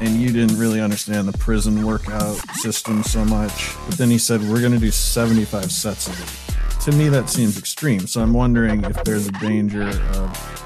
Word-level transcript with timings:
and 0.00 0.20
you 0.20 0.30
didn't 0.30 0.58
really 0.58 0.80
understand 0.80 1.26
the 1.28 1.36
prison 1.38 1.84
workout 1.84 2.36
system 2.56 3.02
so 3.02 3.24
much 3.24 3.74
but 3.88 3.96
then 3.98 4.10
he 4.10 4.18
said 4.18 4.40
we're 4.42 4.60
going 4.60 4.72
to 4.72 4.78
do 4.78 4.90
75 4.90 5.70
sets 5.72 6.06
of 6.08 6.20
it 6.20 6.80
to 6.82 6.92
me 6.92 7.08
that 7.08 7.28
seems 7.30 7.58
extreme 7.58 8.06
so 8.06 8.20
i'm 8.20 8.32
wondering 8.34 8.84
if 8.84 9.02
there's 9.04 9.26
a 9.28 9.32
danger 9.32 9.82
of 9.88 10.56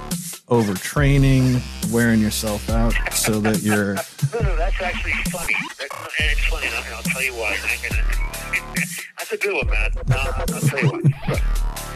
overtraining 0.48 1.61
wearing 1.93 2.21
yourself 2.21 2.69
out 2.71 2.93
so 3.12 3.38
that 3.41 3.62
you're 3.62 3.95
No, 4.35 4.41
no, 4.41 4.57
that's 4.57 4.80
actually 4.83 5.12
funny. 5.30 5.55
That, 5.79 5.88
and 6.21 6.30
it's 6.30 6.45
funny, 6.47 6.66
and 6.66 6.95
I'll, 6.95 7.02
tell 7.02 7.23
you 7.23 7.33
why. 7.35 7.57
I- 7.62 8.85
that's 9.19 9.33
a 9.33 9.37
good 9.37 9.55
one, 9.55 9.66
man. 9.69 9.91
No, 10.09 10.16
I'll 10.16 10.47
tell 10.47 10.79
you 10.80 10.88
why. 10.91 11.87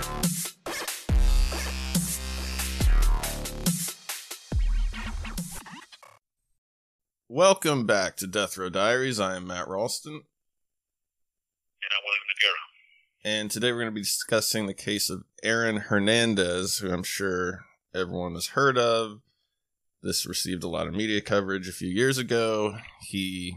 Welcome 7.36 7.84
back 7.84 8.14
to 8.18 8.28
death 8.28 8.56
row 8.56 8.68
diaries. 8.68 9.18
I 9.18 9.34
am 9.34 9.48
matt 9.48 9.66
ralston. 9.66 10.12
And 10.12 10.22
I'm 11.90 12.04
William 12.04 12.22
Noguera. 12.30 12.62
and 13.24 13.50
today 13.50 13.72
we're 13.72 13.80
going 13.80 13.90
to 13.90 13.92
be 13.92 14.02
discussing 14.02 14.66
the 14.66 14.72
case 14.72 15.10
of 15.10 15.24
aaron 15.42 15.78
hernandez 15.78 16.78
who 16.78 16.92
i'm 16.92 17.02
sure 17.02 17.64
everyone 17.92 18.34
has 18.34 18.50
heard 18.50 18.78
of. 18.78 19.18
This 20.00 20.26
received 20.26 20.62
a 20.62 20.68
lot 20.68 20.86
of 20.86 20.94
media 20.94 21.20
coverage 21.20 21.66
a 21.68 21.72
few 21.72 21.88
years 21.88 22.18
ago. 22.18 22.76
He 23.00 23.56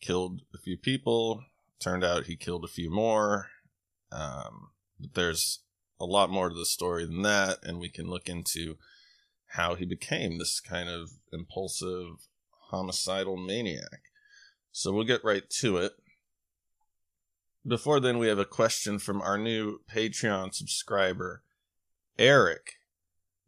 killed 0.00 0.40
a 0.54 0.58
few 0.58 0.78
people. 0.78 1.44
Turned 1.78 2.04
out 2.04 2.24
he 2.24 2.36
killed 2.36 2.64
a 2.64 2.68
few 2.68 2.90
more. 2.90 3.48
Um, 4.10 4.70
but 4.98 5.12
there's 5.12 5.58
a 6.00 6.06
lot 6.06 6.30
more 6.30 6.48
to 6.48 6.54
the 6.54 6.64
story 6.64 7.04
than 7.04 7.20
that 7.20 7.58
and 7.64 7.78
we 7.78 7.90
can 7.90 8.06
look 8.06 8.30
into 8.30 8.78
how 9.48 9.74
he 9.74 9.84
became 9.84 10.38
this 10.38 10.58
kind 10.58 10.88
of 10.88 11.10
impulsive 11.34 12.28
homicidal 12.72 13.36
maniac 13.36 14.02
so 14.72 14.92
we'll 14.92 15.04
get 15.04 15.22
right 15.22 15.48
to 15.48 15.76
it 15.76 15.92
before 17.66 18.00
then, 18.00 18.18
we 18.18 18.26
have 18.26 18.40
a 18.40 18.44
question 18.44 18.98
from 18.98 19.22
our 19.22 19.38
new 19.38 19.80
Patreon 19.88 20.52
subscriber, 20.52 21.44
Eric. 22.18 22.72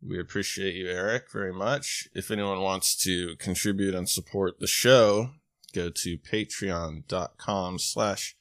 We 0.00 0.20
appreciate 0.20 0.75
you, 0.75 0.89
Eric, 0.89 1.33
very 1.33 1.52
much. 1.52 2.06
If 2.14 2.30
anyone 2.30 2.61
wants 2.61 2.95
to 3.02 3.34
contribute 3.36 3.95
and 3.95 4.08
support 4.08 4.61
the 4.61 4.69
show, 4.69 5.30
go 5.75 5.91
to 5.91 6.19
patreon.com 6.19 7.78
slash 7.80 8.36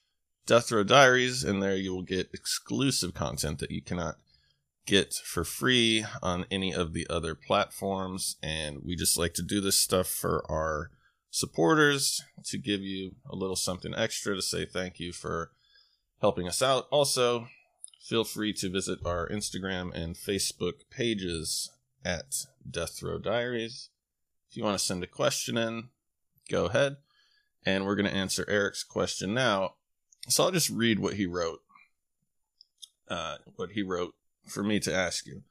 death 0.45 0.71
row 0.71 0.83
diaries, 0.83 1.43
and 1.43 1.63
there 1.63 1.75
you 1.75 1.95
will 1.95 2.03
get 2.03 2.29
exclusive 2.33 3.15
content 3.15 3.57
that 3.57 3.71
you 3.71 3.81
cannot 3.81 4.17
get 4.85 5.13
for 5.13 5.43
free 5.43 6.05
on 6.21 6.45
any 6.51 6.73
of 6.73 6.93
the 6.93 7.07
other 7.09 7.35
platforms. 7.35 8.35
And 8.43 8.79
we 8.83 8.95
just 8.95 9.17
like 9.17 9.33
to 9.35 9.41
do 9.41 9.61
this 9.61 9.77
stuff 9.77 10.07
for 10.07 10.43
our 10.49 10.91
supporters 11.29 12.21
to 12.45 12.57
give 12.57 12.81
you 12.81 13.15
a 13.29 13.35
little 13.35 13.55
something 13.55 13.93
extra 13.95 14.35
to 14.35 14.41
say 14.41 14.65
thank 14.65 14.99
you 14.99 15.11
for 15.11 15.51
helping 16.21 16.47
us 16.47 16.61
out. 16.61 16.87
Also, 16.91 17.47
feel 18.01 18.23
free 18.23 18.53
to 18.53 18.69
visit 18.69 18.99
our 19.05 19.27
Instagram 19.29 19.93
and 19.93 20.15
Facebook 20.15 20.89
pages 20.91 21.71
at 22.05 22.45
Death 22.69 23.01
Row 23.01 23.17
Diaries. 23.17 23.89
If 24.49 24.57
you 24.57 24.63
want 24.63 24.77
to 24.77 24.85
send 24.85 25.03
a 25.03 25.07
question 25.07 25.57
in, 25.57 25.89
go 26.49 26.65
ahead. 26.65 26.97
And 27.65 27.85
we're 27.85 27.95
going 27.95 28.09
to 28.09 28.15
answer 28.15 28.45
Eric's 28.49 28.83
question 28.83 29.33
now. 29.33 29.75
So 30.27 30.43
I'll 30.43 30.51
just 30.51 30.69
read 30.69 30.99
what 30.99 31.15
he 31.15 31.25
wrote. 31.25 31.61
Uh, 33.09 33.37
what 33.55 33.71
he 33.71 33.81
wrote 33.81 34.13
for 34.45 34.63
me 34.63 34.79
to 34.81 34.93
ask 34.93 35.25
you. 35.25 35.43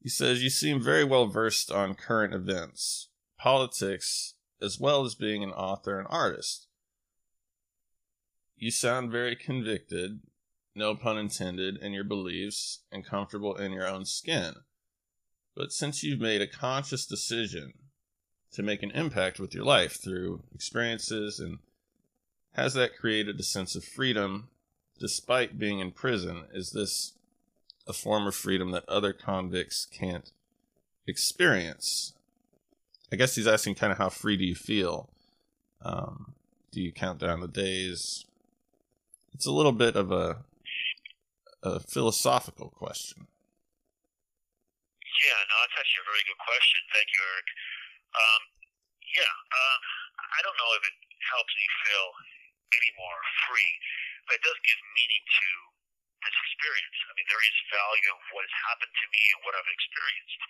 He 0.00 0.08
says, 0.08 0.42
You 0.42 0.50
seem 0.50 0.82
very 0.82 1.04
well 1.04 1.26
versed 1.26 1.70
on 1.70 1.94
current 1.94 2.34
events, 2.34 3.08
politics, 3.38 4.34
as 4.60 4.78
well 4.78 5.04
as 5.04 5.14
being 5.14 5.42
an 5.42 5.50
author 5.50 5.98
and 5.98 6.06
artist. 6.10 6.66
You 8.56 8.70
sound 8.70 9.12
very 9.12 9.36
convicted, 9.36 10.20
no 10.74 10.94
pun 10.94 11.18
intended, 11.18 11.76
in 11.76 11.92
your 11.92 12.04
beliefs 12.04 12.80
and 12.90 13.04
comfortable 13.04 13.54
in 13.54 13.72
your 13.72 13.86
own 13.86 14.04
skin. 14.04 14.54
But 15.54 15.72
since 15.72 16.02
you've 16.02 16.20
made 16.20 16.42
a 16.42 16.46
conscious 16.46 17.06
decision 17.06 17.74
to 18.52 18.62
make 18.62 18.82
an 18.82 18.90
impact 18.92 19.38
with 19.38 19.54
your 19.54 19.64
life 19.64 20.02
through 20.02 20.42
experiences, 20.54 21.38
and 21.38 21.58
has 22.54 22.74
that 22.74 22.96
created 22.96 23.38
a 23.38 23.44
sense 23.44 23.76
of 23.76 23.84
freedom 23.84 24.48
despite 24.98 25.58
being 25.58 25.78
in 25.80 25.92
prison? 25.92 26.44
Is 26.52 26.70
this 26.70 27.17
a 27.88 27.92
form 27.92 28.26
of 28.26 28.34
freedom 28.34 28.70
that 28.72 28.88
other 28.88 29.12
convicts 29.12 29.86
can't 29.86 30.30
experience? 31.06 32.12
I 33.10 33.16
guess 33.16 33.34
he's 33.34 33.48
asking 33.48 33.76
kind 33.76 33.90
of 33.90 33.98
how 33.98 34.10
free 34.10 34.36
do 34.36 34.44
you 34.44 34.54
feel? 34.54 35.08
Um, 35.80 36.34
do 36.70 36.82
you 36.82 36.92
count 36.92 37.18
down 37.18 37.40
the 37.40 37.48
days? 37.48 38.26
It's 39.32 39.46
a 39.46 39.52
little 39.52 39.72
bit 39.72 39.96
of 39.96 40.12
a, 40.12 40.44
a 41.62 41.80
philosophical 41.80 42.68
question. 42.68 43.26
Yeah, 45.24 45.40
no, 45.48 45.54
that's 45.64 45.78
actually 45.80 46.04
a 46.04 46.10
very 46.12 46.24
good 46.28 46.40
question. 46.44 46.78
Thank 46.92 47.08
you, 47.10 47.20
Eric. 47.24 47.48
Um, 48.12 48.42
yeah, 49.16 49.34
uh, 49.34 49.78
I 50.20 50.40
don't 50.44 50.58
know 50.60 50.70
if 50.76 50.84
it 50.84 50.96
helps 51.32 51.52
me 51.56 51.66
feel 51.88 52.06
any 52.76 52.92
more 53.00 53.18
free, 53.48 53.72
but 54.28 54.36
it 54.38 54.44
does 54.44 54.58
give 54.62 54.78
meaning 54.94 55.24
to 55.24 55.48
this 56.22 56.36
experience. 56.48 56.98
I 57.08 57.12
mean, 57.14 57.28
there 57.30 57.44
is 57.44 57.56
value 57.70 58.10
of 58.14 58.20
what 58.34 58.44
has 58.44 58.56
happened 58.70 58.94
to 58.94 59.06
me 59.10 59.22
and 59.34 59.40
what 59.46 59.54
I've 59.54 59.72
experienced. 59.72 60.40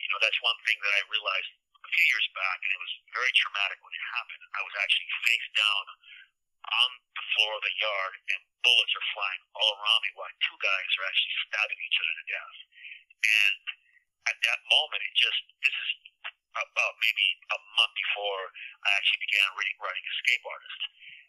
You 0.00 0.08
know, 0.10 0.20
that's 0.20 0.40
one 0.42 0.58
thing 0.64 0.78
that 0.80 0.92
I 0.96 1.02
realized 1.12 1.50
a 1.84 1.90
few 1.92 2.06
years 2.08 2.26
back, 2.32 2.58
and 2.64 2.70
it 2.72 2.80
was 2.80 2.94
very 3.12 3.32
traumatic 3.36 3.78
when 3.84 3.92
it 3.92 4.04
happened. 4.16 4.42
I 4.56 4.62
was 4.64 4.74
actually 4.80 5.10
face 5.28 5.48
down 5.54 5.84
on 6.64 6.90
the 7.12 7.24
floor 7.36 7.52
of 7.60 7.62
the 7.64 7.76
yard, 7.76 8.14
and 8.32 8.40
bullets 8.64 8.94
are 8.96 9.06
flying 9.12 9.42
all 9.52 9.72
around 9.76 10.00
me 10.00 10.10
while 10.16 10.32
two 10.40 10.58
guys 10.64 10.90
are 10.96 11.06
actually 11.08 11.36
stabbing 11.44 11.80
each 11.84 11.98
other 12.00 12.14
to 12.16 12.26
death. 12.32 12.56
And 13.24 13.64
at 14.32 14.38
that 14.48 14.60
moment, 14.72 15.04
it 15.04 15.12
just, 15.12 15.40
this 15.60 15.76
is 15.76 15.90
about 16.56 16.94
maybe 17.02 17.26
a 17.52 17.58
month 17.76 17.92
before 17.92 18.42
I 18.86 18.90
actually 18.96 19.20
began 19.28 19.48
writing 19.58 20.04
Escape 20.16 20.44
Artist. 20.48 20.80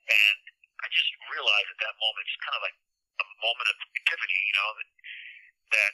And 0.07 0.39
I 0.79 0.87
just 0.93 1.11
realized 1.33 1.69
at 1.75 1.81
that 1.83 1.95
moment, 1.99 2.23
it's 2.29 2.39
kind 2.45 2.55
of 2.55 2.63
like 2.63 2.77
a 3.19 3.25
moment 3.39 3.67
of 3.71 3.77
epiphany, 3.95 4.39
you 4.45 4.55
know, 4.55 4.69
that, 4.75 4.89
that 5.71 5.93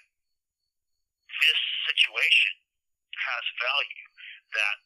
this 1.42 1.62
situation 1.92 2.54
has 3.16 3.44
value, 3.62 4.08
that 4.54 4.78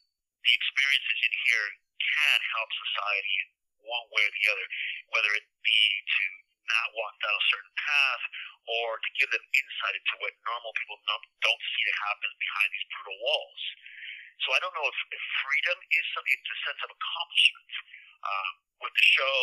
the 0.44 0.52
experiences 0.54 1.18
in 1.26 1.34
here 1.48 1.66
can 1.98 2.38
help 2.54 2.70
society 2.70 3.34
in 3.42 3.48
one 3.86 4.06
way 4.12 4.22
or 4.22 4.32
the 4.32 4.46
other, 4.50 4.66
whether 5.14 5.30
it 5.34 5.46
be 5.62 5.80
to 6.04 6.24
not 6.66 6.86
walk 6.98 7.14
down 7.22 7.34
a 7.34 7.44
certain 7.50 7.74
path 7.78 8.24
or 8.66 8.98
to 8.98 9.10
give 9.22 9.30
them 9.30 9.42
insight 9.42 9.94
into 9.94 10.14
what 10.18 10.34
normal 10.42 10.74
people 10.74 10.98
don't 11.06 11.62
see 11.62 11.82
that 11.86 11.98
happens 12.10 12.34
behind 12.42 12.68
these 12.74 12.86
brutal 12.90 13.18
walls. 13.22 13.62
So 14.42 14.52
I 14.52 14.58
don't 14.60 14.74
know 14.74 14.86
if, 14.90 14.98
if 15.14 15.22
freedom 15.46 15.78
is 15.78 16.04
something, 16.12 16.34
it's 16.34 16.50
a 16.50 16.58
sense 16.66 16.80
of 16.82 16.90
accomplishment. 16.92 17.70
Uh, 18.26 18.50
with 18.80 18.94
the 18.94 19.06
show, 19.06 19.40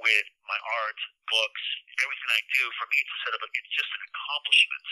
with 0.00 0.28
my 0.48 0.56
art, 0.56 1.00
books, 1.28 1.64
everything 2.00 2.30
I 2.32 2.42
do, 2.56 2.64
for 2.80 2.86
me, 2.88 2.96
it's 3.00 3.12
a 3.12 3.18
set 3.28 3.32
of, 3.36 3.40
it's 3.44 3.72
just 3.76 3.90
an 3.92 4.02
accomplishment. 4.08 4.86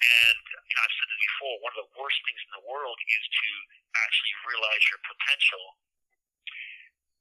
And 0.00 0.42
you 0.64 0.74
know, 0.76 0.82
I've 0.84 0.96
said 0.96 1.08
this 1.12 1.24
before, 1.28 1.54
one 1.60 1.72
of 1.76 1.80
the 1.84 1.92
worst 2.00 2.18
things 2.24 2.40
in 2.40 2.52
the 2.56 2.64
world 2.64 2.96
is 2.96 3.24
to 3.28 3.48
actually 4.00 4.34
realize 4.48 4.82
your 4.88 5.00
potential 5.04 5.64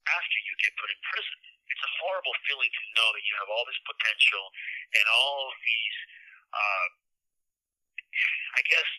after 0.07 0.38
you 0.48 0.54
get 0.63 0.72
put 0.80 0.90
in 0.90 1.00
prison. 1.12 1.40
It's 1.69 1.86
a 1.86 1.92
horrible 2.01 2.34
feeling 2.50 2.72
to 2.72 2.84
know 2.98 3.10
that 3.13 3.24
you 3.28 3.36
have 3.38 3.50
all 3.51 3.68
this 3.68 3.78
potential 3.86 4.44
and 4.96 5.06
all 5.12 5.54
of 5.54 5.56
these, 5.62 5.98
uh, 6.50 6.88
I 8.57 8.62
guess, 8.66 8.90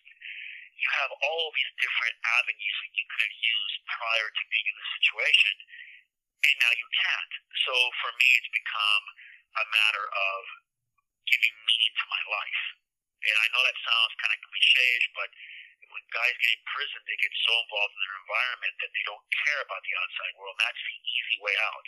you 0.81 0.88
have 1.02 1.12
all 1.12 1.52
these 1.52 1.73
different 1.76 2.17
avenues 2.41 2.76
that 2.85 2.93
you 2.94 3.05
could 3.11 3.23
have 3.26 3.37
used 3.37 3.76
prior 3.91 4.29
to 4.32 4.43
being 4.49 4.67
in 4.70 4.76
the 4.76 4.88
situation, 5.02 5.55
and 6.50 6.58
now 6.58 6.73
you 6.75 6.88
can't. 6.91 7.32
So 7.67 7.75
for 8.02 8.11
me, 8.19 8.29
it's 8.38 8.50
become 8.50 9.05
a 9.61 9.64
matter 9.70 10.05
of 10.06 10.41
giving 11.31 11.55
meaning 11.62 11.94
to 11.94 12.06
my 12.11 12.23
life. 12.26 12.62
And 13.20 13.37
I 13.37 13.47
know 13.52 13.62
that 13.62 13.79
sounds 13.85 14.12
kind 14.19 14.32
of 14.35 14.41
cliche, 14.50 14.91
but 15.14 15.31
when 15.91 16.02
guys 16.14 16.35
get 16.41 16.56
in 16.56 16.62
prison, 16.70 17.00
they 17.06 17.19
get 17.20 17.35
so 17.44 17.52
involved 17.67 17.94
in 17.94 18.00
their 18.00 18.19
environment 18.25 18.75
that 18.81 18.91
they 18.94 19.05
don't 19.06 19.26
care 19.44 19.61
about 19.62 19.82
the 19.85 19.94
outside 19.99 20.32
world. 20.38 20.55
And 20.56 20.64
that's 20.64 20.82
the 20.82 20.99
easy 21.05 21.37
way 21.43 21.55
out. 21.61 21.87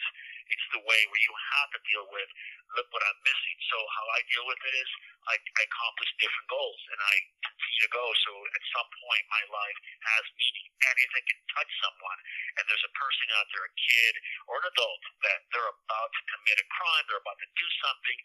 It's 0.51 0.69
the 0.75 0.83
way 0.83 1.01
where 1.11 1.23
you 1.23 1.35
have 1.55 1.71
to 1.77 1.81
deal 1.87 2.07
with, 2.11 2.31
look 2.75 2.89
what 2.91 3.05
I'm 3.05 3.21
missing. 3.23 3.57
So 3.71 3.77
how 3.79 4.07
I 4.17 4.21
deal 4.33 4.47
with 4.49 4.61
it 4.65 4.75
is 4.75 4.91
I, 5.31 5.37
I 5.39 5.63
accomplish 5.69 6.11
different 6.19 6.49
goals 6.51 6.81
and 6.91 7.01
I 7.01 7.15
continue 7.45 7.83
to 7.87 7.93
go. 7.93 8.05
So 8.27 8.33
at 8.33 8.63
some 8.75 8.89
point, 8.89 9.25
my 9.31 9.45
life 9.53 9.79
has 10.15 10.25
meaning. 10.35 10.69
And 10.83 10.97
if 10.99 11.11
I 11.15 11.23
can 11.27 11.39
touch 11.55 11.71
someone 11.85 12.19
and 12.59 12.63
there's 12.67 12.87
a 12.89 12.95
person 12.99 13.27
out 13.39 13.49
there, 13.55 13.67
a 13.67 13.75
kid 13.77 14.15
or 14.51 14.55
an 14.59 14.67
adult, 14.73 15.03
that 15.29 15.41
they're 15.55 15.71
about 15.71 16.11
to 16.11 16.23
commit 16.35 16.57
a 16.59 16.67
crime, 16.73 17.05
they're 17.07 17.23
about 17.23 17.41
to 17.41 17.51
do 17.55 17.69
something, 17.85 18.19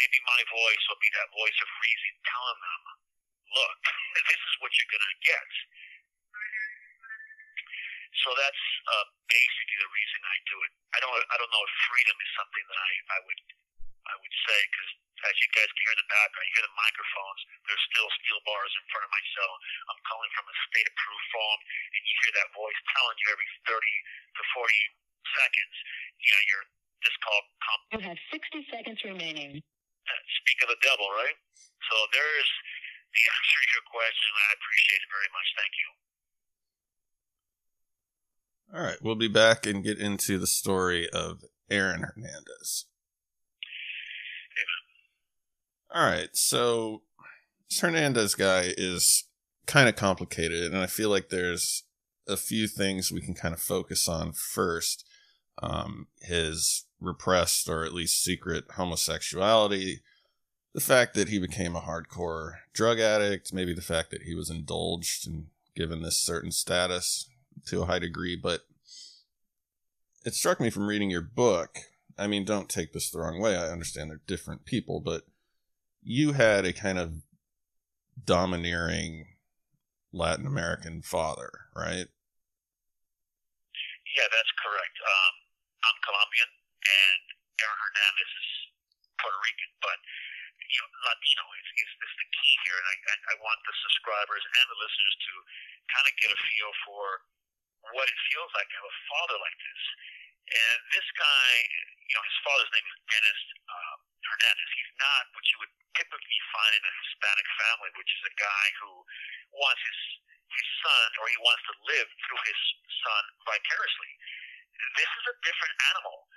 maybe 0.00 0.18
my 0.26 0.40
voice 0.50 0.82
will 0.88 1.00
be 1.02 1.12
that 1.16 1.28
voice 1.32 1.58
of 1.62 1.68
reason 1.82 2.12
telling 2.26 2.60
them, 2.60 2.82
look, 3.56 3.80
this 4.30 4.40
is 4.40 4.54
what 4.62 4.72
you're 4.76 4.92
going 4.92 5.08
to 5.08 5.20
get. 5.24 5.48
So 8.24 8.28
that's 8.36 8.62
uh, 8.88 9.06
basically 9.28 9.78
the 9.82 9.90
reason 9.92 10.20
I 10.24 10.36
do 10.48 10.56
it. 10.66 10.72
I 10.96 10.98
don't 11.04 11.12
I 11.12 11.36
don't 11.36 11.52
know 11.52 11.64
if 11.64 11.72
freedom 11.90 12.16
is 12.16 12.30
something 12.38 12.64
that 12.70 12.78
I, 12.80 12.90
I 13.16 13.18
would 13.26 13.40
I 14.08 14.14
would 14.16 14.34
say 14.46 14.58
because 14.70 14.90
as 15.26 15.34
you 15.40 15.48
guys 15.56 15.68
can 15.72 15.80
hear 15.80 15.94
in 15.96 16.00
the 16.04 16.10
back, 16.12 16.30
I 16.36 16.44
hear 16.54 16.64
the 16.68 16.76
microphones. 16.76 17.40
There's 17.66 17.84
still 17.88 18.08
steel 18.20 18.40
bars 18.44 18.72
in 18.76 18.84
front 18.92 19.04
of 19.08 19.10
my 19.10 19.22
cell. 19.32 19.54
I'm 19.90 20.00
calling 20.06 20.30
from 20.36 20.44
a 20.46 20.54
state 20.68 20.86
approved 20.86 21.26
phone, 21.32 21.60
and 21.96 22.00
you 22.04 22.14
hear 22.20 22.32
that 22.36 22.48
voice 22.52 22.78
telling 22.92 23.16
you 23.24 23.26
every 23.32 23.48
30 23.64 23.80
to 23.80 24.42
40 24.54 24.76
seconds, 25.40 25.74
you 26.20 26.30
know, 26.36 26.42
you're 26.52 26.66
this 27.02 27.16
call. 27.24 27.40
Comp- 27.64 27.88
You 27.96 28.00
have 28.12 28.20
60 28.28 28.68
seconds 28.70 28.98
remaining. 29.08 29.60
uh, 29.60 30.20
speak 30.44 30.58
of 30.62 30.68
the 30.70 30.80
devil, 30.84 31.08
right? 31.16 31.36
So 31.90 31.96
there's 32.12 32.50
the 33.16 33.22
answer 33.40 33.58
to 33.64 33.68
your 33.72 33.86
question. 33.88 34.30
I 34.36 34.48
appreciate 34.60 35.00
it 35.00 35.10
very 35.10 35.30
much. 35.32 35.48
Thank 35.56 35.74
you. 35.80 35.88
All 38.74 38.82
right, 38.82 38.96
we'll 39.00 39.14
be 39.14 39.28
back 39.28 39.64
and 39.64 39.84
get 39.84 39.98
into 39.98 40.38
the 40.38 40.46
story 40.46 41.08
of 41.10 41.44
Aaron 41.70 42.02
Hernandez. 42.02 42.86
All 45.94 46.04
right, 46.04 46.28
so 46.34 47.02
this 47.70 47.80
Hernandez 47.80 48.34
guy 48.34 48.74
is 48.76 49.24
kind 49.66 49.88
of 49.88 49.96
complicated, 49.96 50.72
and 50.72 50.82
I 50.82 50.86
feel 50.86 51.10
like 51.10 51.28
there's 51.28 51.84
a 52.28 52.36
few 52.36 52.66
things 52.66 53.12
we 53.12 53.20
can 53.20 53.34
kind 53.34 53.54
of 53.54 53.60
focus 53.60 54.08
on 54.08 54.32
first. 54.32 55.06
Um, 55.62 56.08
his 56.20 56.84
repressed 57.00 57.68
or 57.68 57.84
at 57.84 57.94
least 57.94 58.22
secret 58.22 58.64
homosexuality, 58.72 60.00
the 60.74 60.80
fact 60.82 61.14
that 61.14 61.28
he 61.28 61.38
became 61.38 61.74
a 61.74 61.80
hardcore 61.80 62.56
drug 62.74 63.00
addict, 63.00 63.54
maybe 63.54 63.72
the 63.72 63.80
fact 63.80 64.10
that 64.10 64.24
he 64.24 64.34
was 64.34 64.50
indulged 64.50 65.26
and 65.26 65.46
given 65.74 66.02
this 66.02 66.18
certain 66.18 66.52
status 66.52 67.26
to 67.66 67.82
a 67.82 67.86
high 67.86 67.98
degree, 67.98 68.36
but 68.36 68.62
it 70.24 70.34
struck 70.34 70.60
me 70.60 70.70
from 70.70 70.86
reading 70.86 71.10
your 71.10 71.22
book. 71.22 71.78
I 72.18 72.26
mean, 72.26 72.44
don't 72.44 72.68
take 72.68 72.92
this 72.92 73.10
the 73.10 73.20
wrong 73.20 73.40
way. 73.40 73.56
I 73.56 73.68
understand 73.68 74.10
they're 74.10 74.20
different 74.26 74.64
people, 74.64 75.00
but 75.00 75.22
you 76.02 76.32
had 76.32 76.64
a 76.64 76.72
kind 76.72 76.98
of 76.98 77.22
domineering 78.24 79.26
Latin 80.12 80.46
American 80.46 81.02
father, 81.02 81.68
right? 81.76 82.08
Yeah, 84.16 84.28
that's 84.32 84.52
correct. 84.56 84.96
Um, 85.04 85.34
I'm 85.84 85.98
Colombian, 86.00 86.48
and 86.48 87.22
Aaron 87.60 87.76
Hernandez 87.76 88.32
is 88.32 88.48
Puerto 89.20 89.36
Rican, 89.44 89.72
but 89.84 89.98
you 90.66 90.80
know, 90.82 90.88
Latino 91.06 91.44
is, 91.52 91.68
is, 91.84 91.90
is 92.00 92.14
the 92.16 92.28
key 92.32 92.54
here, 92.66 92.78
and 92.80 92.88
I, 92.88 92.96
I, 93.12 93.16
I 93.30 93.34
want 93.44 93.60
the 93.62 93.74
subscribers 93.86 94.42
and 94.42 94.66
the 94.72 94.78
listeners 94.80 95.16
to 95.20 95.32
kind 95.92 96.06
of 96.08 96.12
get 96.18 96.34
a 96.34 96.38
feel 96.38 96.72
for 96.88 97.04
what 97.94 98.06
it 98.08 98.18
feels 98.32 98.50
like 98.56 98.66
to 98.70 98.76
have 98.82 98.88
a 98.88 98.98
father 99.10 99.36
like 99.38 99.58
this. 99.60 99.82
And 100.46 100.78
this 100.94 101.08
guy, 101.18 101.48
you 102.06 102.14
know, 102.14 102.22
his 102.22 102.38
father's 102.46 102.70
name 102.70 102.86
is 102.86 102.96
Dennis 103.10 103.40
uh, 103.66 103.96
Hernandez. 104.22 104.70
He's 104.78 104.94
not 105.02 105.22
what 105.34 105.44
you 105.50 105.56
would 105.62 105.74
typically 105.98 106.40
find 106.54 106.72
in 106.78 106.82
a 106.86 106.92
Hispanic 107.02 107.48
family, 107.66 107.90
which 107.98 108.10
is 108.14 108.22
a 108.30 108.34
guy 108.38 108.66
who 108.82 108.92
wants 109.58 109.82
his 109.82 110.00
his 110.46 110.68
son, 110.86 111.08
or 111.18 111.26
he 111.26 111.38
wants 111.42 111.62
to 111.66 111.74
live 111.90 112.08
through 112.22 112.42
his 112.46 112.60
son 113.02 113.22
vicariously. 113.50 114.12
This 114.94 115.10
is 115.10 115.24
a 115.26 115.36
different 115.42 115.74
animal. 115.90 116.30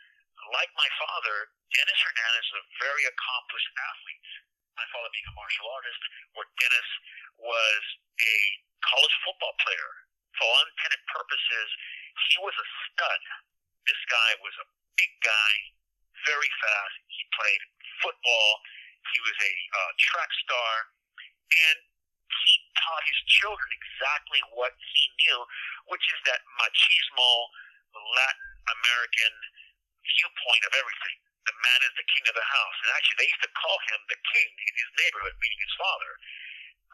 Like 0.56 0.72
my 0.74 0.90
father, 0.98 1.54
Dennis 1.78 2.00
Hernandez 2.02 2.46
is 2.50 2.58
a 2.58 2.66
very 2.82 3.04
accomplished 3.06 3.70
athlete. 3.78 4.30
My 4.74 4.88
father 4.90 5.12
being 5.14 5.30
a 5.30 5.36
martial 5.38 5.68
artist, 5.70 6.02
where 6.34 6.48
Dennis 6.58 6.90
was 7.38 7.82
a 8.18 8.36
college 8.82 9.16
football 9.28 9.54
player. 9.62 9.92
For 10.40 10.48
all 10.48 10.64
intended 10.72 11.04
purposes, 11.12 11.68
he 12.32 12.40
was 12.40 12.56
a 12.56 12.68
stud. 12.88 13.22
This 13.84 14.02
guy 14.08 14.40
was 14.40 14.56
a 14.64 14.68
big 14.96 15.12
guy, 15.20 15.54
very 16.24 16.48
fast. 16.64 16.96
He 17.12 17.24
played 17.36 17.62
football. 18.00 18.50
He 19.12 19.20
was 19.20 19.36
a 19.36 19.52
uh, 19.52 19.92
track 20.00 20.32
star, 20.48 20.72
and 21.52 21.78
he 22.30 22.54
taught 22.80 23.04
his 23.04 23.20
children 23.28 23.68
exactly 23.76 24.40
what 24.56 24.72
he 24.80 25.04
knew, 25.28 25.40
which 25.92 26.06
is 26.08 26.20
that 26.32 26.40
machismo, 26.56 27.32
Latin 28.16 28.50
American 28.80 29.34
viewpoint 30.08 30.64
of 30.64 30.74
everything. 30.78 31.18
The 31.48 31.56
man 31.68 31.80
is 31.84 31.94
the 32.00 32.08
king 32.16 32.24
of 32.32 32.36
the 32.38 32.48
house. 32.48 32.78
And 32.86 32.90
actually, 32.96 33.26
they 33.26 33.30
used 33.34 33.44
to 33.44 33.54
call 33.60 33.78
him 33.92 34.00
the 34.08 34.20
king 34.32 34.50
in 34.56 34.74
his 34.78 34.90
neighborhood, 35.04 35.36
meaning 35.42 35.60
his 35.60 35.76
father. 35.76 36.12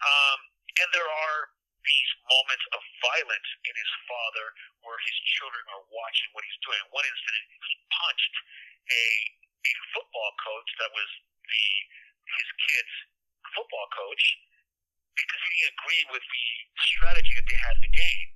Um, 0.02 0.40
and 0.82 0.88
there 0.96 1.08
are 1.08 1.55
these 1.86 2.12
moments 2.26 2.66
of 2.74 2.82
violence 3.02 3.50
in 3.70 3.74
his 3.78 3.92
father 4.10 4.46
where 4.82 4.98
his 5.06 5.18
children 5.38 5.64
are 5.78 5.86
watching 5.94 6.30
what 6.34 6.42
he's 6.46 6.62
doing. 6.66 6.82
One 6.90 7.06
incident, 7.06 7.46
he 7.62 7.74
punched 7.94 8.36
a, 8.90 9.06
a 9.66 9.74
football 9.94 10.32
coach 10.42 10.70
that 10.82 10.92
was 10.94 11.10
the 11.46 11.66
his 12.26 12.50
kid's 12.58 12.96
football 13.54 13.88
coach 13.94 14.24
because 15.14 15.42
he 15.46 15.50
didn't 15.62 15.78
agree 15.80 16.04
with 16.12 16.26
the 16.26 16.46
strategy 16.82 17.34
that 17.38 17.48
they 17.48 17.60
had 17.62 17.74
in 17.80 17.84
the 17.86 17.96
game. 17.96 18.30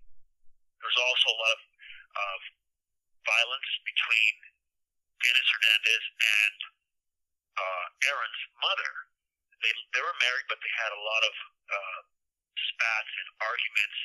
There's 0.79 0.99
also 1.01 1.27
a 1.33 1.37
lot 1.37 1.53
of, 1.57 1.61
of 2.15 2.37
violence 3.27 3.69
between 3.83 4.33
Dennis 5.19 5.47
Hernandez 5.51 6.03
and 6.23 6.57
uh, 7.59 7.85
Aaron's 8.07 8.41
mother. 8.63 8.91
They 9.59 9.73
they 9.91 9.99
were 9.99 10.15
married, 10.23 10.47
but 10.47 10.63
they 10.63 10.71
had 10.79 10.91
a 10.95 11.01
lot 11.03 11.21
of 11.27 11.33
uh, 11.67 11.99
spats 12.75 13.11
and 13.19 13.29
arguments, 13.41 13.97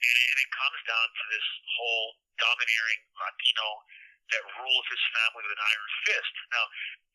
and, 0.00 0.16
and 0.18 0.38
it 0.40 0.50
comes 0.52 0.80
down 0.84 1.06
to 1.08 1.24
this 1.32 1.46
whole 1.78 2.08
domineering 2.36 3.00
Latino 3.16 3.68
that 4.32 4.42
rules 4.60 4.86
his 4.88 5.02
family 5.14 5.42
with 5.44 5.54
an 5.54 5.64
iron 5.64 5.90
fist. 6.08 6.34
Now, 6.50 6.64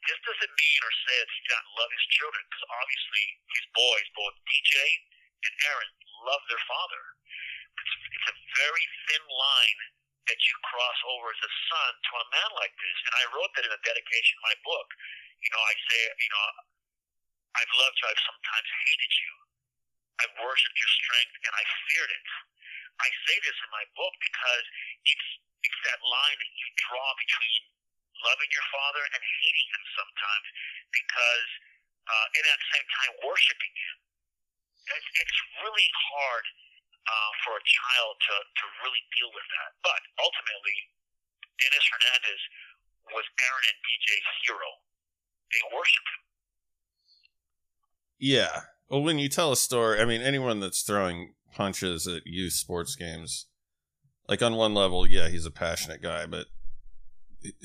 this 0.05 0.19
doesn't 0.23 0.53
mean 0.53 0.79
or 0.85 0.93
say 1.09 1.15
that 1.19 1.31
he 1.33 1.41
doesn't 1.49 1.71
love 1.75 1.91
his 1.91 2.05
children, 2.15 2.43
because 2.45 2.65
obviously 2.69 3.23
his 3.57 3.65
boys, 3.73 4.07
both 4.15 4.35
DJ 4.45 4.75
and 5.45 5.53
Aaron, 5.73 5.91
love 6.29 6.43
their 6.47 6.63
father. 6.69 7.03
It's, 7.79 7.93
it's 8.13 8.29
a 8.31 8.37
very 8.59 8.85
thin 9.09 9.23
line 9.25 9.79
that 10.29 10.39
you 10.45 10.53
cross 10.61 10.99
over 11.09 11.33
as 11.33 11.41
a 11.41 11.51
son 11.73 11.91
to 11.97 12.11
a 12.21 12.25
man 12.29 12.51
like 12.61 12.73
this. 12.77 12.97
And 13.09 13.13
I 13.17 13.23
wrote 13.33 13.51
that 13.57 13.65
in 13.65 13.73
a 13.73 13.81
dedication 13.81 14.33
of 14.37 14.43
my 14.45 14.57
book. 14.61 14.87
You 15.41 15.49
know, 15.49 15.61
I 15.63 15.73
say, 15.89 16.01
you 16.05 16.29
know, 16.29 16.43
I've 17.57 17.73
loved 17.81 17.97
you, 17.97 18.05
I've 18.05 18.23
sometimes 18.29 18.67
hated 18.85 19.13
you. 19.17 19.31
I've 20.23 20.35
worshipped 20.43 20.77
your 20.77 20.93
strength 20.99 21.35
and 21.47 21.53
I 21.55 21.63
feared 21.89 22.11
it. 22.11 22.25
I 22.99 23.09
say 23.27 23.35
this 23.47 23.55
in 23.55 23.69
my 23.71 23.85
book 23.95 24.13
because 24.19 24.65
it's 25.07 25.27
it's 25.59 25.79
that 25.91 25.99
line 25.99 26.37
that 26.39 26.53
you 26.55 26.67
draw 26.87 27.07
between 27.19 27.61
loving 28.23 28.51
your 28.51 28.67
father 28.71 29.03
and 29.11 29.21
hating 29.23 29.67
him 29.75 29.83
sometimes 29.95 30.47
because 30.91 31.49
uh, 32.09 32.27
and 32.35 32.43
at 32.49 32.57
the 32.57 32.69
same 32.73 32.87
time 32.89 33.11
worshiping 33.21 33.73
him. 33.73 33.97
It's, 34.89 35.09
it's 35.21 35.37
really 35.61 35.89
hard 36.09 36.45
uh, 37.05 37.31
for 37.45 37.53
a 37.53 37.63
child 37.63 38.13
to, 38.17 38.35
to 38.41 38.63
really 38.81 39.03
deal 39.13 39.29
with 39.29 39.45
that. 39.45 39.69
But 39.85 40.01
ultimately, 40.17 40.77
Dennis 41.61 41.85
Hernandez 41.85 42.41
was 43.13 43.25
Aaron 43.29 43.65
and 43.69 43.77
DJ's 43.85 44.27
hero. 44.41 44.69
They 45.53 45.63
worshiped 45.69 46.09
him. 46.09 46.21
Yeah. 48.17 48.55
Well, 48.89 49.05
when 49.05 49.21
you 49.21 49.29
tell 49.29 49.53
a 49.53 49.57
story, 49.57 50.01
I 50.01 50.05
mean, 50.05 50.25
anyone 50.25 50.59
that's 50.59 50.81
throwing 50.81 51.37
punches 51.53 52.09
at 52.09 52.25
youth 52.25 52.53
sports 52.53 52.97
games, 52.97 53.45
like 54.25 54.41
on 54.41 54.57
one 54.57 54.73
level, 54.73 55.05
yeah, 55.05 55.29
he's 55.29 55.45
a 55.45 55.53
passionate 55.53 56.01
guy, 56.01 56.25
but 56.25 56.49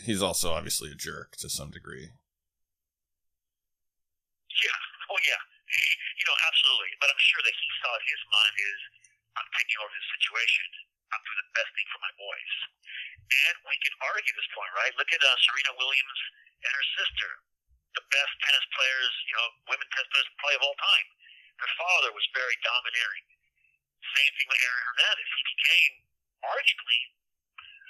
he's 0.04 0.20
also 0.20 0.52
obviously 0.52 0.92
a 0.92 1.00
jerk 1.00 1.40
to 1.40 1.48
some 1.48 1.72
degree. 1.72 2.12
Yeah. 4.52 4.80
Oh, 5.08 5.20
yeah. 5.24 5.40
You 6.20 6.24
know, 6.28 6.36
absolutely. 6.44 6.92
But 7.00 7.08
I'm 7.08 7.24
sure 7.24 7.40
that 7.40 7.56
he 7.56 7.66
in 7.72 8.04
his 8.04 8.24
mind 8.28 8.56
is, 8.60 8.80
I'm 9.40 9.48
taking 9.56 9.80
over 9.80 9.92
this 9.96 10.08
situation. 10.20 10.68
I'm 11.08 11.24
doing 11.24 11.40
the 11.40 11.56
best 11.56 11.72
thing 11.72 11.88
for 11.88 12.00
my 12.04 12.12
boys. 12.20 12.52
And 13.24 13.54
we 13.64 13.76
can 13.80 13.96
argue 14.12 14.32
this 14.36 14.50
point, 14.52 14.72
right? 14.76 14.92
Look 15.00 15.08
at 15.08 15.24
uh, 15.24 15.36
Serena 15.40 15.72
Williams 15.80 16.20
and 16.64 16.72
her 16.72 16.86
sister, 17.00 17.30
the 17.94 18.04
best 18.10 18.32
tennis 18.42 18.66
players, 18.74 19.12
you 19.30 19.34
know, 19.38 19.48
women 19.70 19.86
tennis 19.94 20.10
players 20.10 20.28
probably 20.38 20.58
of 20.58 20.64
all 20.66 20.78
time. 20.78 21.06
Her 21.62 21.70
father 21.78 22.10
was 22.10 22.26
very 22.34 22.56
domineering. 22.66 23.26
Same 24.02 24.32
thing 24.36 24.48
with 24.50 24.60
Aaron 24.60 24.84
Hernandez. 24.90 25.30
He 25.30 25.42
became 25.54 25.92
arguably 26.44 27.00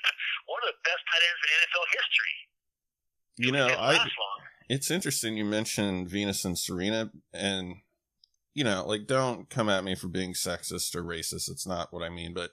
one 0.52 0.60
of 0.62 0.68
the 0.70 0.78
best 0.84 1.02
tight 1.08 1.24
ends 1.24 1.40
in 1.42 1.50
NFL 1.64 1.86
history. 1.90 2.36
You 3.36 3.50
know, 3.50 3.66
I 3.66 3.98
long. 3.98 4.40
it's 4.68 4.92
interesting 4.92 5.36
you 5.36 5.44
mentioned 5.44 6.08
Venus 6.08 6.44
and 6.44 6.56
Serena 6.56 7.10
and 7.32 7.82
you 8.54 8.62
know, 8.62 8.84
like 8.86 9.06
don't 9.06 9.50
come 9.50 9.68
at 9.68 9.82
me 9.82 9.96
for 9.96 10.06
being 10.06 10.32
sexist 10.32 10.94
or 10.94 11.02
racist. 11.02 11.50
It's 11.50 11.66
not 11.66 11.92
what 11.92 12.04
I 12.04 12.08
mean, 12.08 12.32
but 12.32 12.52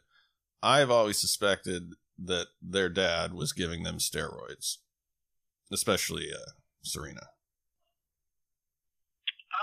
I've 0.63 0.89
always 0.89 1.19
suspected 1.19 1.93
that 2.17 2.47
their 2.61 2.89
dad 2.89 3.33
was 3.33 3.53
giving 3.53 3.83
them 3.83 3.97
steroids, 3.97 4.77
especially 5.71 6.29
uh, 6.33 6.51
Serena. 6.83 7.27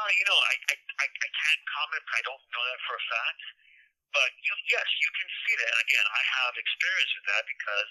You 0.09 0.27
know, 0.29 0.41
I, 0.41 0.55
I, 0.73 0.75
I, 1.05 1.07
I 1.09 1.29
can't 1.29 1.63
comment. 1.69 2.05
I 2.17 2.21
don't 2.25 2.41
know 2.41 2.65
that 2.65 2.81
for 2.89 2.97
a 2.97 3.05
fact. 3.13 3.43
But 4.17 4.31
you, 4.41 4.53
yes, 4.73 4.89
you 5.05 5.11
can 5.13 5.29
see 5.45 5.55
that. 5.61 5.69
And 5.69 5.81
again, 5.85 6.07
I 6.09 6.23
have 6.41 6.53
experience 6.57 7.13
with 7.13 7.27
that 7.29 7.45
because 7.45 7.89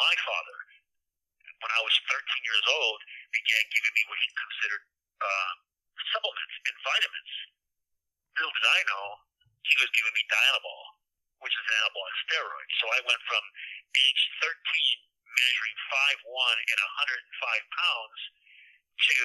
my 0.00 0.14
father, 0.24 0.58
when 1.60 1.72
I 1.76 1.80
was 1.84 1.92
13 2.08 2.16
years 2.48 2.66
old, 2.80 3.00
began 3.36 3.64
giving 3.68 3.92
me 3.92 4.02
what 4.08 4.18
he 4.24 4.28
considered 4.32 4.84
uh, 5.20 5.52
supplements 6.16 6.56
and 6.64 6.76
vitamins. 6.80 7.32
Little 8.40 8.54
did 8.56 8.66
I 8.72 8.80
know, 8.88 9.06
he 9.68 9.76
was 9.84 9.90
giving 9.92 10.14
me 10.16 10.24
Dianabol, 10.32 10.82
which 11.44 11.52
is 11.52 11.64
an 11.68 11.76
anabolic 11.84 12.16
steroid. 12.24 12.68
So 12.80 12.84
I 12.88 13.00
went 13.04 13.20
from 13.28 13.44
age 14.00 14.22
13, 14.40 14.48
measuring 14.48 15.76
5'1 16.24 16.56
and 16.72 16.78
105 16.80 17.76
pounds, 17.76 18.20
to 18.96 19.18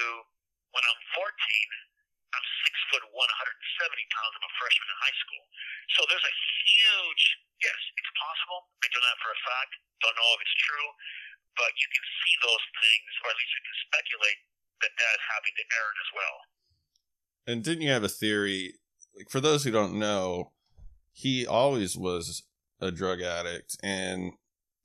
when 0.76 0.84
I'm 0.84 1.00
14, 1.16 1.32
I'm 2.36 2.46
six 2.68 2.74
foot 2.92 3.04
one, 3.16 3.30
170 3.32 4.12
pounds. 4.12 4.32
I'm 4.36 4.44
a 4.44 4.54
freshman 4.60 4.88
in 4.92 4.98
high 5.00 5.18
school. 5.24 5.44
So 5.96 6.00
there's 6.12 6.26
a 6.28 6.36
huge, 6.36 7.24
yes, 7.64 7.80
it's 7.96 8.12
possible. 8.20 8.68
I 8.84 8.86
don't 8.92 9.00
know 9.00 9.16
for 9.24 9.32
a 9.32 9.40
fact. 9.40 9.72
Don't 10.04 10.16
know 10.20 10.30
if 10.36 10.40
it's 10.44 10.58
true, 10.60 10.88
but 11.56 11.72
you 11.80 11.88
can 11.88 12.04
see 12.04 12.34
those 12.44 12.64
things, 12.76 13.10
or 13.24 13.32
at 13.32 13.36
least 13.40 13.52
you 13.56 13.64
can 13.64 13.76
speculate 13.88 14.38
that 14.84 14.92
that 14.92 15.14
is 15.16 15.24
happening 15.24 15.56
to 15.56 15.64
Aaron 15.72 15.96
as 15.96 16.10
well. 16.12 16.36
And 17.48 17.58
didn't 17.64 17.84
you 17.88 17.92
have 17.96 18.04
a 18.04 18.12
theory? 18.12 18.76
Like 19.16 19.32
for 19.32 19.40
those 19.40 19.64
who 19.64 19.72
don't 19.72 19.96
know, 19.96 20.52
he 21.16 21.46
always 21.46 21.96
was 21.96 22.44
a 22.80 22.90
drug 22.90 23.22
addict, 23.22 23.76
and 23.82 24.32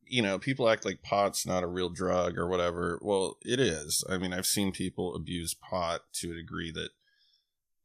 you 0.06 0.22
know 0.22 0.40
people 0.40 0.70
act 0.70 0.86
like 0.86 1.04
pot's 1.04 1.46
not 1.46 1.64
a 1.64 1.68
real 1.68 1.90
drug 1.90 2.38
or 2.38 2.48
whatever. 2.48 3.00
Well, 3.02 3.38
it 3.44 3.60
is. 3.60 4.04
I 4.10 4.18
mean, 4.18 4.34
I've 4.34 4.46
seen 4.46 4.72
people 4.72 5.14
abuse 5.14 5.54
pot 5.54 6.02
to 6.14 6.32
a 6.32 6.36
degree 6.36 6.72
that 6.72 6.92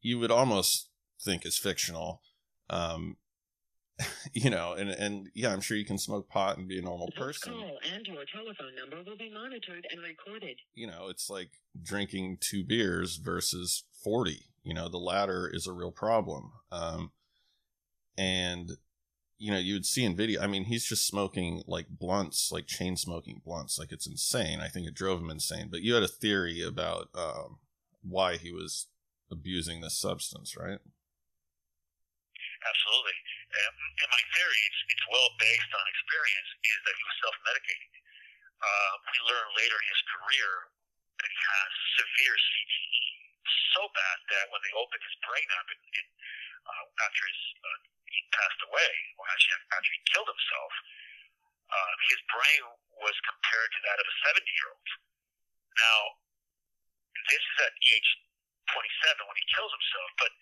you 0.07 0.21
would 0.21 0.31
almost 0.31 0.89
think 1.21 1.45
is 1.45 1.59
fictional. 1.59 2.23
Um, 2.71 3.17
you 4.33 4.51
know, 4.51 4.75
and 4.75 4.91
and 4.91 5.29
yeah, 5.35 5.53
I'm 5.53 5.61
sure 5.61 5.77
you 5.77 5.85
can 5.85 5.99
smoke 5.99 6.29
pot 6.29 6.59
and 6.59 6.69
be 6.69 6.79
a 6.79 6.83
normal 6.83 7.11
person. 7.17 7.55
call 7.55 7.79
and 7.93 8.07
your 8.07 8.25
telephone 8.33 8.75
number 8.79 8.99
will 9.05 9.17
be 9.17 9.33
monitored 9.33 9.87
and 9.91 10.01
recorded. 10.03 10.59
you 10.75 10.87
know, 10.87 11.09
it's 11.09 11.29
like 11.29 11.51
drinking 11.83 12.39
two 12.41 12.63
beers 12.63 13.17
versus 13.17 13.85
40. 14.05 14.43
You 14.63 14.75
know, 14.75 14.89
the 14.89 14.99
latter 14.99 15.51
is 15.53 15.67
a 15.67 15.73
real 15.73 15.93
problem. 15.93 16.53
Um, 16.71 17.11
and, 18.19 18.73
you 19.39 19.51
know, 19.51 19.59
you 19.59 19.75
would 19.75 19.87
see 19.87 20.05
in 20.05 20.17
video, 20.17 20.43
I 20.43 20.47
mean, 20.47 20.65
he's 20.65 20.85
just 20.85 21.07
smoking 21.07 21.63
like 21.67 21.87
blunts, 21.89 22.51
like 22.53 22.67
chain 22.67 22.97
smoking 22.97 23.41
blunts. 23.45 23.79
Like 23.79 23.93
it's 23.93 24.07
insane. 24.07 24.61
I 24.61 24.69
think 24.69 24.87
it 24.87 24.95
drove 24.95 25.21
him 25.21 25.31
insane. 25.31 25.69
But 25.71 25.83
you 25.83 25.95
had 25.95 26.03
a 26.03 26.09
theory 26.09 26.63
about 26.63 27.09
um, 27.15 27.59
why 28.03 28.37
he 28.37 28.53
was 28.53 28.89
abusing 29.31 29.81
this 29.81 29.99
substance, 29.99 30.55
right? 30.57 30.81
Absolutely. 32.67 33.17
And 33.57 34.11
my 34.11 34.25
theory, 34.37 34.61
it's, 34.69 34.81
it's 34.93 35.07
well 35.09 35.31
based 35.41 35.73
on 35.73 35.85
experience, 35.87 36.51
is 36.67 36.79
that 36.85 36.95
he 36.97 37.05
was 37.07 37.17
self 37.25 37.37
medicating. 37.47 37.93
Uh, 38.57 38.93
we 39.07 39.17
learned 39.29 39.53
later 39.57 39.77
in 39.77 39.89
his 39.89 40.03
career 40.11 40.51
that 41.21 41.31
he 41.31 41.41
has 41.41 41.71
severe 42.01 42.37
CTE, 42.37 43.09
so 43.77 43.83
bad 43.93 44.19
that 44.33 44.47
when 44.53 44.61
they 44.65 44.73
opened 44.77 45.05
his 45.05 45.17
brain 45.25 45.49
up 45.57 45.67
and, 45.73 45.81
and 45.81 46.09
uh, 46.67 46.85
after 47.07 47.23
his, 47.25 47.41
uh, 47.63 47.79
he 48.09 48.21
passed 48.33 48.61
away, 48.69 48.93
or 49.21 49.25
actually 49.33 49.57
after 49.73 49.91
he 49.93 50.01
killed 50.13 50.29
himself, 50.29 50.73
uh, 51.71 51.95
his 52.13 52.21
brain 52.29 52.63
was 53.01 53.17
compared 53.25 53.71
to 53.73 53.81
that 53.89 53.99
of 54.01 54.07
a 54.07 54.17
70 54.33 54.45
year 54.45 54.69
old. 54.73 54.91
Now, 55.77 55.99
this 57.29 57.43
is 57.43 57.57
at 57.65 57.75
age 57.77 58.11
27 58.71 59.29
when 59.29 59.39
he 59.39 59.47
kills 59.55 59.73
himself, 59.73 60.11
but 60.19 60.33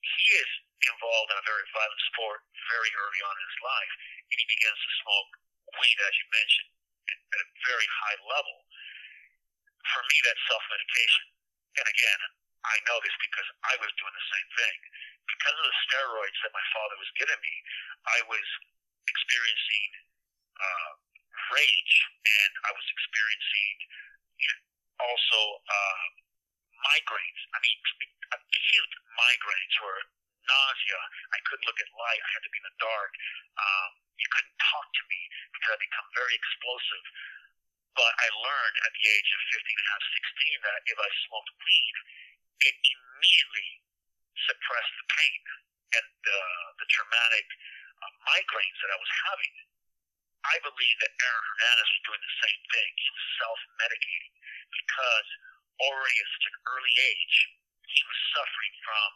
he 0.00 0.24
is 0.38 0.50
involved 0.90 1.30
in 1.30 1.38
a 1.38 1.46
very 1.46 1.66
violent 1.76 2.02
sport 2.14 2.40
very 2.72 2.90
early 2.96 3.20
on 3.26 3.34
in 3.36 3.46
his 3.46 3.60
life, 3.60 3.92
and 4.32 4.36
he 4.40 4.46
begins 4.48 4.78
to 4.80 4.90
smoke 5.04 5.30
weed, 5.76 5.98
as 6.02 6.14
you 6.16 6.26
mentioned, 6.32 6.70
at 7.10 7.40
a 7.44 7.48
very 7.68 7.88
high 8.06 8.18
level. 8.26 8.56
For 9.92 10.02
me, 10.08 10.16
that's 10.24 10.42
self 10.48 10.64
medication. 10.70 11.24
And 11.78 11.86
again, 11.86 12.20
I 12.66 12.76
know 12.88 12.98
this 13.00 13.16
because 13.20 13.48
I 13.70 13.74
was 13.80 13.90
doing 13.96 14.14
the 14.14 14.28
same 14.30 14.48
thing. 14.58 14.76
Because 15.30 15.56
of 15.56 15.66
the 15.66 15.76
steroids 15.88 16.38
that 16.42 16.52
my 16.52 16.66
father 16.74 16.96
was 16.98 17.10
giving 17.16 17.38
me, 17.38 17.54
I 18.10 18.18
was 18.26 18.46
experiencing 19.06 19.90
uh, 20.58 20.92
rage, 21.54 21.94
and 22.26 22.52
I 22.66 22.70
was 22.74 22.86
experiencing 22.90 23.76
also 25.00 25.40
uh, 25.64 26.04
migraines. 26.84 27.40
I 27.52 27.58
mean, 27.60 27.78
acute 28.32 28.92
migraines 29.16 29.76
where 29.82 30.02
nausea. 30.50 31.00
I 31.36 31.38
couldn't 31.46 31.66
look 31.68 31.80
at 31.80 31.88
light. 31.94 32.20
I 32.20 32.30
had 32.34 32.42
to 32.44 32.52
be 32.52 32.58
in 32.58 32.66
the 32.66 32.76
dark. 32.80 33.12
Um, 33.60 33.90
you 34.18 34.28
couldn't 34.34 34.56
talk 34.58 34.86
to 34.88 35.02
me 35.08 35.20
because 35.54 35.70
I 35.74 35.78
become 35.78 36.08
very 36.16 36.34
explosive. 36.34 37.04
But 37.94 38.12
I 38.16 38.28
learned 38.32 38.76
at 38.86 38.92
the 38.94 39.04
age 39.10 39.30
of 39.34 39.40
15 39.60 39.66
and 39.66 39.82
a 39.82 39.90
half, 39.90 40.02
16 40.62 40.66
that 40.66 40.80
if 40.86 40.98
I 40.98 41.10
smoked 41.28 41.50
weed, 41.58 41.96
it 42.70 42.74
immediately 42.76 43.70
suppressed 44.46 44.94
the 44.96 45.06
pain 45.10 45.42
and 46.00 46.12
uh, 46.22 46.66
the 46.78 46.86
traumatic 46.86 47.46
uh, 48.00 48.12
migraines 48.30 48.78
that 48.80 48.94
I 48.94 48.98
was 49.00 49.12
having. 49.26 49.54
I 50.40 50.56
believe 50.64 50.96
that 51.04 51.12
Aaron 51.20 51.44
Hernandez 51.44 51.88
was 51.92 52.02
doing 52.08 52.22
the 52.24 52.36
same 52.40 52.62
thing. 52.72 52.90
He 52.96 53.10
was 53.12 53.24
self-medicating 53.44 54.34
because 54.72 55.28
already 55.80 56.16
at 56.20 56.28
such 56.36 56.46
an 56.52 56.56
early 56.68 56.94
age, 57.00 57.36
he 57.88 58.02
was 58.04 58.18
suffering 58.36 58.74
from 58.84 59.08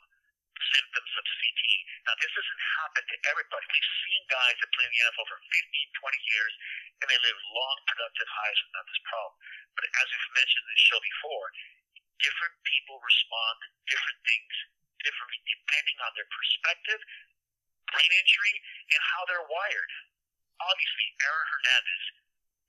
symptoms 0.74 1.12
of 1.18 1.24
CTE. 1.24 1.78
Now, 2.08 2.14
this 2.18 2.32
doesn't 2.32 2.62
happen 2.80 3.02
to 3.04 3.16
everybody. 3.28 3.64
We've 3.68 3.92
seen 4.06 4.22
guys 4.32 4.56
that 4.58 4.70
play 4.72 4.86
in 4.88 4.92
the 4.94 5.02
NFL 5.06 5.26
for 5.28 5.38
15, 5.38 6.00
20 6.00 6.30
years, 6.34 6.52
and 7.02 7.06
they 7.10 7.20
live 7.20 7.38
long, 7.52 7.76
productive 7.84 8.28
lives 8.28 8.60
without 8.64 8.86
this 8.88 9.02
problem. 9.04 9.36
But 9.76 9.84
as 9.92 10.06
we've 10.08 10.34
mentioned 10.34 10.64
in 10.64 10.72
the 10.72 10.84
show 10.88 11.00
before, 11.02 11.46
different 12.22 12.54
people 12.64 12.96
respond 13.02 13.54
to 13.60 13.68
different 13.90 14.20
things 14.24 14.54
differently 15.04 15.40
depending 15.44 15.98
on 16.00 16.10
their 16.16 16.28
perspective, 16.32 17.00
brain 17.92 18.12
injury, 18.24 18.56
and 18.94 19.00
how 19.14 19.22
they're 19.28 19.44
wired. 19.46 19.92
Obviously, 20.64 21.06
Aaron 21.28 21.48
Hernandez, 21.50 22.04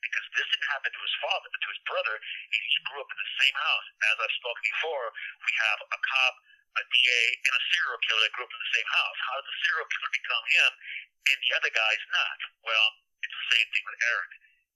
because 0.05 0.25
this 0.37 0.47
didn't 0.53 0.69
happen 0.69 0.93
to 0.93 1.01
his 1.01 1.15
father, 1.25 1.49
but 1.49 1.61
to 1.65 1.71
his 1.73 1.81
brother, 1.89 2.15
and 2.21 2.59
he 2.61 2.69
grew 2.85 3.01
up 3.01 3.09
in 3.09 3.19
the 3.19 3.33
same 3.41 3.57
house. 3.57 3.87
As 4.13 4.15
I've 4.21 4.37
spoken 4.37 4.63
before, 4.69 5.07
we 5.41 5.51
have 5.65 5.79
a 5.89 5.99
cop, 5.99 6.35
a 6.77 6.83
DA, 6.85 7.21
and 7.41 7.53
a 7.57 7.61
serial 7.73 7.99
killer 8.05 8.21
that 8.21 8.33
grew 8.37 8.45
up 8.45 8.53
in 8.53 8.61
the 8.61 8.73
same 8.77 8.89
house. 8.93 9.17
How 9.25 9.35
did 9.41 9.47
the 9.49 9.57
serial 9.65 9.87
killer 9.89 10.11
become 10.13 10.43
him 10.45 10.71
and 11.25 11.37
the 11.41 11.51
other 11.57 11.71
guy's 11.73 12.05
not? 12.13 12.39
Well, 12.61 12.87
it's 13.25 13.33
the 13.33 13.49
same 13.57 13.67
thing 13.73 13.85
with 13.89 13.97
Aaron. 14.05 14.31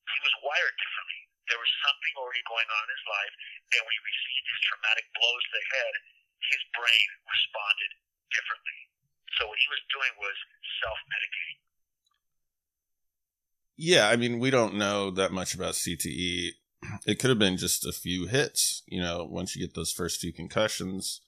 He 0.09 0.19
was 0.25 0.33
wired 0.41 0.75
differently. 0.81 1.21
There 1.53 1.61
was 1.61 1.71
something 1.85 2.13
already 2.17 2.41
going 2.45 2.69
on 2.69 2.81
in 2.85 2.91
his 2.93 3.05
life, 3.09 3.33
and 3.73 3.81
when 3.85 3.93
he 3.93 4.01
received 4.01 4.45
these 4.45 4.63
traumatic 4.69 5.05
blows 5.17 5.43
to 5.49 5.53
the 5.53 5.65
head, 5.69 5.93
his 6.49 6.61
brain 6.73 7.07
responded 7.25 7.91
differently. 8.33 8.79
So 9.37 9.49
what 9.49 9.59
he 9.61 9.69
was 9.69 9.81
doing 9.93 10.13
was 10.17 10.37
self-medicating. 10.81 11.58
Yeah, 13.81 14.09
I 14.09 14.17
mean, 14.17 14.39
we 14.39 14.49
don't 14.49 14.75
know 14.75 15.09
that 15.11 15.31
much 15.31 15.55
about 15.55 15.73
CTE. 15.73 16.49
It 17.07 17.17
could 17.17 17.29
have 17.29 17.39
been 17.39 17.55
just 17.55 17.85
a 17.85 17.93
few 17.93 18.27
hits. 18.27 18.83
You 18.87 18.99
know, 18.99 19.23
once 19.23 19.55
you 19.55 19.65
get 19.65 19.73
those 19.73 19.93
first 19.93 20.19
few 20.19 20.33
concussions, 20.33 21.21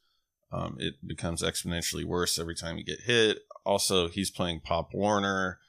um, 0.51 0.75
it 0.77 0.95
becomes 1.07 1.41
exponentially 1.41 2.03
worse 2.03 2.37
every 2.37 2.53
time 2.53 2.77
you 2.77 2.83
get 2.83 3.03
hit. 3.05 3.37
Also, 3.65 4.09
he's 4.09 4.29
playing 4.29 4.59
Pop 4.59 4.93
Warner, 4.93 5.59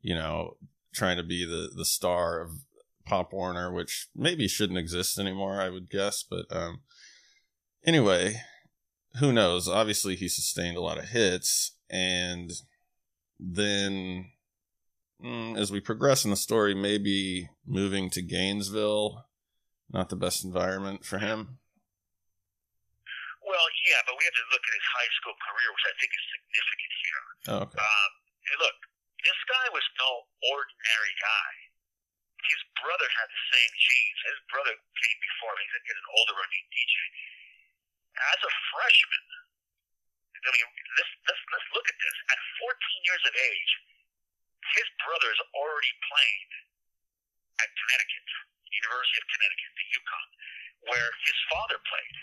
you 0.00 0.14
know, 0.14 0.56
trying 0.94 1.16
to 1.16 1.24
be 1.24 1.44
the, 1.44 1.70
the 1.74 1.84
star 1.84 2.40
of 2.40 2.52
Pop 3.04 3.32
Warner, 3.32 3.72
which 3.72 4.06
maybe 4.14 4.46
shouldn't 4.46 4.78
exist 4.78 5.18
anymore, 5.18 5.60
I 5.60 5.70
would 5.70 5.90
guess. 5.90 6.22
But 6.22 6.46
um, 6.52 6.82
anyway, 7.84 8.42
who 9.18 9.32
knows? 9.32 9.66
Obviously, 9.66 10.14
he 10.14 10.28
sustained 10.28 10.76
a 10.76 10.82
lot 10.82 10.98
of 10.98 11.08
hits. 11.08 11.72
And 11.90 12.52
then 13.40 14.30
as 15.22 15.72
we 15.74 15.80
progress 15.80 16.24
in 16.24 16.30
the 16.30 16.38
story, 16.38 16.74
maybe 16.74 17.50
moving 17.66 18.10
to 18.10 18.22
Gainesville, 18.22 19.26
not 19.90 20.08
the 20.08 20.16
best 20.16 20.44
environment 20.44 21.04
for 21.04 21.18
him. 21.18 21.58
Well, 23.42 23.66
yeah, 23.88 24.04
but 24.04 24.14
we 24.14 24.22
have 24.28 24.36
to 24.36 24.46
look 24.52 24.60
at 24.60 24.74
his 24.76 24.88
high 24.92 25.12
school 25.18 25.36
career, 25.40 25.68
which 25.72 25.86
I 25.88 25.94
think 25.96 26.10
is 26.12 26.24
significant 26.36 26.92
here. 27.00 27.22
Oh, 27.48 27.60
okay. 27.64 27.80
Um, 27.80 28.10
hey, 28.44 28.56
look, 28.60 28.78
this 29.24 29.40
guy 29.48 29.66
was 29.72 29.86
no 29.98 30.10
ordinary 30.52 31.14
guy. 31.16 31.52
His 32.44 32.60
brother 32.78 33.08
had 33.08 33.28
the 33.28 33.44
same 33.50 33.72
genes. 33.72 34.20
His 34.30 34.40
brother 34.52 34.74
came 34.76 35.18
before 35.18 35.52
him. 35.58 35.64
He's 35.64 35.96
an 35.96 36.12
older 36.14 36.36
named 36.38 36.70
DJ. 36.70 36.94
As 38.18 38.40
a 38.44 38.52
freshman, 38.72 39.26
I 40.38 40.50
mean, 40.54 40.68
let's, 41.00 41.12
let's, 41.26 41.42
let's 41.50 41.68
look 41.74 41.86
at 41.88 41.98
this. 41.98 42.16
At 42.30 42.38
14 42.62 43.08
years 43.08 43.22
of 43.26 43.34
age, 43.34 43.72
his 44.76 44.88
brother 45.02 45.28
is 45.32 45.42
already 45.54 45.92
playing 46.06 46.48
at 47.58 47.68
Connecticut, 47.74 48.26
University 48.70 49.18
of 49.18 49.26
Connecticut, 49.30 49.70
the 49.74 49.88
UConn, 49.98 50.28
where 50.92 51.10
his 51.26 51.38
father 51.50 51.78
played. 51.82 52.16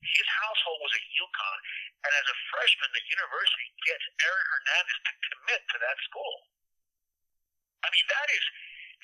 His 0.00 0.28
household 0.42 0.80
was 0.80 0.92
at 0.96 1.04
UConn, 1.12 1.60
and 2.08 2.12
as 2.16 2.26
a 2.26 2.36
freshman, 2.50 2.90
the 2.96 3.04
university 3.04 3.68
gets 3.84 4.04
Aaron 4.24 4.48
Hernandez 4.48 4.98
to 5.04 5.12
commit 5.28 5.60
to 5.60 5.76
that 5.76 5.98
school. 6.08 6.36
I 7.84 7.88
mean, 7.92 8.06
that 8.08 8.28
is, 8.32 8.44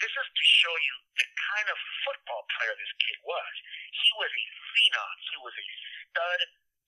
this 0.01 0.13
is 0.13 0.29
to 0.29 0.45
show 0.45 0.75
you 0.77 0.95
the 1.21 1.27
kind 1.53 1.69
of 1.69 1.77
football 2.05 2.45
player 2.57 2.73
this 2.77 2.95
kid 3.01 3.19
was. 3.25 3.55
He 3.93 4.11
was 4.21 4.33
a 4.33 4.45
phenom. 4.73 5.17
He 5.33 5.37
was 5.41 5.55
a 5.57 5.65
stud 5.65 6.41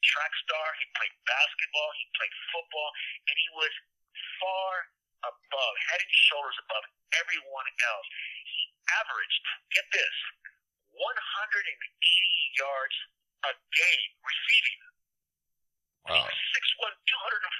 track 0.04 0.32
star. 0.44 0.66
He 0.76 0.84
played 0.96 1.14
basketball. 1.24 1.90
He 1.96 2.04
played 2.16 2.34
football, 2.52 2.90
and 3.28 3.36
he 3.36 3.50
was 3.56 3.72
far 4.40 4.72
above, 5.24 5.74
head 5.90 6.00
and 6.02 6.14
shoulders 6.30 6.56
above 6.62 6.84
everyone 7.18 7.68
else. 7.88 8.08
He 8.46 8.60
averaged, 9.02 9.40
get 9.74 9.86
this, 9.90 10.16
180 10.94 11.64
yards 12.58 12.96
a 13.46 13.52
game 13.54 14.10
receiving. 14.22 14.80
Wow. 16.08 16.26
He 16.26 16.26
was 16.26 16.38
6'1", 16.82 16.94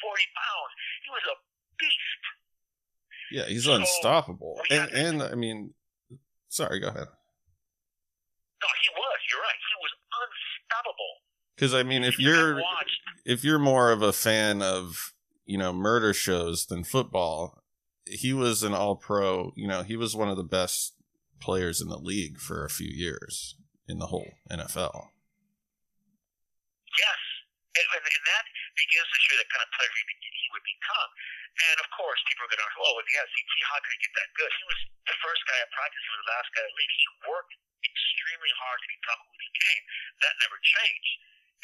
240 0.02 0.38
pounds. 0.38 0.72
He 1.04 1.08
was 1.12 1.24
a 1.28 1.36
beast. 1.78 2.22
Yeah, 3.30 3.46
he's 3.46 3.64
So, 3.64 3.76
unstoppable. 3.76 4.60
And 4.70 4.90
and 4.90 5.22
I 5.22 5.34
mean, 5.34 5.74
sorry, 6.48 6.80
go 6.80 6.88
ahead. 6.88 7.06
No, 7.08 8.68
he 8.82 8.88
was. 8.96 9.18
You're 9.30 9.42
right. 9.42 9.60
He 9.68 9.76
was 9.84 9.92
unstoppable. 10.16 11.12
Because 11.54 11.74
I 11.74 11.82
mean, 11.82 12.04
if 12.04 12.18
you're 12.18 12.62
if 13.24 13.44
you're 13.44 13.58
more 13.58 13.92
of 13.92 14.02
a 14.02 14.12
fan 14.12 14.62
of 14.62 15.12
you 15.48 15.56
know 15.56 15.72
murder 15.72 16.12
shows 16.12 16.68
than 16.68 16.84
football, 16.84 17.64
he 18.04 18.36
was 18.36 18.62
an 18.62 18.76
all 18.76 18.94
pro. 19.00 19.56
You 19.56 19.66
know, 19.66 19.82
he 19.82 19.96
was 19.96 20.14
one 20.14 20.28
of 20.28 20.36
the 20.36 20.44
best 20.46 20.92
players 21.40 21.80
in 21.80 21.88
the 21.88 21.98
league 21.98 22.36
for 22.36 22.62
a 22.62 22.70
few 22.70 22.92
years 22.92 23.56
in 23.88 23.96
the 23.98 24.12
whole 24.12 24.28
NFL. 24.52 25.08
yes, 27.00 27.20
and, 27.80 27.86
and, 27.96 28.04
and 28.04 28.24
that 28.28 28.44
begins 28.76 29.08
to 29.08 29.18
show 29.24 29.36
the 29.40 29.48
kind 29.48 29.64
of 29.64 29.70
player 29.72 29.88
he, 29.88 30.04
he 30.20 30.46
would 30.52 30.66
become. 30.68 31.10
And 31.58 31.76
of 31.80 31.88
course, 31.96 32.20
people 32.28 32.44
are 32.44 32.52
going 32.52 32.60
to, 32.60 32.68
oh, 32.84 32.92
well, 32.94 33.08
yeah, 33.10 33.24
CT, 33.24 33.52
how 33.66 33.80
could 33.80 33.94
he 33.96 34.00
get 34.04 34.14
that 34.14 34.30
good? 34.36 34.52
He 34.52 34.64
was 34.68 34.80
the 35.08 35.16
first 35.24 35.42
guy 35.48 35.58
at 35.58 35.72
practice. 35.74 36.04
He 36.04 36.12
was 36.12 36.22
the 36.22 36.30
last 36.30 36.48
guy 36.54 36.62
to 36.62 36.74
leave. 36.76 36.92
He 36.92 37.08
worked 37.26 37.52
extremely 37.82 38.52
hard 38.60 38.78
to 38.78 38.88
become 38.92 39.18
who 39.24 39.32
he 39.32 39.48
became. 39.48 39.82
That 40.22 40.34
never 40.44 40.58
changed. 40.60 41.14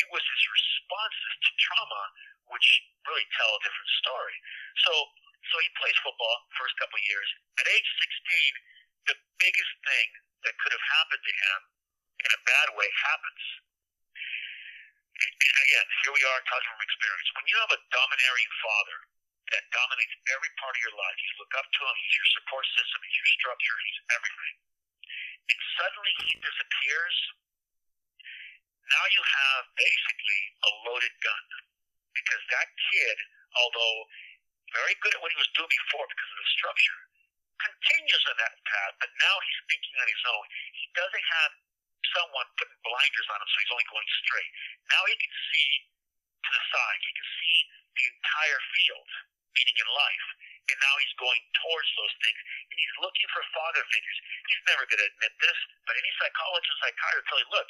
It 0.03 0.09
was 0.11 0.25
his 0.25 0.43
responses 0.50 1.33
to 1.47 1.50
trauma 1.62 2.03
which 2.53 2.69
really 3.09 3.27
tell 3.37 3.51
a 3.53 3.61
different 3.65 3.91
story. 4.01 4.37
So, 4.85 4.93
so 5.53 5.55
he 5.61 5.69
plays 5.77 5.97
football 6.01 6.37
first 6.57 6.75
couple 6.81 6.97
of 6.97 7.05
years. 7.05 7.29
At 7.61 7.67
age 7.69 7.89
16, 9.09 9.13
the 9.13 9.17
biggest 9.41 9.75
thing 9.85 10.09
that 10.45 10.55
could 10.61 10.73
have 10.73 10.87
happened 11.01 11.25
to 11.25 11.35
him 11.35 11.59
in 12.25 12.31
a 12.33 12.41
bad 12.45 12.69
way 12.77 12.89
happens. 13.05 13.45
And 15.15 15.57
again, 15.71 15.87
here 16.05 16.13
we 16.13 16.25
are 16.27 16.41
talking 16.49 16.69
from 16.75 16.83
experience. 16.85 17.29
When 17.39 17.47
you 17.49 17.57
have 17.63 17.73
a 17.73 17.81
domineering 17.95 18.53
father 18.61 18.99
that 19.55 19.63
dominates 19.71 20.15
every 20.35 20.51
part 20.59 20.75
of 20.75 20.81
your 20.83 20.97
life, 20.97 21.19
you 21.21 21.33
look 21.39 21.55
up 21.55 21.69
to 21.69 21.81
him, 21.85 21.97
he's 22.03 22.17
your 22.19 22.31
support 22.41 22.65
system, 22.75 22.99
he's 23.05 23.19
your 23.21 23.31
structure, 23.39 23.77
he's 23.79 24.01
everything. 24.11 24.57
And 25.45 25.61
suddenly 25.79 26.13
he 26.25 26.33
disappears. 26.40 27.16
Now 28.85 29.05
you 29.12 29.23
have 29.23 29.62
basically 29.77 30.42
a 30.64 30.71
loaded 30.88 31.14
gun. 31.21 31.45
Because 32.14 32.42
that 32.55 32.68
kid, 32.90 33.16
although 33.59 33.98
very 34.72 34.94
good 35.03 35.14
at 35.14 35.20
what 35.22 35.31
he 35.31 35.38
was 35.38 35.50
doing 35.55 35.70
before 35.70 36.07
because 36.09 36.31
of 36.35 36.38
the 36.40 36.50
structure, 36.55 36.98
continues 37.62 38.24
on 38.31 38.37
that 38.42 38.55
path, 38.66 38.94
but 38.98 39.11
now 39.22 39.37
he's 39.46 39.61
thinking 39.70 39.94
on 39.98 40.09
his 40.11 40.22
own. 40.31 40.44
He 40.74 40.87
doesn't 40.94 41.27
have 41.42 41.53
someone 42.14 42.46
putting 42.59 42.79
blinders 42.85 43.29
on 43.33 43.38
him 43.40 43.48
so 43.48 43.57
he's 43.62 43.74
only 43.74 43.88
going 43.90 44.09
straight. 44.27 44.50
Now 44.90 45.03
he 45.09 45.14
can 45.16 45.33
see 45.50 45.70
to 46.44 46.50
the 46.53 46.62
side. 46.68 47.00
He 47.00 47.12
can 47.16 47.29
see 47.40 47.57
the 47.96 48.05
entire 48.12 48.61
field, 48.74 49.09
meaning 49.57 49.77
in 49.81 49.88
life. 49.88 50.27
And 50.64 50.79
now 50.81 50.94
he's 50.96 51.16
going 51.20 51.42
towards 51.61 51.90
those 51.96 52.14
things. 52.24 52.40
And 52.72 52.77
he's 52.81 52.96
looking 53.05 53.29
for 53.33 53.44
father 53.53 53.85
figures. 53.92 54.18
He's 54.48 54.64
never 54.68 54.85
going 54.88 55.03
to 55.03 55.09
admit 55.12 55.33
this, 55.40 55.59
but 55.85 55.92
any 55.96 56.12
psychologist 56.16 56.77
psychiatrist 56.81 57.20
will 57.20 57.29
tell 57.29 57.40
you, 57.44 57.50
look, 57.53 57.68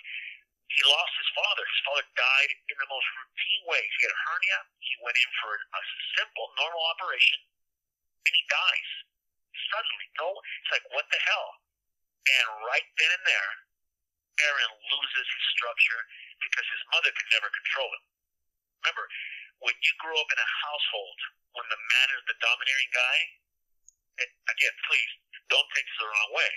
he 0.74 0.82
lost 0.90 1.14
his 1.14 1.30
father. 1.38 1.62
His 1.62 1.82
father 1.86 2.06
died 2.18 2.50
in 2.66 2.76
the 2.82 2.90
most 2.90 3.06
routine 3.14 3.62
ways. 3.70 3.90
He 3.94 4.02
had 4.10 4.14
a 4.14 4.22
hernia. 4.26 4.58
He 4.82 4.94
went 5.06 5.14
in 5.14 5.30
for 5.38 5.54
a 5.54 5.82
simple, 6.18 6.46
normal 6.58 6.82
operation, 6.90 7.38
and 8.26 8.32
he 8.34 8.42
dies. 8.50 8.90
Suddenly, 9.70 10.06
no, 10.18 10.34
it's 10.34 10.72
like, 10.74 10.86
what 10.90 11.06
the 11.14 11.20
hell? 11.30 11.48
And 12.26 12.46
right 12.66 12.88
then 12.98 13.10
and 13.14 13.24
there, 13.26 13.52
Aaron 14.50 14.72
loses 14.90 15.26
his 15.30 15.44
structure 15.54 16.00
because 16.42 16.66
his 16.66 16.82
mother 16.90 17.10
could 17.14 17.30
never 17.30 17.46
control 17.54 17.86
him. 17.94 18.04
Remember, 18.82 19.06
when 19.62 19.76
you 19.78 19.92
grow 20.02 20.18
up 20.18 20.30
in 20.34 20.40
a 20.42 20.50
household 20.66 21.18
when 21.54 21.66
the 21.70 21.78
man 21.78 22.08
is 22.18 22.22
the 22.26 22.36
domineering 22.42 22.90
guy, 22.90 23.18
again, 24.18 24.74
please 24.90 25.10
don't 25.54 25.68
take 25.70 25.86
this 25.86 25.98
the 26.02 26.08
wrong 26.10 26.30
way. 26.34 26.52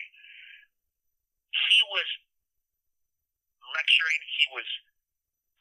He 1.54 1.80
was 1.94 2.08
lecturing, 3.78 4.22
he 4.26 4.46
was 4.58 4.68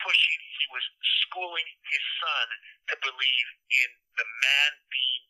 pushing, 0.00 0.40
he 0.40 0.66
was 0.72 0.84
schooling 1.28 1.68
his 1.92 2.04
son 2.24 2.46
to 2.92 2.94
believe 3.04 3.48
in 3.84 3.90
the 4.16 4.26
man 4.26 4.70
being 4.88 5.24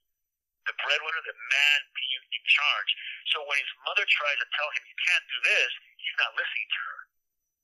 the 0.66 0.74
breadwinner, 0.82 1.22
the 1.22 1.38
man 1.38 1.80
being 1.94 2.22
in 2.30 2.42
charge. 2.46 2.90
So 3.30 3.42
when 3.46 3.58
his 3.58 3.72
mother 3.86 4.02
tries 4.06 4.38
to 4.42 4.48
tell 4.54 4.70
him 4.74 4.82
you 4.86 4.98
can't 4.98 5.26
do 5.30 5.38
this, 5.46 5.70
he's 5.98 6.18
not 6.18 6.34
listening 6.34 6.68
to 6.70 6.80
her. 6.90 7.00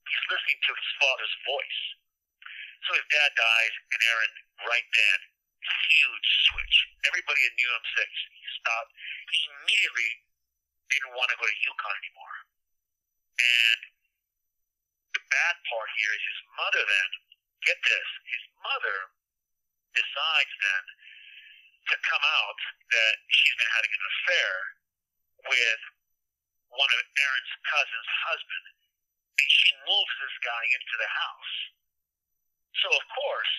He's 0.06 0.26
listening 0.30 0.60
to 0.62 0.72
his 0.74 0.90
father's 1.02 1.34
voice. 1.46 1.80
So 2.86 2.98
his 2.98 3.06
dad 3.10 3.30
dies, 3.34 3.74
and 3.94 4.00
Aaron, 4.10 4.34
right 4.66 4.86
then, 4.90 5.18
huge 5.62 6.28
switch. 6.50 6.76
Everybody 7.06 7.42
at 7.46 7.54
New 7.54 7.68
York 7.70 7.86
Six, 7.94 8.10
he 8.10 8.46
stopped. 8.62 8.90
He 9.30 9.38
immediately 9.50 10.10
didn't 10.90 11.14
want 11.14 11.30
to 11.30 11.38
go 11.38 11.46
to 11.46 11.56
UConn 11.62 11.96
anymore. 12.02 12.36
And 13.38 13.80
bad 15.32 15.54
part 15.72 15.88
here 15.96 16.12
is 16.12 16.24
his 16.28 16.40
mother 16.60 16.82
then, 16.84 17.10
get 17.64 17.78
this, 17.80 18.08
his 18.28 18.44
mother 18.60 18.98
decides 19.96 20.54
then 20.60 20.84
to 21.88 21.96
come 22.06 22.24
out 22.24 22.60
that 22.92 23.14
she's 23.32 23.56
been 23.58 23.72
having 23.74 23.92
an 23.92 24.04
affair 24.06 24.52
with 25.48 25.82
one 26.72 26.92
of 26.92 27.00
Aaron's 27.02 27.54
cousin's 27.66 28.12
husband. 28.28 28.66
And 29.40 29.48
she 29.48 29.70
moves 29.88 30.14
this 30.22 30.36
guy 30.44 30.62
into 30.76 30.94
the 31.00 31.10
house. 31.10 31.54
So 32.84 32.88
of 32.92 33.04
course, 33.10 33.54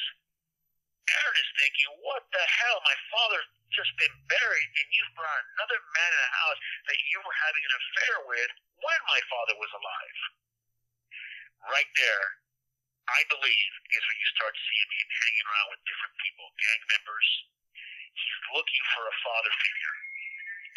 Aaron 1.03 1.37
is 1.37 1.51
thinking, 1.59 1.89
what 1.99 2.23
the 2.31 2.45
hell? 2.63 2.79
My 2.87 2.97
father's 3.11 3.49
just 3.75 3.91
been 3.99 4.15
buried 4.29 4.69
and 4.79 4.87
you've 4.95 5.13
brought 5.17 5.43
another 5.57 5.79
man 5.93 6.11
in 6.13 6.21
the 6.23 6.33
house 6.47 6.59
that 6.87 6.99
you 7.11 7.17
were 7.21 7.37
having 7.43 7.63
an 7.65 7.73
affair 7.75 8.15
with 8.29 8.51
when 8.79 9.01
my 9.09 9.21
father 9.27 9.55
was 9.59 9.71
alive. 9.75 10.19
Right 11.63 11.91
there, 11.95 12.25
I 13.07 13.21
believe, 13.31 13.71
is 13.95 14.03
when 14.03 14.19
you 14.19 14.29
start 14.35 14.55
seeing 14.55 14.89
him 14.99 15.09
hanging 15.11 15.47
around 15.47 15.69
with 15.71 15.87
different 15.87 16.15
people, 16.19 16.47
gang 16.59 16.81
members. 16.91 17.29
He's 18.13 18.39
looking 18.51 18.83
for 18.91 19.03
a 19.07 19.15
father 19.23 19.53
figure. 19.63 19.95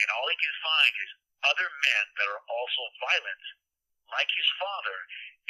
And 0.02 0.08
all 0.14 0.28
he 0.30 0.38
can 0.38 0.56
find 0.62 0.92
is 1.02 1.10
other 1.42 1.68
men 1.68 2.04
that 2.22 2.28
are 2.30 2.44
also 2.46 2.82
violent, 3.02 3.44
like 4.14 4.30
his 4.30 4.50
father, 4.62 4.98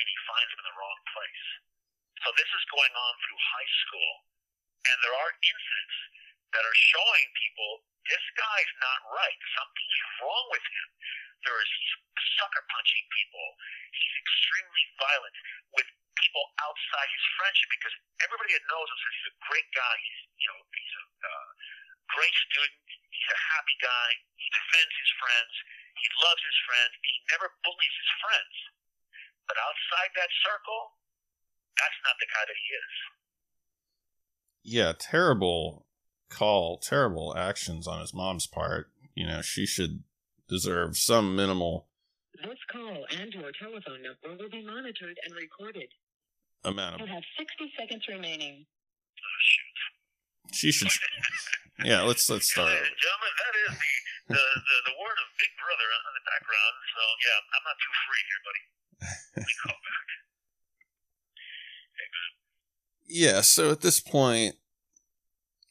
and 0.00 0.06
he 0.08 0.18
finds 0.24 0.50
them 0.56 0.60
in 0.64 0.68
the 0.72 0.78
wrong 0.78 1.00
place. 1.12 1.44
So 2.24 2.32
this 2.32 2.48
is 2.48 2.72
going 2.72 2.94
on 2.96 3.12
through 3.20 3.40
high 3.40 3.72
school, 3.84 4.12
and 4.88 4.96
there 5.04 5.16
are 5.16 5.32
incidents 5.36 5.96
that 6.56 6.64
are 6.64 6.78
showing 6.96 7.26
people 7.36 7.84
this 8.08 8.24
guy's 8.38 8.72
not 8.80 9.00
right. 9.12 9.40
Something's 9.58 10.00
wrong 10.22 10.46
with 10.54 10.64
him. 10.64 10.88
There 11.44 11.58
is 11.60 11.70
sucker 12.40 12.64
punching 12.68 13.04
people. 13.12 13.46
He's 13.92 14.16
extremely 14.22 14.84
violent 14.96 15.36
with 15.76 15.88
people 16.16 16.44
outside 16.64 17.08
his 17.12 17.26
friendship 17.36 17.68
because 17.76 17.94
everybody 18.24 18.56
that 18.56 18.64
knows 18.66 18.88
him 18.88 18.98
says 18.98 19.12
he's 19.20 19.30
a 19.32 19.36
great 19.46 19.68
guy. 19.76 19.94
He's 20.00 20.20
you 20.40 20.48
know 20.48 20.60
he's 20.72 20.94
a 20.96 21.04
uh, 21.26 21.48
great 22.16 22.36
student. 22.50 22.80
He's 23.12 23.30
a 23.32 23.40
happy 23.56 23.76
guy. 23.80 24.08
He 24.36 24.48
defends 24.52 24.94
his 24.96 25.12
friends. 25.20 25.52
He 25.96 26.08
loves 26.20 26.42
his 26.44 26.58
friends. 26.68 26.92
He 27.00 27.14
never 27.32 27.48
bullies 27.64 27.96
his 27.96 28.12
friends. 28.20 28.54
But 29.48 29.56
outside 29.56 30.10
that 30.18 30.32
circle, 30.44 30.98
that's 31.78 31.98
not 32.04 32.16
the 32.20 32.28
guy 32.28 32.44
that 32.44 32.58
he 32.58 32.68
is. 32.74 32.94
Yeah, 34.66 34.92
terrible 34.98 35.86
call 36.28 36.78
terrible 36.78 37.36
actions 37.36 37.86
on 37.86 38.00
his 38.00 38.12
mom's 38.12 38.46
part. 38.46 38.90
You 39.14 39.26
know, 39.26 39.40
she 39.40 39.64
should 39.64 40.02
deserve 40.48 40.96
some 40.96 41.34
minimal 41.36 41.88
This 42.42 42.58
call 42.70 43.04
and 43.18 43.32
your 43.32 43.50
telephone 43.58 44.02
number 44.02 44.42
will 44.42 44.50
be 44.50 44.64
monitored 44.64 45.18
and 45.24 45.34
recorded. 45.34 45.88
amount 46.64 47.00
of. 47.00 47.00
You 47.00 47.06
of. 47.06 47.10
have 47.10 47.24
60 47.38 47.72
seconds 47.78 48.04
remaining. 48.08 48.66
Oh, 48.66 49.38
shoot. 49.42 50.54
She 50.54 50.70
should. 50.72 50.88
Yeah, 51.84 52.02
let's 52.02 52.28
let's 52.30 52.48
start. 52.50 52.70
Ladies 52.72 52.88
and 52.88 53.00
gentlemen, 53.02 53.32
that 53.36 53.54
is 53.66 53.72
the, 54.28 54.34
the, 54.34 54.44
the, 54.64 54.76
the 54.88 54.96
word 54.96 55.18
of 55.20 55.28
Big 55.36 55.52
Brother 55.60 55.88
in 55.92 56.02
the 56.16 56.24
background. 56.24 56.74
So, 56.96 57.02
yeah, 57.20 57.38
I'm 57.52 57.64
not 57.66 57.76
too 57.82 57.94
free 58.06 58.24
here, 58.30 58.42
buddy. 58.46 58.64
We 59.44 59.52
call 59.62 59.76
back. 59.76 60.08
Yeah, 63.08 63.40
so 63.42 63.70
at 63.70 63.82
this 63.82 64.00
point, 64.00 64.56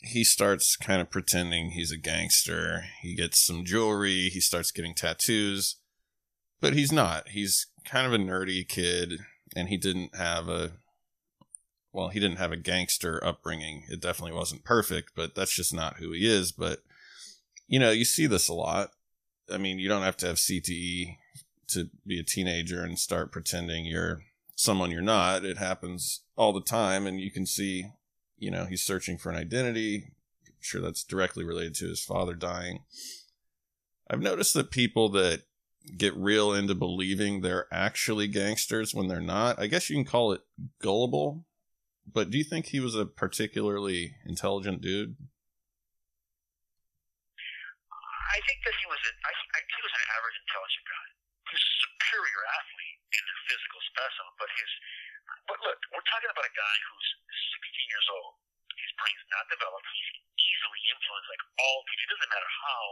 he 0.05 0.23
starts 0.23 0.75
kind 0.75 1.01
of 1.01 1.09
pretending 1.09 1.71
he's 1.71 1.91
a 1.91 1.97
gangster. 1.97 2.85
He 3.01 3.15
gets 3.15 3.43
some 3.43 3.65
jewelry, 3.65 4.29
he 4.29 4.39
starts 4.39 4.71
getting 4.71 4.93
tattoos, 4.93 5.77
but 6.61 6.73
he's 6.73 6.91
not. 6.91 7.29
He's 7.29 7.67
kind 7.85 8.05
of 8.07 8.13
a 8.13 8.23
nerdy 8.23 8.67
kid, 8.67 9.19
and 9.55 9.69
he 9.69 9.77
didn't 9.77 10.15
have 10.15 10.47
a. 10.47 10.73
Well, 11.91 12.09
he 12.09 12.19
didn't 12.19 12.39
have 12.39 12.51
a 12.51 12.57
gangster 12.57 13.23
upbringing. 13.23 13.83
It 13.89 14.01
definitely 14.01 14.35
wasn't 14.35 14.65
perfect, 14.65 15.11
but 15.15 15.33
that's 15.33 15.55
just 15.55 15.73
not 15.73 15.97
who 15.97 16.11
he 16.11 16.27
is. 16.27 16.51
But, 16.51 16.79
you 17.67 17.79
know, 17.79 17.91
you 17.91 18.03
see 18.03 18.27
this 18.27 18.49
a 18.49 18.53
lot. 18.53 18.89
I 19.49 19.57
mean, 19.57 19.79
you 19.79 19.87
don't 19.87 20.01
have 20.01 20.17
to 20.17 20.27
have 20.27 20.35
CTE 20.35 21.15
to 21.69 21.89
be 22.05 22.19
a 22.19 22.23
teenager 22.23 22.83
and 22.83 22.99
start 22.99 23.31
pretending 23.31 23.85
you're 23.85 24.23
someone 24.55 24.91
you're 24.91 25.01
not. 25.01 25.45
It 25.45 25.57
happens 25.57 26.21
all 26.35 26.51
the 26.51 26.61
time, 26.61 27.07
and 27.07 27.21
you 27.21 27.31
can 27.31 27.45
see, 27.45 27.91
you 28.37 28.51
know, 28.51 28.65
he's 28.65 28.81
searching 28.81 29.17
for 29.17 29.29
an 29.29 29.37
identity. 29.37 30.11
I'm 30.47 30.53
sure 30.59 30.81
that's 30.81 31.03
directly 31.03 31.43
related 31.43 31.75
to 31.75 31.87
his 31.87 32.03
father 32.03 32.33
dying. 32.33 32.83
I've 34.09 34.21
noticed 34.21 34.53
that 34.53 34.71
people 34.71 35.09
that 35.09 35.41
get 35.97 36.15
real 36.15 36.53
into 36.53 36.73
believing 36.73 37.41
they're 37.41 37.67
actually 37.71 38.27
gangsters 38.27 38.93
when 38.93 39.07
they're 39.07 39.21
not, 39.21 39.59
I 39.59 39.67
guess 39.67 39.89
you 39.89 39.95
can 39.95 40.05
call 40.05 40.31
it 40.31 40.41
gullible. 40.81 41.45
But 42.05 42.29
do 42.29 42.37
you 42.37 42.43
think 42.43 42.67
he 42.67 42.79
was 42.79 42.93
a 42.93 43.05
particularly 43.05 44.15
intelligent 44.25 44.81
dude? 44.81 45.17
I 48.29 48.37
think 48.45 48.61
that 48.61 48.75
he 48.77 48.85
was 48.85 49.01
an 49.09 49.15
I, 49.25 49.31
I, 49.31 49.59
he 49.63 49.81
was 49.81 49.95
an 49.95 50.05
average 50.13 50.37
intelligent 50.45 50.85
guy. 50.85 51.07
He 51.49 51.53
was 51.55 51.65
a 51.65 51.75
superior 51.81 52.41
athlete 52.45 52.99
in 53.09 53.23
the 53.25 53.37
physical 53.49 53.81
specimen, 53.89 54.34
but 55.47 55.57
look, 55.61 55.79
we're 55.93 56.07
talking 56.09 56.29
about 56.29 56.45
a 56.45 56.55
guy 56.55 56.75
who's 56.89 57.09
16 57.61 57.93
years 57.93 58.07
old. 58.11 58.33
His 58.75 58.91
brain's 58.99 59.25
not 59.31 59.45
developed. 59.49 59.87
He's 59.93 60.11
easily 60.37 60.81
influenced, 60.91 61.29
like 61.31 61.45
all. 61.61 61.79
It 61.85 62.09
doesn't 62.11 62.31
matter 62.31 62.51
how 62.65 62.83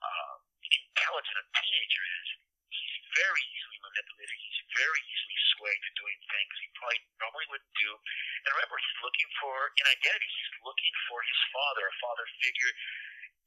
uh, 0.00 0.34
intelligent 0.70 1.36
a 1.40 1.44
teenager 1.60 2.04
is. 2.24 2.28
He's 2.70 2.96
very 3.14 3.42
easily 3.42 3.78
manipulated. 3.84 4.34
He's 4.40 4.60
very 4.74 5.02
easily 5.02 5.38
swayed 5.58 5.82
to 5.82 5.90
doing 5.98 6.18
things 6.30 6.52
he 6.62 6.68
probably 6.78 7.00
normally 7.20 7.46
wouldn't 7.52 7.74
do. 7.76 7.90
And 7.94 8.50
remember, 8.54 8.78
he's 8.80 9.00
looking 9.04 9.30
for 9.42 9.54
an 9.76 9.86
identity. 9.90 10.28
He's 10.30 10.54
looking 10.64 10.94
for 11.10 11.18
his 11.26 11.40
father, 11.52 11.84
a 11.84 11.94
father 12.00 12.26
figure 12.40 12.72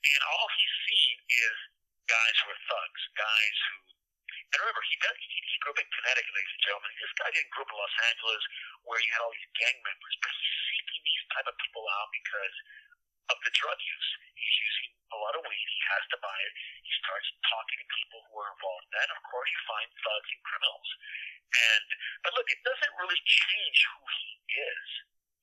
and 0.03 0.21
all 0.27 0.47
he's 0.59 0.75
seen 0.91 1.15
is 1.31 1.57
guys 2.11 2.35
who 2.43 2.51
are 2.51 2.63
thugs, 2.67 3.01
guys 3.15 3.57
who. 3.71 3.75
And 4.53 4.57
remember, 4.61 4.83
he 4.85 4.95
he, 4.97 5.37
he 5.49 5.55
grew 5.61 5.73
up 5.73 5.81
in 5.81 5.89
Connecticut, 5.89 6.33
ladies 6.33 6.53
and 6.53 6.63
gentlemen. 6.63 6.91
This 7.01 7.15
guy 7.17 7.29
didn't 7.33 7.51
grow 7.53 7.65
up 7.65 7.71
in 7.73 7.77
Los 7.77 7.95
Angeles 8.09 8.43
where 8.85 8.99
you 9.01 9.09
had 9.13 9.21
all 9.25 9.33
these 9.33 9.51
gang 9.57 9.77
members, 9.81 10.15
but 10.21 10.29
he's 10.29 10.57
seeking 10.69 11.01
these 11.03 11.25
type 11.33 11.47
of 11.49 11.55
people 11.57 11.85
out 11.87 12.09
because 12.13 12.55
of 13.31 13.37
the 13.41 13.51
drug 13.55 13.79
use. 13.79 14.09
He's 14.35 14.57
using 14.59 14.89
a 15.13 15.17
lot 15.17 15.33
of 15.37 15.41
weed. 15.45 15.67
He 15.69 15.81
has 15.93 16.03
to 16.13 16.17
buy 16.19 16.37
it. 16.45 16.53
He 16.83 16.91
starts 17.01 17.27
talking 17.47 17.79
to 17.79 17.87
people 17.87 18.19
who 18.29 18.33
are 18.41 18.49
involved. 18.51 18.87
Then, 18.91 19.09
of 19.13 19.19
course, 19.29 19.49
you 19.49 19.61
find 19.65 19.87
thugs 20.03 20.29
and 20.33 20.41
criminals. 20.43 20.89
And 21.53 21.87
but 22.25 22.31
look, 22.33 22.49
it 22.49 22.61
doesn't 22.65 22.93
really 22.97 23.21
change 23.25 23.79
who 23.93 24.01
he 24.09 24.29
is. 24.57 24.87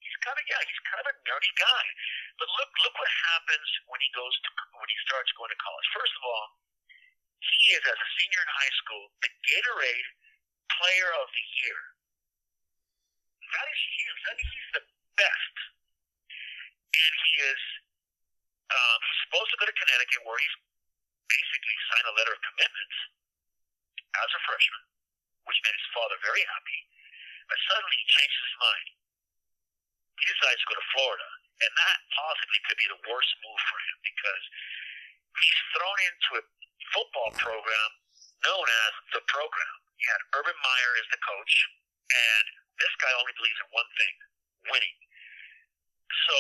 He's 0.03 0.19
kind 0.27 0.35
of 0.35 0.45
yeah, 0.51 0.59
he's 0.67 0.83
kind 0.91 1.01
of 1.03 1.07
a 1.07 1.17
nerdy 1.23 1.53
guy. 1.55 1.85
But 2.43 2.51
look, 2.59 2.71
look 2.83 2.95
what 2.99 3.11
happens 3.31 3.69
when 3.87 4.03
he 4.03 4.11
goes 4.11 4.35
to 4.43 4.51
when 4.75 4.91
he 4.91 4.99
starts 5.07 5.31
going 5.39 5.53
to 5.55 5.61
college. 5.63 5.89
First 5.95 6.15
of 6.19 6.23
all, 6.27 6.47
he 7.41 7.73
is 7.73 7.83
as 7.89 7.99
a 7.99 8.09
senior 8.21 8.41
in 8.45 8.51
high 8.53 8.75
school 8.85 9.05
the 9.25 9.33
Gatorade 9.49 10.09
Player 10.77 11.11
of 11.21 11.29
the 11.33 11.47
Year. 11.65 11.81
That 13.51 13.67
is 13.67 13.81
huge. 13.97 14.21
I 14.29 14.33
mean, 14.39 14.49
he's 14.53 14.71
the 14.79 14.85
best, 15.19 15.55
and 16.31 17.13
he 17.27 17.33
is 17.51 17.63
um, 18.71 19.01
supposed 19.27 19.51
to 19.51 19.59
go 19.59 19.67
to 19.67 19.75
Connecticut 19.75 20.23
where 20.23 20.39
he's 20.39 20.57
basically 21.27 21.77
signed 21.91 22.09
a 22.11 22.15
letter 22.15 22.35
of 22.35 22.41
commitment 22.43 22.93
as 24.23 24.31
a 24.31 24.41
freshman, 24.47 24.83
which 25.47 25.59
made 25.67 25.75
his 25.75 25.91
father 25.95 26.19
very 26.23 26.43
happy. 26.47 26.81
But 27.51 27.59
suddenly 27.67 27.97
he 27.99 28.07
changes 28.07 28.41
his 28.47 28.57
mind. 28.63 28.87
He 30.23 30.27
decides 30.31 30.61
to 30.63 30.69
go 30.71 30.77
to 30.79 30.87
Florida, 30.95 31.29
and 31.65 31.73
that 31.75 31.99
possibly 32.15 32.61
could 32.69 32.79
be 32.79 32.89
the 32.93 33.03
worst 33.09 33.33
move 33.43 33.63
for 33.67 33.79
him 33.81 33.97
because 34.05 34.45
he's 35.41 35.61
thrown 35.75 35.99
into 36.07 36.31
a 36.39 36.43
football 36.95 37.31
program 37.39 37.91
known 38.45 38.67
as 38.87 38.93
the 39.15 39.23
program. 39.29 39.75
You 40.01 40.07
had 40.09 40.23
Urban 40.41 40.57
Meyer 40.57 40.93
as 40.97 41.09
the 41.13 41.21
coach, 41.21 41.55
and 42.09 42.45
this 42.81 42.95
guy 42.99 43.13
only 43.21 43.35
believes 43.37 43.61
in 43.61 43.69
one 43.77 43.91
thing 43.97 44.15
winning. 44.73 44.97
So 46.29 46.39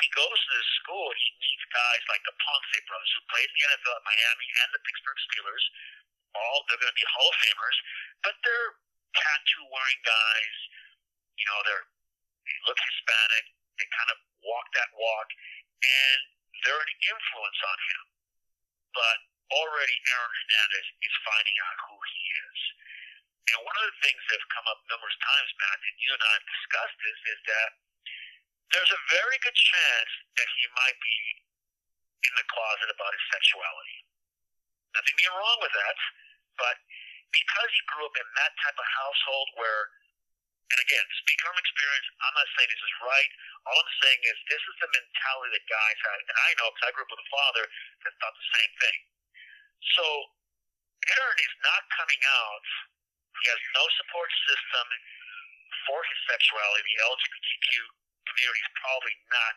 he 0.00 0.06
goes 0.14 0.38
to 0.38 0.50
this 0.54 0.70
school 0.82 1.10
and 1.10 1.18
he 1.18 1.30
meets 1.42 1.66
guys 1.74 2.02
like 2.06 2.22
the 2.22 2.36
Pouncey 2.38 2.80
brothers 2.86 3.10
who 3.14 3.20
played 3.28 3.48
in 3.50 3.54
the 3.58 3.64
NFL 3.74 3.94
at 3.98 4.04
Miami 4.06 4.48
and 4.62 4.68
the 4.70 4.82
Pittsburgh 4.86 5.20
Steelers. 5.30 5.64
All 6.30 6.62
they're 6.70 6.78
going 6.78 6.94
to 6.94 6.98
be 6.98 7.06
Hall 7.10 7.26
of 7.26 7.36
Famers, 7.42 7.78
but 8.22 8.34
they're 8.46 8.70
tattoo 9.18 9.64
wearing 9.66 10.02
guys. 10.06 10.56
You 11.34 11.46
know, 11.50 11.58
they're 11.66 11.86
they 12.46 12.56
look 12.70 12.78
Hispanic. 12.78 13.44
They 13.78 13.86
kind 13.90 14.10
of 14.14 14.18
walk 14.46 14.66
that 14.78 14.90
walk, 14.94 15.28
and 15.82 16.18
they're 16.62 16.78
an 16.78 16.94
influence 17.10 17.60
on 17.66 17.78
him. 17.90 18.02
But 18.94 19.18
already 19.54 19.96
Aaron 20.10 20.32
Hernandez 20.34 20.86
is 21.02 21.14
finding 21.26 21.56
out 21.66 21.78
who 21.90 21.96
he 21.98 22.22
is. 22.46 22.58
And 23.50 23.58
one 23.66 23.76
of 23.82 23.86
the 23.90 23.98
things 24.04 24.22
that 24.30 24.38
have 24.38 24.54
come 24.54 24.68
up 24.70 24.80
numerous 24.86 25.18
times, 25.18 25.50
Matt, 25.58 25.78
and 25.82 25.96
you 25.98 26.10
and 26.14 26.22
I 26.22 26.32
have 26.38 26.46
discussed 26.46 26.98
this, 27.02 27.20
is 27.34 27.40
that 27.50 27.70
there's 28.70 28.94
a 28.94 29.02
very 29.10 29.38
good 29.42 29.58
chance 29.58 30.12
that 30.38 30.48
he 30.54 30.64
might 30.78 30.98
be 31.02 31.18
in 32.28 32.32
the 32.38 32.46
closet 32.50 32.90
about 32.94 33.14
his 33.16 33.26
sexuality. 33.32 33.98
Nothing 34.94 35.16
being 35.18 35.34
wrong 35.34 35.60
with 35.62 35.74
that, 35.74 35.96
but 36.58 36.76
because 37.34 37.70
he 37.74 37.82
grew 37.90 38.06
up 38.06 38.16
in 38.18 38.28
that 38.38 38.52
type 38.62 38.78
of 38.78 38.88
household 38.90 39.48
where, 39.58 39.82
and 40.70 40.78
again, 40.78 41.06
speaking 41.18 41.46
from 41.50 41.58
experience, 41.58 42.08
I'm 42.22 42.36
not 42.38 42.48
saying 42.54 42.70
this 42.70 42.84
is 42.86 42.96
right. 43.02 43.30
All 43.66 43.74
I'm 43.74 43.94
saying 44.06 44.20
is 44.22 44.36
this 44.46 44.62
is 44.62 44.76
the 44.78 44.90
mentality 44.94 45.50
that 45.58 45.66
guys 45.66 45.98
have, 46.06 46.18
and 46.30 46.38
I 46.38 46.50
know 46.62 46.70
because 46.70 46.86
I 46.86 46.90
grew 46.94 47.04
up 47.06 47.10
with 47.10 47.26
a 47.26 47.30
father 47.30 47.64
that 47.66 48.12
thought 48.22 48.36
the 48.38 48.50
same 48.54 48.72
thing. 48.78 48.98
So 49.98 50.04
Aaron 51.10 51.40
is 51.42 51.54
not 51.66 51.82
coming 51.98 52.22
out. 52.22 52.66
He 53.42 53.44
has 53.50 53.60
no 53.74 53.84
support 53.98 54.30
system 54.46 54.86
for 55.88 55.98
his 56.06 56.18
sexuality. 56.28 56.86
The 56.86 56.98
LGBTQ 57.02 57.68
community 58.30 58.60
is 58.62 58.72
probably 58.78 59.16
not 59.32 59.54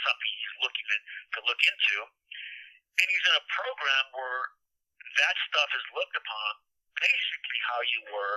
something 0.00 0.30
he's 0.32 0.56
looking 0.64 0.86
at, 0.96 1.02
to 1.36 1.38
look 1.44 1.60
into. 1.60 1.96
And 2.94 3.06
he's 3.10 3.26
in 3.26 3.34
a 3.36 3.44
program 3.50 4.04
where 4.14 4.42
that 5.18 5.34
stuff 5.50 5.70
is 5.74 5.84
looked 5.98 6.14
upon 6.14 6.50
basically 6.98 7.60
how 7.68 7.80
you 7.90 8.00
were 8.14 8.36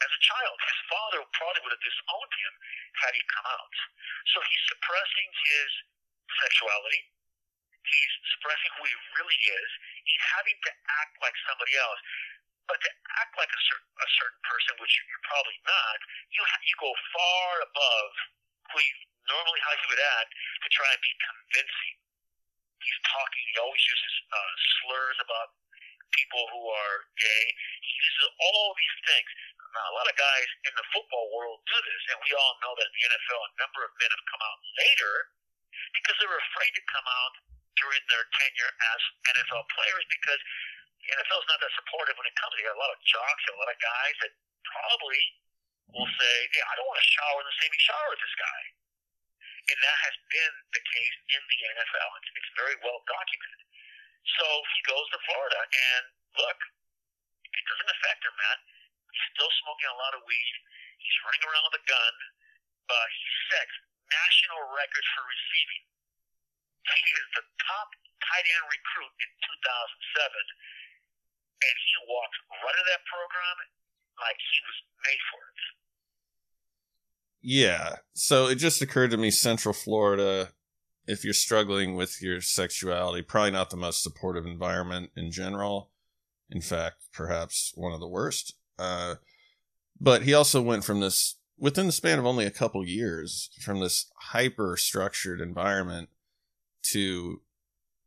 as 0.00 0.10
a 0.10 0.20
child. 0.24 0.56
His 0.60 0.80
father 0.88 1.20
probably 1.36 1.60
would 1.64 1.74
have 1.76 1.84
disowned 1.84 2.32
him 2.34 2.52
had 3.04 3.12
he 3.14 3.22
come 3.28 3.48
out. 3.48 3.74
So 4.32 4.38
he's 4.40 4.64
suppressing 4.72 5.28
his 5.44 5.70
sexuality. 6.44 7.00
He's 7.80 8.14
suppressing 8.36 8.70
who 8.76 8.84
he 8.86 8.96
really 9.16 9.38
is. 9.40 9.70
He's 10.04 10.24
having 10.36 10.58
to 10.68 10.72
act 11.00 11.14
like 11.24 11.36
somebody 11.48 11.74
else. 11.80 12.00
But 12.68 12.78
to 12.78 12.90
act 13.18 13.34
like 13.34 13.50
a 13.50 13.60
certain, 13.66 13.90
a 13.98 14.10
certain 14.20 14.42
person, 14.46 14.72
which 14.78 14.94
you're 14.94 15.26
probably 15.26 15.58
not, 15.66 15.98
you 16.30 16.42
have, 16.44 16.62
you 16.62 16.76
go 16.78 16.92
far 17.10 17.50
above 17.66 18.12
who 18.70 18.78
you 18.78 18.94
normally 19.30 19.62
how 19.62 19.74
you 19.74 19.86
would 19.90 20.04
act 20.22 20.30
to 20.62 20.68
try 20.70 20.90
and 20.90 21.02
be 21.02 21.14
convincing. 21.18 21.94
He's 22.82 23.00
talking. 23.06 23.42
He 23.52 23.56
always 23.60 23.82
uses 23.82 24.14
uh, 24.30 24.52
slurs 24.80 25.18
about 25.22 25.48
people 26.14 26.42
who 26.50 26.62
are 26.66 26.98
gay. 27.18 27.44
He 27.84 27.92
uses 27.94 28.26
all 28.40 28.74
these 28.74 28.98
things. 29.06 29.28
Now, 29.70 29.86
a 29.86 29.94
lot 29.94 30.10
of 30.10 30.16
guys 30.18 30.48
in 30.66 30.74
the 30.74 30.86
football 30.90 31.30
world 31.30 31.62
do 31.62 31.78
this, 31.78 32.02
and 32.10 32.18
we 32.26 32.34
all 32.34 32.54
know 32.58 32.74
that 32.74 32.86
in 32.90 32.94
the 32.98 33.04
NFL, 33.06 33.40
a 33.40 33.52
number 33.62 33.80
of 33.86 33.90
men 34.02 34.10
have 34.10 34.24
come 34.26 34.42
out 34.42 34.58
later 34.82 35.14
because 35.94 36.16
they 36.18 36.26
were 36.26 36.42
afraid 36.50 36.72
to 36.74 36.82
come 36.90 37.06
out 37.06 37.34
during 37.78 38.02
their 38.10 38.26
tenure 38.34 38.72
as 38.94 39.00
NFL 39.30 39.64
players 39.70 40.04
because 40.10 40.40
the 41.00 41.08
NFL 41.16 41.40
is 41.40 41.48
not 41.48 41.60
that 41.62 41.72
supportive 41.78 42.18
when 42.18 42.28
it 42.28 42.36
comes. 42.36 42.52
You 42.58 42.66
got 42.66 42.76
a 42.76 42.82
lot 42.82 42.92
of 42.92 43.00
jocks 43.06 43.42
a 43.46 43.56
lot 43.56 43.70
of 43.70 43.78
guys 43.78 44.14
that 44.26 44.32
probably 44.66 45.22
will 45.94 46.10
say, 46.18 46.34
"Hey, 46.52 46.62
I 46.66 46.72
don't 46.76 46.86
want 46.90 47.00
to 47.00 47.08
shower 47.14 47.38
in 47.40 47.46
the 47.46 47.58
same 47.62 47.72
shower 47.78 48.10
as 48.12 48.20
this 48.20 48.36
guy." 48.36 48.60
And 49.70 49.78
that 49.86 49.98
has 50.02 50.16
been 50.28 50.54
the 50.74 50.82
case 50.82 51.16
in 51.30 51.42
the 51.46 51.58
NFL. 51.78 52.10
It's, 52.20 52.30
it's 52.42 52.52
very 52.58 52.76
well 52.82 53.00
documented. 53.06 53.66
So 54.36 54.44
he 54.76 54.80
goes 54.84 55.06
to 55.14 55.18
Florida, 55.30 55.60
and 55.62 56.04
look, 56.36 56.58
it 57.54 57.64
doesn't 57.64 57.90
affect 57.90 58.20
him, 58.26 58.34
man. 58.34 58.58
Still 59.34 59.52
smoking 59.64 59.90
a 59.90 59.98
lot 59.98 60.14
of 60.14 60.22
weed. 60.26 60.54
He's 61.00 61.18
running 61.26 61.44
around 61.48 61.64
with 61.70 61.80
a 61.80 61.84
gun, 61.88 62.14
but 62.86 63.06
he 63.10 63.26
sets 63.50 63.74
national 64.10 64.60
records 64.74 65.08
for 65.16 65.24
receiving. 65.26 65.82
He 66.90 67.12
is 67.14 67.28
the 67.38 67.44
top 67.64 67.88
tight 68.24 68.46
end 68.46 68.66
recruit 68.66 69.14
in 69.14 69.30
2007, 69.62 70.26
and 71.62 71.76
he 71.78 71.92
walked 72.10 72.36
right 72.50 72.74
into 72.74 72.86
that 72.90 73.02
program 73.06 73.56
like 74.18 74.38
he 74.38 74.58
was 74.66 74.78
made 75.06 75.22
for 75.30 75.40
it. 75.40 75.60
Yeah. 77.42 78.04
So 78.12 78.48
it 78.48 78.56
just 78.56 78.82
occurred 78.82 79.12
to 79.12 79.16
me 79.16 79.30
Central 79.30 79.72
Florida, 79.72 80.52
if 81.06 81.24
you're 81.24 81.32
struggling 81.32 81.94
with 81.96 82.20
your 82.20 82.40
sexuality, 82.40 83.22
probably 83.22 83.50
not 83.50 83.70
the 83.70 83.76
most 83.76 84.02
supportive 84.02 84.46
environment 84.46 85.10
in 85.16 85.30
general. 85.30 85.90
In 86.50 86.60
fact, 86.60 87.04
perhaps 87.12 87.72
one 87.74 87.92
of 87.92 88.00
the 88.00 88.08
worst. 88.08 88.54
Uh, 88.80 89.16
but 90.00 90.22
he 90.22 90.32
also 90.32 90.62
went 90.62 90.84
from 90.84 91.00
this, 91.00 91.36
within 91.58 91.84
the 91.84 91.92
span 91.92 92.18
of 92.18 92.24
only 92.24 92.46
a 92.46 92.50
couple 92.50 92.80
years, 92.80 93.50
from 93.60 93.80
this 93.80 94.08
hyper 94.32 94.78
structured 94.80 95.40
environment 95.40 96.08
to 96.88 97.42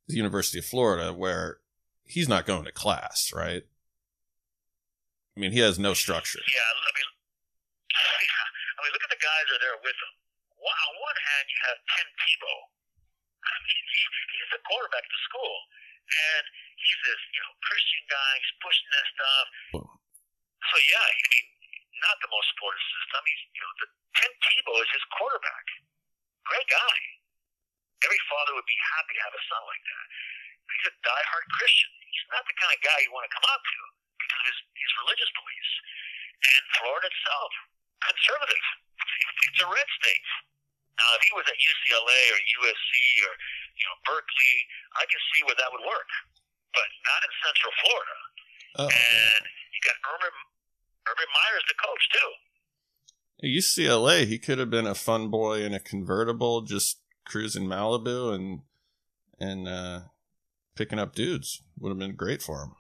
the 0.08 0.18
University 0.18 0.58
of 0.58 0.66
Florida, 0.66 1.14
where 1.14 1.62
he's 2.10 2.28
not 2.28 2.50
going 2.50 2.66
to 2.66 2.74
class, 2.74 3.30
right? 3.30 3.70
I 5.38 5.40
mean, 5.40 5.54
he 5.54 5.62
has 5.62 5.78
no 5.78 5.94
structure. 5.94 6.42
Yeah, 6.50 6.70
I 6.74 6.92
mean, 6.98 7.10
I 7.94 8.80
mean, 8.82 8.92
look 8.98 9.06
at 9.06 9.14
the 9.14 9.22
guys 9.22 9.46
that 9.54 9.62
are 9.62 9.64
there 9.64 9.78
with 9.86 9.94
him. 9.94 10.14
On 10.58 10.94
one 10.98 11.20
hand, 11.22 11.46
you 11.54 11.60
have 11.70 11.78
Tim 11.94 12.08
Tebow. 12.18 12.58
I 13.46 13.56
mean, 13.70 13.84
he, 13.94 14.02
he's 14.34 14.50
the 14.58 14.62
quarterback 14.66 15.06
of 15.06 15.14
the 15.14 15.24
school, 15.30 15.56
and 16.10 16.44
he's 16.82 17.00
this, 17.06 17.22
you 17.38 17.42
know, 17.46 17.54
Christian 17.62 18.04
guy. 18.10 18.32
He's 18.42 18.56
pushing 18.66 18.90
that 18.98 19.08
stuff. 19.14 19.48
So 20.72 20.76
yeah, 20.90 21.04
I 21.04 21.14
mean, 21.34 21.48
not 22.04 22.20
the 22.20 22.32
most 22.32 22.48
supportive 22.56 22.84
system. 22.84 23.22
He's, 23.28 23.44
you 23.56 23.62
know, 23.64 23.74
the 23.84 23.88
Tim 24.20 24.32
Tebow 24.44 24.76
is 24.84 24.92
his 24.92 25.06
quarterback. 25.16 25.66
Great 26.48 26.68
guy. 26.68 26.98
Every 28.04 28.22
father 28.28 28.52
would 28.60 28.68
be 28.68 28.80
happy 29.00 29.16
to 29.16 29.24
have 29.24 29.36
a 29.36 29.44
son 29.48 29.64
like 29.64 29.84
that. 29.88 30.06
He's 30.68 30.88
a 30.92 30.94
diehard 31.06 31.46
Christian. 31.56 31.92
He's 32.12 32.28
not 32.32 32.44
the 32.44 32.56
kind 32.60 32.72
of 32.76 32.80
guy 32.84 32.98
you 33.04 33.12
want 33.16 33.24
to 33.28 33.34
come 33.34 33.48
up 33.48 33.64
to 33.64 33.80
because 34.20 34.40
of 34.44 34.48
his, 34.52 34.60
his 34.76 34.92
religious 35.08 35.32
beliefs. 35.32 35.74
And 36.44 36.62
Florida 36.76 37.08
itself, 37.08 37.52
conservative. 38.04 38.66
It's 39.48 39.62
a 39.64 39.70
red 39.70 39.90
state. 40.04 40.28
Now, 41.00 41.10
if 41.18 41.22
he 41.26 41.32
was 41.34 41.48
at 41.48 41.58
UCLA 41.58 42.22
or 42.36 42.40
USC 42.40 42.92
or 43.26 43.34
you 43.80 43.86
know 43.88 43.96
Berkeley, 44.06 44.56
I 45.00 45.04
can 45.08 45.22
see 45.34 45.42
where 45.48 45.58
that 45.58 45.72
would 45.74 45.86
work, 45.88 46.10
but 46.76 46.88
not 47.08 47.20
in 47.24 47.32
Central 47.42 47.74
Florida. 47.82 48.18
Oh, 48.78 48.90
and 48.90 49.44
you 49.74 49.80
got 49.82 49.98
Urban 50.06 50.36
Urban 51.08 51.30
Meyer's 51.32 51.68
the 51.68 51.76
coach 51.76 52.04
too. 52.12 52.32
UCLA, 53.44 54.24
he 54.24 54.40
could 54.40 54.58
have 54.58 54.72
been 54.72 54.88
a 54.88 54.96
fun 54.96 55.28
boy 55.28 55.64
in 55.64 55.74
a 55.76 55.80
convertible, 55.80 56.62
just 56.64 57.04
cruising 57.28 57.68
Malibu 57.68 58.32
and 58.32 58.64
and 59.40 59.68
uh, 59.68 60.08
picking 60.80 61.00
up 61.00 61.12
dudes. 61.12 61.60
Would 61.80 61.92
have 61.92 62.00
been 62.00 62.16
great 62.16 62.40
for 62.40 62.64
him. 62.64 62.80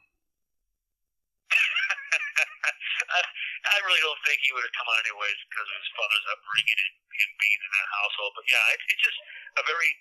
I, 1.51 3.19
I 3.75 3.77
really 3.83 3.99
don't 3.99 4.23
think 4.23 4.39
he 4.39 4.55
would 4.55 4.63
have 4.63 4.77
come 4.79 4.87
on 4.87 5.03
anyways 5.03 5.39
because 5.51 5.67
of 5.67 5.77
his 5.83 5.91
father's 5.99 6.27
upbringing 6.31 6.79
and 6.79 6.93
him 7.11 7.31
being 7.35 7.59
in 7.59 7.71
that 7.75 7.89
household. 7.99 8.31
But 8.39 8.47
yeah, 8.47 8.63
it, 8.71 8.79
it's 8.87 9.03
just 9.03 9.19
a 9.59 9.63
very 9.67 9.91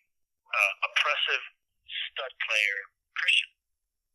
uh, 0.46 0.72
oppressive 0.86 1.42
stud 1.90 2.32
player 2.46 2.78
Christian. 3.18 3.50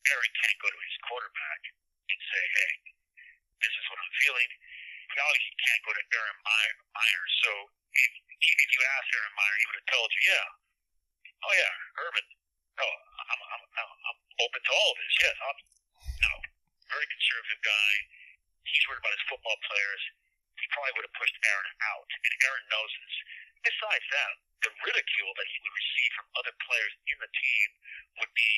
Aaron 0.07 0.31
can't 0.39 0.59
go 0.63 0.71
to 0.71 0.79
his 0.79 0.95
quarterback 1.03 1.61
and 2.07 2.19
say, 2.23 2.43
"Hey, 2.55 2.71
this 3.61 3.73
is 3.73 3.85
what 3.89 3.97
I'm 4.01 4.13
feeling." 4.23 4.49
He 5.07 5.17
obviously 5.23 5.55
can't 5.57 5.81
go 5.87 5.91
to 5.95 6.03
Aaron 6.13 6.39
Meyer. 6.43 6.75
Meyer. 6.93 7.23
So 7.41 7.51
if, 7.95 8.11
if 8.37 8.69
you 8.75 8.81
asked 8.97 9.09
Aaron 9.15 9.35
Meyer, 9.39 9.55
he 9.57 9.65
would 9.71 9.79
have 9.81 9.89
told 9.89 10.09
you, 10.13 10.21
"Yeah, 10.29 10.47
oh 11.47 11.53
yeah, 11.55 11.73
Urban. 12.05 12.25
Oh, 12.77 12.95
I'm, 13.17 13.41
I'm, 13.41 13.63
I'm, 13.73 13.91
I'm 14.13 14.19
open 14.45 14.61
to 14.61 14.71
all 14.71 14.89
of 14.93 14.97
this. 15.01 15.15
Yes, 15.17 15.37
I'm, 15.41 15.59
no, 16.21 16.33
very 16.93 17.07
conservative 17.09 17.61
guy. 17.65 17.91
He's 18.69 18.85
worried 18.85 19.01
about 19.01 19.17
his 19.17 19.25
football 19.25 19.57
players. 19.65 20.03
He 20.61 20.65
probably 20.69 20.93
would 20.99 21.07
have 21.09 21.17
pushed 21.17 21.37
Aaron 21.41 21.69
out, 21.89 22.09
and 22.13 22.31
Aaron 22.45 22.65
knows 22.69 22.91
this. 23.01 23.15
Besides 23.65 24.05
that, 24.13 24.33
the 24.61 24.71
ridicule 24.85 25.31
that 25.37 25.47
he 25.49 25.57
would 25.65 25.73
receive 25.73 26.11
from 26.17 26.27
other 26.37 26.53
players 26.61 26.93
in 27.09 27.17
the 27.17 27.31
team 27.33 27.67
would 28.21 28.33
be 28.37 28.53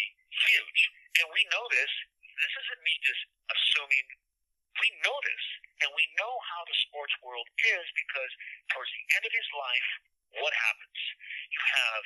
huge. 0.51 0.81
And 1.23 1.27
we 1.31 1.41
know 1.55 1.63
this. 1.71 1.91
This 2.19 2.53
isn't 2.55 2.81
me 2.83 2.93
just 3.03 3.23
assuming. 3.51 4.07
We 4.79 4.87
know 5.03 5.17
this, 5.27 5.45
and 5.83 5.89
we 5.91 6.05
know 6.15 6.33
how 6.55 6.61
the 6.63 6.77
sports 6.87 7.15
world 7.23 7.47
is 7.59 7.85
because 7.95 8.31
towards 8.71 8.91
the 8.95 9.05
end 9.19 9.23
of 9.27 9.33
his 9.35 9.49
life, 9.51 9.89
what 10.39 10.53
happens? 10.55 10.99
You 11.51 11.61
have 11.61 12.03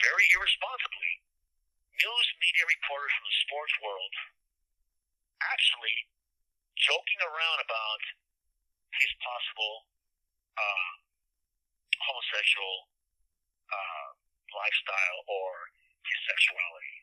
very 0.00 0.26
irresponsibly 0.32 1.12
news 2.00 2.26
media 2.40 2.64
reporters 2.66 3.12
from 3.12 3.26
the 3.28 3.38
sports 3.44 3.74
world 3.84 4.12
actually 5.42 5.96
joking 6.78 7.20
around 7.22 7.58
about 7.62 8.02
his 8.96 9.10
possible 9.20 9.86
uh, 10.56 10.92
homosexual 12.02 12.88
uh, 13.70 14.08
lifestyle 14.52 15.18
or 15.28 15.50
his 16.06 16.18
sexuality. 16.28 16.96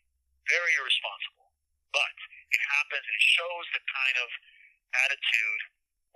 Very 0.50 0.74
irresponsible. 0.78 1.48
But 1.94 2.16
it 2.54 2.62
happens 2.80 3.04
and 3.06 3.16
it 3.18 3.26
shows 3.26 3.66
the 3.74 3.82
kind 3.86 4.18
of 4.22 4.30
attitude 4.94 5.62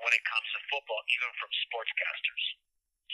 when 0.02 0.12
it 0.14 0.24
comes 0.26 0.48
to 0.54 0.60
football, 0.74 1.02
even 1.14 1.30
from 1.38 1.50
sportscasters. 1.70 2.44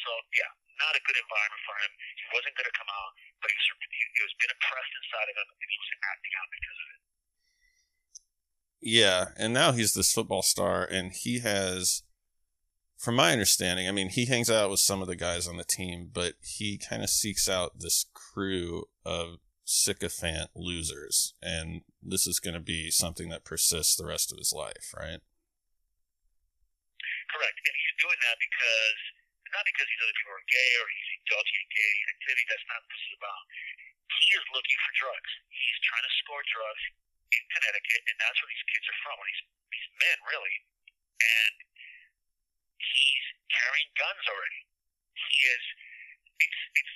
So, 0.06 0.12
yeah, 0.32 0.52
not 0.80 0.96
a 0.96 1.02
good 1.04 1.20
environment 1.20 1.64
for 1.68 1.76
him. 1.84 1.92
He 2.16 2.26
wasn't 2.32 2.56
going 2.56 2.70
to 2.72 2.78
come 2.78 2.88
out, 2.88 3.12
but 3.44 3.52
he, 3.52 3.60
he 3.60 4.22
was 4.24 4.34
been 4.40 4.54
oppressed 4.56 4.94
inside 4.96 5.28
of 5.28 5.36
him, 5.36 5.48
and 5.52 5.70
he 5.70 5.78
was 5.80 5.92
acting 6.08 6.34
out 6.40 6.50
because 6.56 6.78
of 6.80 6.88
it. 6.88 7.02
Yeah, 8.80 9.22
and 9.36 9.52
now 9.52 9.76
he's 9.76 9.94
this 9.94 10.16
football 10.16 10.42
star, 10.42 10.88
and 10.88 11.12
he 11.12 11.40
has, 11.40 12.04
from 12.96 13.16
my 13.20 13.36
understanding, 13.36 13.88
I 13.88 13.92
mean, 13.92 14.08
he 14.08 14.26
hangs 14.26 14.50
out 14.50 14.72
with 14.72 14.80
some 14.80 15.02
of 15.02 15.12
the 15.12 15.20
guys 15.20 15.48
on 15.48 15.58
the 15.58 15.68
team, 15.68 16.10
but 16.14 16.36
he 16.40 16.78
kind 16.80 17.04
of 17.04 17.10
seeks 17.10 17.50
out 17.50 17.80
this 17.80 18.06
crew 18.14 18.86
of 19.06 19.40
sycophant 19.66 20.52
losers, 20.56 21.34
and 21.42 21.82
this 22.02 22.26
is 22.26 22.40
going 22.40 22.54
to 22.54 22.62
be 22.62 22.90
something 22.90 23.28
that 23.30 23.44
persists 23.44 23.98
the 23.98 24.06
rest 24.06 24.32
of 24.32 24.38
his 24.38 24.54
life, 24.56 24.94
right? 24.98 25.20
Correct, 27.30 27.58
and 27.62 27.76
he's 27.78 27.96
doing 28.02 28.20
that 28.26 28.38
because 28.42 29.02
not 29.54 29.66
because 29.66 29.86
these 29.90 30.02
other 30.02 30.18
people 30.18 30.34
are 30.34 30.46
gay 30.50 30.72
or 30.82 30.86
he's 30.90 31.10
indulging 31.22 31.58
in 31.58 31.68
gay 31.74 31.94
activity. 32.14 32.44
That's 32.50 32.68
not 32.70 32.80
what 32.86 32.90
this 32.94 33.04
is 33.06 33.16
about. 33.18 33.44
He 34.10 34.28
is 34.34 34.46
looking 34.54 34.78
for 34.82 34.92
drugs. 34.98 35.32
He's 35.50 35.80
trying 35.86 36.06
to 36.06 36.14
score 36.22 36.44
drugs 36.50 36.84
in 37.34 37.42
Connecticut, 37.54 38.02
and 38.10 38.18
that's 38.18 38.38
where 38.42 38.50
these 38.50 38.66
kids 38.70 38.86
are 38.90 39.00
from. 39.06 39.16
Or 39.18 39.26
these 39.26 39.44
these 39.70 39.90
men, 40.02 40.18
really, 40.26 40.56
and 41.22 41.56
he's 42.82 43.26
carrying 43.54 43.90
guns 43.98 44.26
already. 44.26 44.62
He 45.14 45.34
is. 45.50 45.64
It's 46.40 46.62
it's 46.78 46.94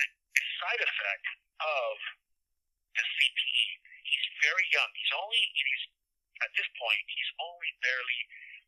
a 0.00 0.44
side 0.60 0.80
effect 0.80 1.26
of 1.60 1.94
the 2.96 3.04
CTE. 3.04 3.66
He's 4.08 4.26
very 4.40 4.66
young. 4.72 4.90
He's 4.96 5.14
only 5.16 5.42
his 5.52 5.80
at 6.42 6.50
this 6.56 6.68
point. 6.80 7.04
He's 7.12 7.32
only 7.38 7.70
barely 7.80 8.20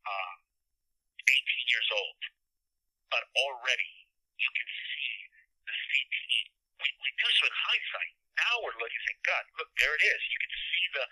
uh, 0.05 0.35
18 0.45 0.54
years 1.69 1.89
old 1.93 2.21
but 3.15 3.23
already 3.39 3.95
you 4.43 4.51
can 4.51 4.69
see 4.91 5.15
the 5.63 5.75
CTE. 5.87 6.41
We, 6.83 6.89
we 6.99 7.11
do 7.15 7.29
so 7.39 7.47
in 7.47 7.55
hindsight. 7.55 8.13
Now 8.35 8.55
we're 8.67 8.75
looking 8.83 8.99
and 8.99 9.07
saying, 9.07 9.23
God, 9.23 9.45
look, 9.63 9.71
there 9.79 9.95
it 9.95 10.03
is. 10.03 10.21
You 10.35 10.41
can 10.43 10.55
see 10.75 10.85
the, 10.99 11.05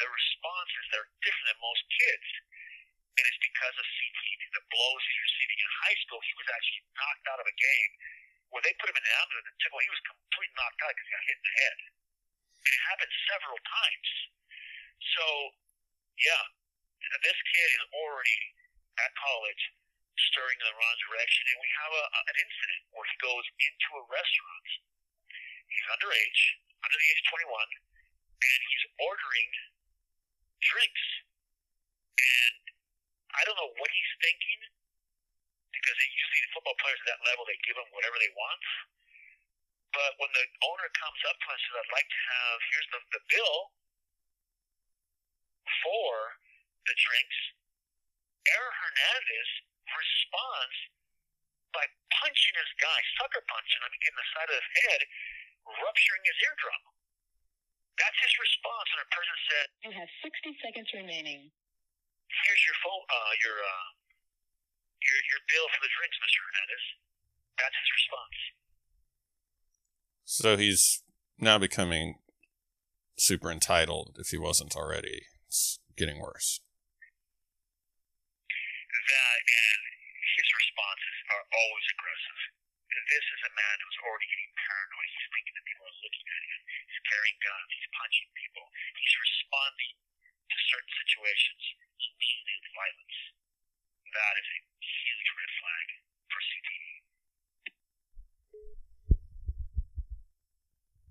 the 0.00 0.08
responses 0.08 0.84
that 0.88 1.04
are 1.04 1.10
different 1.20 1.46
than 1.52 1.60
most 1.60 1.84
kids. 1.92 2.28
And 3.14 3.22
it's 3.28 3.42
because 3.44 3.76
of 3.76 3.84
CTE, 3.84 4.32
the 4.56 4.64
blows 4.72 5.02
he's 5.04 5.22
receiving 5.28 5.58
in 5.60 5.70
high 5.84 5.98
school. 6.02 6.18
He 6.24 6.34
was 6.40 6.48
actually 6.48 6.82
knocked 6.96 7.26
out 7.28 7.40
of 7.44 7.46
a 7.46 7.56
game 7.60 7.90
where 8.48 8.64
they 8.64 8.72
put 8.80 8.88
him 8.88 8.96
in 8.96 9.04
an 9.04 9.14
ambulance 9.20 9.46
and 9.52 9.58
took 9.60 9.70
him. 9.70 9.84
He 9.84 9.92
was 9.92 10.04
completely 10.08 10.56
knocked 10.56 10.80
out 10.80 10.90
because 10.96 11.06
he 11.06 11.12
got 11.12 11.28
hit 11.28 11.36
in 11.36 11.44
the 11.44 11.56
head. 11.60 11.76
And 12.64 12.72
it 12.72 12.82
happened 12.88 13.12
several 13.28 13.60
times. 13.68 14.08
So, 15.14 15.24
yeah, 16.16 16.42
this 17.20 17.38
kid 17.52 17.68
is 17.76 17.84
already 17.92 18.40
at 19.04 19.12
college 19.20 19.62
stirring 20.18 20.58
in 20.62 20.66
the 20.70 20.76
wrong 20.78 20.96
direction, 21.10 21.42
and 21.50 21.58
we 21.58 21.70
have 21.82 21.92
a, 21.92 22.04
an 22.30 22.36
incident 22.38 22.80
where 22.94 23.06
he 23.06 23.16
goes 23.18 23.46
into 23.58 23.88
a 23.98 24.04
restaurant. 24.06 24.68
He's 25.66 25.86
underage, 25.90 26.42
under 26.86 26.98
the 26.98 27.08
age 27.10 27.20
of 27.26 27.28
21, 27.34 27.50
and 27.50 28.58
he's 28.70 28.84
ordering 29.02 29.50
drinks. 30.62 31.04
And 32.14 32.62
I 33.34 33.42
don't 33.42 33.58
know 33.58 33.74
what 33.74 33.90
he's 33.90 34.14
thinking, 34.22 34.60
because 35.74 35.96
usually 35.98 36.42
the 36.46 36.52
football 36.54 36.78
players 36.78 37.00
at 37.02 37.08
that 37.18 37.22
level, 37.26 37.42
they 37.50 37.58
give 37.66 37.74
them 37.74 37.90
whatever 37.90 38.14
they 38.22 38.30
want. 38.38 38.62
But 39.94 40.14
when 40.18 40.30
the 40.34 40.46
owner 40.66 40.88
comes 40.98 41.20
up 41.30 41.38
to 41.38 41.46
us 41.54 41.58
and 41.58 41.70
says, 41.70 41.76
I'd 41.86 41.94
like 41.94 42.10
to 42.10 42.22
have, 42.34 42.56
here's 42.70 42.90
the, 42.90 43.00
the 43.14 43.22
bill 43.30 43.58
for 45.86 46.10
the 46.86 46.94
drinks, 46.98 47.38
Aaron 48.50 48.74
Hernandez 48.74 49.50
responds 49.92 50.76
by 51.76 51.84
punching 52.20 52.54
his 52.56 52.72
guy, 52.80 52.98
sucker 53.20 53.42
punching 53.44 53.82
him 53.82 53.92
in 53.92 54.14
the 54.14 54.26
side 54.32 54.48
of 54.48 54.56
his 54.56 54.70
head, 54.86 55.00
rupturing 55.82 56.24
his 56.24 56.38
eardrum. 56.44 56.82
That's 57.98 58.18
his 58.22 58.34
response, 58.38 58.88
and 58.94 59.00
a 59.06 59.08
person 59.14 59.36
said, 59.50 59.66
You 59.86 59.92
have 59.94 60.10
60 60.22 60.58
seconds 60.62 60.88
remaining. 60.94 61.50
"Here's 62.26 62.62
your 62.66 62.78
phone, 62.82 63.04
uh, 63.06 63.32
your 63.42 63.56
uh, 63.62 63.88
your 64.98 65.18
your 65.30 65.42
bill 65.46 65.66
for 65.70 65.80
the 65.82 65.92
drinks, 65.94 66.18
Mr. 66.18 66.38
Hernandez." 66.42 66.84
That's 67.58 67.76
his 67.78 67.90
response. 67.94 68.38
So 70.24 70.56
he's 70.56 71.02
now 71.38 71.58
becoming 71.58 72.18
super 73.16 73.50
entitled 73.50 74.16
if 74.18 74.28
he 74.30 74.38
wasn't 74.38 74.74
already. 74.74 75.26
It's 75.46 75.78
getting 75.96 76.18
worse. 76.18 76.60
That 79.04 79.38
and 79.44 79.80
his 80.34 80.48
responses 80.48 81.16
are 81.30 81.44
always 81.44 81.86
aggressive. 81.92 82.40
This 82.94 83.26
is 83.26 83.42
a 83.44 83.52
man 83.52 83.76
who's 83.84 83.98
already 84.06 84.26
getting 84.32 84.52
paranoid. 84.54 85.10
He's 85.12 85.28
thinking 85.34 85.54
that 85.58 85.66
people 85.66 85.84
are 85.84 85.98
looking 85.98 86.26
at 86.30 86.42
him. 86.46 86.60
He's 86.88 87.02
carrying 87.10 87.38
guns. 87.42 87.68
He's 87.74 87.90
punching 87.90 88.28
people. 88.32 88.64
He's 88.96 89.16
responding 89.18 89.92
to 90.48 90.56
certain 90.72 90.92
situations 91.04 91.62
immediately 92.00 92.54
with 92.54 92.70
violence. 92.74 93.18
That 94.14 94.34
is 94.40 94.46
a 94.46 94.58
huge 94.78 95.28
red 95.36 95.52
flag 95.58 95.86
for. 96.30 96.40
CTE. 96.44 96.94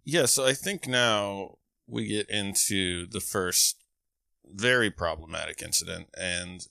Yeah, 0.07 0.25
so 0.25 0.47
I 0.47 0.53
think 0.53 0.87
now 0.87 1.59
we 1.87 2.07
get 2.07 2.29
into 2.29 3.05
the 3.07 3.21
first 3.21 3.83
very 4.43 4.91
problematic 4.91 5.61
incident. 5.61 6.09
And 6.17 6.67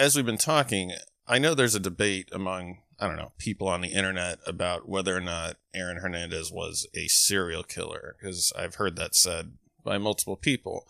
as 0.00 0.16
we've 0.16 0.24
been 0.24 0.40
talking, 0.40 0.96
I 1.28 1.38
know 1.38 1.52
there's 1.52 1.74
a 1.74 1.80
debate 1.80 2.30
among, 2.32 2.78
I 2.98 3.06
don't 3.06 3.20
know, 3.20 3.36
people 3.36 3.68
on 3.68 3.82
the 3.84 3.92
internet 3.92 4.40
about 4.46 4.88
whether 4.88 5.14
or 5.14 5.20
not 5.20 5.60
Aaron 5.76 6.00
Hernandez 6.00 6.50
was 6.50 6.88
a 6.96 7.04
serial 7.12 7.62
killer, 7.62 8.16
because 8.16 8.50
I've 8.56 8.80
heard 8.80 8.96
that 8.96 9.14
said 9.14 9.60
by 9.84 10.00
multiple 10.00 10.40
people. 10.40 10.88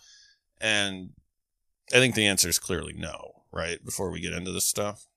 And 0.62 1.18
I 1.90 1.98
think 1.98 2.14
the 2.14 2.30
answer 2.30 2.46
is 2.46 2.62
clearly 2.62 2.94
no, 2.94 3.42
right? 3.50 3.82
Before 3.82 4.14
we 4.14 4.22
get 4.22 4.30
into 4.30 4.54
this 4.54 4.70
stuff. 4.70 5.10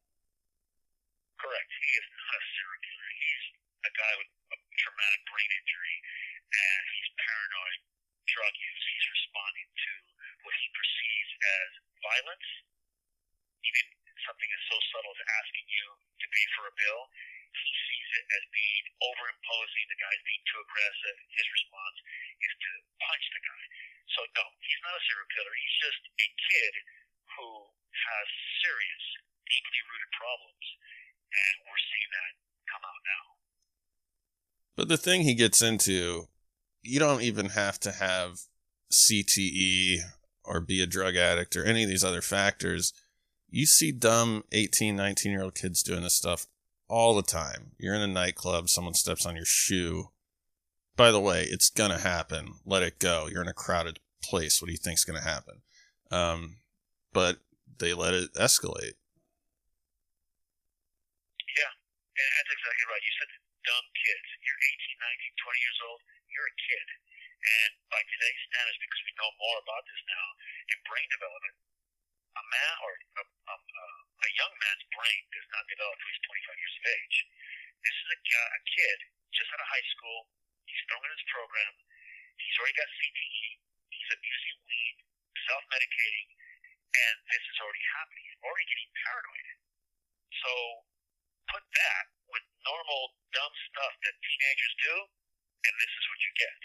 Correct. 1.38 1.70
He 1.70 1.94
is 1.94 2.08
not 2.18 2.34
a 2.34 2.44
serial 2.50 2.82
killer. 2.82 3.10
He's 3.14 3.46
a 3.78 3.92
guy 3.94 4.14
with 4.18 4.30
a 4.58 4.58
traumatic 4.74 5.22
brain 5.30 5.52
injury, 5.54 5.98
and 6.50 6.82
he's 6.98 7.10
paranoid, 7.14 7.80
drug 8.26 8.54
use. 8.58 8.84
He's 8.90 9.08
responding 9.22 9.70
to 9.70 9.92
what 10.50 10.56
he 10.58 10.66
perceives 10.74 11.32
as 11.46 11.70
violence, 12.02 12.50
even 13.70 13.86
something 14.24 14.52
as 14.56 14.64
so 14.72 14.78
subtle 14.96 15.12
as 15.12 15.24
asking 15.44 15.68
you 15.68 15.88
to 16.00 16.26
pay 16.32 16.46
for 16.56 16.64
a 16.72 16.74
bill. 16.80 17.02
He 17.52 17.72
sees 17.92 18.10
it 18.24 18.26
as 18.40 18.44
being 18.56 18.86
overimposing. 19.54 19.86
The 19.89 20.00
guy's 20.02 20.24
being 20.26 20.44
too 20.50 20.60
aggressive. 20.62 21.18
His 21.38 21.48
response 21.54 21.98
is 22.42 22.54
to 22.58 22.72
punch 23.06 23.26
the 23.34 23.42
guy. 23.46 23.63
So 24.18 24.20
no, 24.38 24.46
he's 24.62 24.84
not 24.84 24.98
a 24.98 25.04
serial 25.06 25.30
killer. 25.34 25.54
He's 25.54 25.78
just 25.80 26.02
a 26.06 26.28
kid 26.28 26.74
who 27.38 27.50
has 27.94 28.28
serious, 28.62 29.06
deeply 29.48 29.82
rooted 29.89 30.12
problems, 30.13 30.66
and 31.34 31.54
we're 31.66 31.86
seeing 31.89 32.12
that 32.13 32.34
come 32.70 32.84
out 32.84 33.04
now. 33.06 33.26
But 34.76 34.88
the 34.89 35.02
thing 35.02 35.22
he 35.22 35.38
gets 35.38 35.62
into, 35.62 36.30
you 36.82 37.00
don't 37.00 37.22
even 37.22 37.54
have 37.54 37.80
to 37.86 37.92
have 37.94 38.50
CTE 38.92 40.02
or 40.44 40.60
be 40.60 40.82
a 40.82 40.89
drug 40.89 41.16
addict 41.16 41.56
or 41.56 41.63
any 41.63 41.84
of 41.84 41.89
these 41.89 42.04
other 42.04 42.22
factors. 42.22 42.94
You 43.50 43.66
see 43.66 43.92
dumb 43.92 44.44
18, 44.52 44.96
19 44.96 45.32
year 45.32 45.44
old 45.44 45.56
kids 45.56 45.84
doing 45.84 46.04
this 46.04 46.18
stuff 46.18 46.48
all 46.94 47.18
the 47.18 47.26
time. 47.26 47.74
You're 47.82 47.98
in 47.98 48.06
a 48.06 48.08
nightclub, 48.08 48.70
someone 48.70 48.94
steps 48.94 49.26
on 49.26 49.34
your 49.34 49.50
shoe. 49.50 50.14
By 50.94 51.10
the 51.10 51.20
way, 51.20 51.42
it's 51.50 51.74
gonna 51.74 51.98
happen. 51.98 52.62
Let 52.70 52.86
it 52.86 53.02
go. 53.02 53.26
You're 53.26 53.42
in 53.42 53.50
a 53.50 53.58
crowded 53.58 53.98
place. 54.22 54.62
What 54.62 54.70
do 54.70 54.78
you 54.78 54.78
think's 54.78 55.02
gonna 55.02 55.26
happen? 55.26 55.66
Um, 56.14 56.62
but 57.10 57.42
they 57.82 57.98
let 57.98 58.14
it 58.14 58.30
escalate. 58.38 58.94
Yeah, 61.58 61.74
and 61.74 62.30
that's 62.38 62.54
exactly 62.54 62.86
right. 62.86 63.02
You 63.02 63.14
said 63.18 63.42
dumb 63.66 63.88
kids. 63.98 64.28
You're 64.46 64.62
18, 64.86 64.94
19, 65.02 65.34
20 65.50 65.66
years 65.66 65.80
old. 65.90 66.00
You're 66.30 66.46
a 66.46 66.58
kid. 66.62 66.88
And 67.42 67.72
by 67.90 68.06
today's 68.06 68.42
standards, 68.54 68.78
because 68.78 69.02
we 69.02 69.18
know 69.18 69.34
more 69.42 69.58
about 69.66 69.82
this 69.90 70.02
now, 70.06 70.26
in 70.70 70.78
brain 70.86 71.10
development, 71.10 71.58
a 72.34 72.43
man 72.50 72.74
or 72.82 72.91
a, 73.22 73.24
a, 73.24 73.56
a, 73.56 74.30
young 74.34 74.54
man's 74.58 74.86
brain 74.89 75.22
does 75.30 75.48
not 75.54 75.63
develop 75.69 75.93
until 75.93 76.10
he's 76.10 76.24
25 76.50 76.63
years 76.63 76.76
of 76.82 76.86
age. 76.89 77.17
This 77.86 77.96
is 77.98 78.08
a, 78.10 78.19
a 78.19 78.62
kid 78.65 78.98
just 79.34 79.50
out 79.54 79.62
of 79.62 79.69
high 79.69 79.88
school. 79.93 80.19
He's 80.65 80.82
thrown 80.89 81.04
in 81.06 81.13
his 81.13 81.26
program. 81.30 81.74
He's 82.41 82.56
already 82.58 82.78
got 82.78 82.89
CTE. 82.89 83.46
He's 83.93 84.10
abusing 84.10 84.58
weed, 84.65 84.98
self-medicating, 85.46 86.28
and 86.93 87.15
this 87.30 87.43
is 87.46 87.58
already 87.62 87.86
happening. 87.93 88.24
He's 88.26 88.41
already 88.41 88.65
getting 88.65 88.89
paranoid. 89.06 89.48
So 90.41 90.52
put 91.54 91.62
that 91.62 92.04
with 92.34 92.46
normal 92.65 93.13
dumb 93.38 93.54
stuff 93.69 93.93
that 94.02 94.15
teenagers 94.17 94.74
do, 94.82 94.96
and 95.69 95.74
this 95.78 95.93
is 95.93 96.04
what 96.10 96.19
you 96.26 96.34
get. 96.41 96.62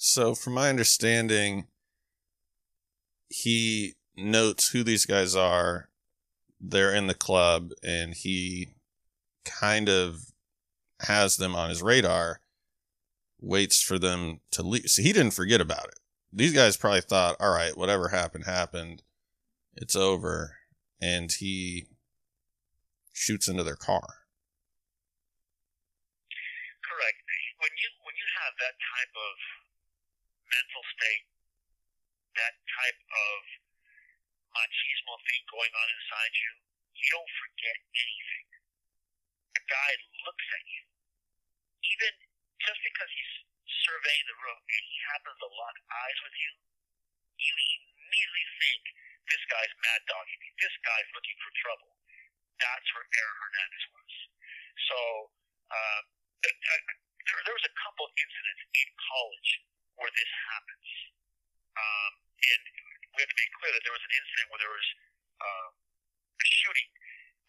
So, 0.00 0.32
from 0.32 0.56
my 0.56 0.72
understanding, 0.72 1.68
he 3.30 3.94
notes 4.16 4.70
who 4.70 4.82
these 4.82 5.06
guys 5.06 5.34
are. 5.34 5.88
They're 6.60 6.94
in 6.94 7.06
the 7.06 7.14
club, 7.14 7.70
and 7.82 8.12
he 8.12 8.74
kind 9.44 9.88
of 9.88 10.32
has 11.00 11.36
them 11.36 11.54
on 11.54 11.70
his 11.70 11.82
radar, 11.82 12.40
waits 13.40 13.80
for 13.80 13.98
them 13.98 14.40
to 14.50 14.62
leave. 14.62 14.90
So, 14.90 15.00
he 15.00 15.14
didn't 15.14 15.32
forget 15.32 15.62
about 15.62 15.86
it. 15.86 15.98
These 16.32 16.52
guys 16.52 16.76
probably 16.76 17.00
thought, 17.00 17.36
all 17.40 17.54
right, 17.54 17.76
whatever 17.76 18.08
happened, 18.08 18.44
happened. 18.44 19.02
It's 19.74 19.96
over. 19.96 20.56
And 21.00 21.32
he 21.32 21.86
shoots 23.12 23.48
into 23.48 23.64
their 23.64 23.76
car. 23.76 24.26
Correct. 26.84 27.18
When 27.56 27.72
you 27.72 27.88
when 28.04 28.14
you 28.20 28.28
have 28.44 28.52
that 28.60 28.76
type 28.76 29.14
of 29.16 29.32
mental 30.44 30.82
state, 30.92 31.29
type 32.80 33.00
of 33.12 33.38
machismo 34.56 35.14
thing 35.28 35.42
going 35.52 35.72
on 35.76 35.86
inside 36.00 36.32
you, 36.32 36.50
you 36.96 37.08
don't 37.12 37.32
forget 37.44 37.76
anything. 37.92 38.48
A 39.56 39.62
guy 39.68 39.90
looks 40.24 40.46
at 40.56 40.64
you, 40.64 40.82
even 41.84 42.12
just 42.64 42.80
because 42.80 43.10
he's 43.12 43.32
surveying 43.84 44.26
the 44.28 44.38
room 44.40 44.60
and 44.60 44.82
he 44.88 44.96
happens 45.12 45.36
to 45.40 45.48
lock 45.48 45.76
eyes 45.92 46.18
with 46.24 46.36
you, 46.40 46.52
you 47.40 47.52
immediately 47.52 48.46
think 48.60 48.82
this 49.28 49.42
guy's 49.48 49.72
mad 49.84 50.00
dogging 50.08 50.40
me. 50.40 50.48
This 50.60 50.74
guy's 50.84 51.08
looking 51.14 51.38
for 51.40 51.52
trouble. 51.60 51.92
That's 52.60 52.88
where 52.92 53.06
Aaron 53.06 53.38
Hernandez 53.40 53.84
was. 53.94 54.14
So 54.90 54.98
uh, 55.72 56.00
there, 56.44 57.40
there 57.46 57.56
was 57.56 57.66
a 57.68 57.74
couple 57.80 58.04
incidents 58.12 58.62
in 58.76 58.88
college 58.96 59.50
where 59.96 60.12
this 60.12 60.32
happens. 60.52 60.88
Um, 61.78 62.12
and 62.40 62.62
we 63.16 63.18
have 63.20 63.30
to 63.30 63.38
be 63.38 63.48
clear 63.60 63.72
that 63.74 63.82
there 63.84 63.94
was 63.96 64.04
an 64.06 64.14
incident 64.16 64.46
where 64.50 64.60
there 64.62 64.74
was 64.74 64.88
uh, 65.40 65.68
a 66.24 66.46
shooting, 66.46 66.90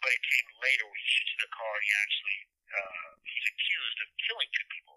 but 0.02 0.10
it 0.12 0.22
came 0.22 0.48
later 0.60 0.84
where 0.84 1.00
he 1.00 1.08
shoots 1.08 1.32
in 1.36 1.40
the 1.46 1.52
car 1.54 1.72
and 1.78 1.84
he 1.86 1.92
actually 2.02 2.38
uh, 2.72 3.10
he's 3.24 3.46
accused 3.52 3.98
of 4.04 4.08
killing 4.28 4.50
two 4.52 4.68
people. 4.72 4.96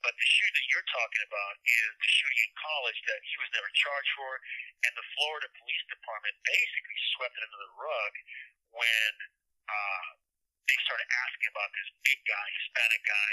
But 0.00 0.16
the 0.16 0.24
shooting 0.24 0.56
that 0.56 0.68
you're 0.72 0.90
talking 0.96 1.24
about 1.28 1.54
is 1.60 1.88
the 2.00 2.08
shooting 2.08 2.40
in 2.48 2.52
college 2.56 3.00
that 3.04 3.20
he 3.20 3.36
was 3.36 3.50
never 3.52 3.68
charged 3.76 4.12
for, 4.16 4.32
and 4.88 4.92
the 4.96 5.06
Florida 5.16 5.48
Police 5.60 5.84
Department 5.92 6.34
basically 6.40 6.98
swept 7.16 7.36
it 7.36 7.44
under 7.44 7.60
the 7.60 7.72
rug 7.76 8.12
when 8.72 9.12
uh, 9.68 10.06
they 10.70 10.78
started 10.88 11.04
asking 11.04 11.48
about 11.52 11.68
this 11.76 11.88
big 12.06 12.20
guy, 12.24 12.46
Hispanic 12.64 13.02
guy, 13.04 13.32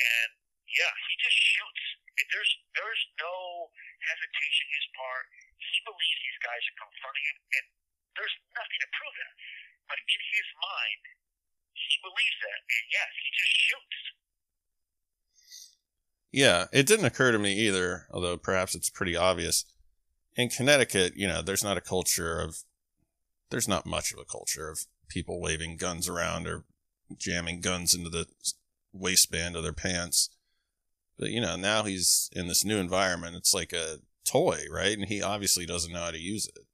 and 0.00 0.30
yeah, 0.72 0.92
he 1.08 1.12
just 1.20 1.36
shoots. 1.36 1.84
There's 2.32 2.52
there's 2.78 3.02
no 3.20 3.68
hesitation 4.00 4.64
on 4.66 4.76
his 4.76 4.88
part. 4.96 5.26
He 5.60 5.78
believes 5.84 6.18
these 6.24 6.40
guys 6.44 6.62
are 6.64 6.78
confronting 6.80 7.26
him, 7.28 7.38
and 7.40 7.66
there's 8.16 8.36
nothing 8.56 8.80
to 8.80 8.88
prove 8.96 9.14
that. 9.20 9.34
But 9.88 9.98
in 10.00 10.20
his 10.32 10.48
mind, 10.56 11.02
he 11.74 11.94
believes 12.00 12.38
that, 12.44 12.60
and 12.64 12.84
yes, 12.90 13.10
he 13.20 13.28
just 13.34 13.54
shoots. 13.56 14.00
Yeah, 16.32 16.60
it 16.72 16.86
didn't 16.86 17.10
occur 17.10 17.32
to 17.32 17.38
me 17.38 17.54
either, 17.58 18.06
although 18.10 18.36
perhaps 18.36 18.74
it's 18.74 18.90
pretty 18.90 19.16
obvious. 19.16 19.64
In 20.36 20.48
Connecticut, 20.48 21.14
you 21.16 21.26
know, 21.26 21.42
there's 21.42 21.64
not 21.64 21.76
a 21.76 21.82
culture 21.82 22.38
of, 22.38 22.62
there's 23.50 23.66
not 23.66 23.84
much 23.84 24.12
of 24.12 24.18
a 24.18 24.24
culture 24.24 24.70
of 24.70 24.86
people 25.08 25.40
waving 25.40 25.76
guns 25.76 26.08
around 26.08 26.46
or 26.46 26.64
jamming 27.18 27.60
guns 27.60 27.94
into 27.94 28.08
the 28.08 28.26
waistband 28.92 29.56
of 29.56 29.64
their 29.64 29.72
pants. 29.72 30.30
But 31.20 31.36
you 31.36 31.44
know, 31.44 31.52
now 31.60 31.84
he's 31.84 32.32
in 32.32 32.48
this 32.48 32.64
new 32.64 32.80
environment. 32.80 33.36
It's 33.36 33.52
like 33.52 33.76
a 33.76 34.00
toy, 34.24 34.64
right? 34.72 34.96
And 34.96 35.04
he 35.04 35.20
obviously 35.20 35.68
doesn't 35.68 35.92
know 35.92 36.08
how 36.08 36.16
to 36.16 36.18
use 36.18 36.48
it. 36.48 36.64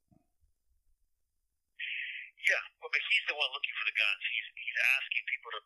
Yeah, 2.47 2.63
well, 2.79 2.87
but 2.87 3.03
he's 3.11 3.27
the 3.27 3.35
one 3.35 3.51
looking 3.51 3.75
for 3.75 3.85
the 3.91 3.97
guns. 3.99 4.23
He's 4.23 4.47
he's 4.55 4.79
asking 4.95 5.23
people 5.27 5.51
to 5.51 5.61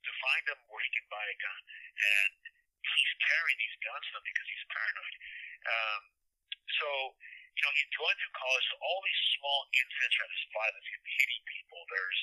to 0.00 0.10
find 0.16 0.42
them 0.48 0.56
where 0.72 0.80
he 0.80 0.88
can 0.96 1.04
buy 1.12 1.20
a 1.20 1.36
gun, 1.36 1.60
and 1.92 2.32
he's 2.80 3.12
carrying 3.20 3.60
these 3.60 3.76
guns 3.84 4.04
him 4.16 4.24
because 4.24 4.48
he's 4.48 4.64
paranoid. 4.72 5.14
Um, 5.68 6.02
so 6.72 6.88
you 7.52 7.62
know, 7.68 7.72
he's 7.76 7.92
going 8.00 8.16
through 8.16 8.32
college. 8.32 8.64
So 8.72 8.80
all 8.80 9.00
these 9.04 9.22
small 9.36 9.60
incidents 9.76 10.16
are 10.24 10.28
this 10.32 10.44
violence, 10.56 10.88
him 10.88 11.04
hitting 11.04 11.44
people. 11.44 11.84
There's 11.92 12.20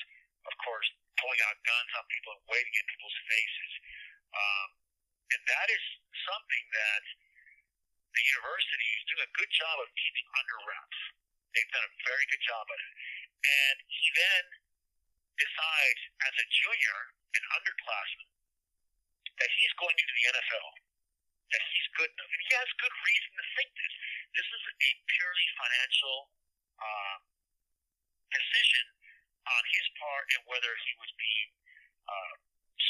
of 0.50 0.54
course 0.66 0.90
pulling 1.22 1.38
out 1.46 1.54
guns 1.62 1.90
on 1.94 2.02
people 2.10 2.34
and 2.34 2.42
waving 2.50 2.74
in 2.74 2.84
people's 2.90 3.18
faces, 3.30 3.72
um, 4.34 4.70
and 5.32 5.40
that 5.46 5.68
is 5.70 5.84
something 6.26 6.64
that 6.74 7.02
the 8.16 8.24
university 8.32 8.88
is 8.96 9.02
doing 9.10 9.24
a 9.26 9.32
good 9.36 9.52
job 9.52 9.76
of 9.82 9.88
keeping 9.98 10.26
under 10.40 10.56
wraps. 10.64 11.00
They've 11.52 11.72
done 11.72 11.84
a 11.84 11.94
very 12.04 12.24
good 12.32 12.42
job 12.44 12.64
at 12.64 12.78
it. 12.80 12.92
And 13.46 13.76
he 13.86 14.06
then 14.16 14.44
decides, 15.36 16.00
as 16.24 16.34
a 16.40 16.46
junior, 16.48 16.98
an 17.36 17.44
underclassman, 17.60 18.28
that 19.36 19.50
he's 19.60 19.74
going 19.76 19.92
into 19.92 20.14
the 20.16 20.26
NFL, 20.32 20.68
that 21.52 21.62
he's 21.70 21.88
good 22.00 22.08
enough. 22.08 22.30
And 22.32 22.42
he 22.48 22.52
has 22.56 22.68
good 22.80 22.94
reason 23.04 23.30
to 23.36 23.44
think 23.56 23.68
this. 23.76 23.94
This 24.32 24.48
is 24.48 24.62
a 24.64 24.90
purely 25.16 25.48
financial 25.60 26.18
uh, 26.80 27.16
decision 28.32 28.84
on 29.46 29.62
his 29.70 29.86
part 30.00 30.24
and 30.36 30.42
whether 30.50 30.72
he 30.72 30.92
was 30.98 31.10
being 31.16 31.48
uh, 32.08 32.34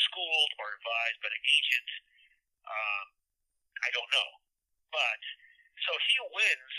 schooled 0.07 0.53
or 0.63 0.75
advised 0.79 1.19
by 1.21 1.31
an 1.31 1.43
agent. 1.43 1.89
Um, 2.67 3.07
I 3.83 3.89
don't 3.95 4.11
know. 4.11 4.31
But, 4.91 5.21
so 5.87 5.93
he 6.11 6.17
wins 6.35 6.75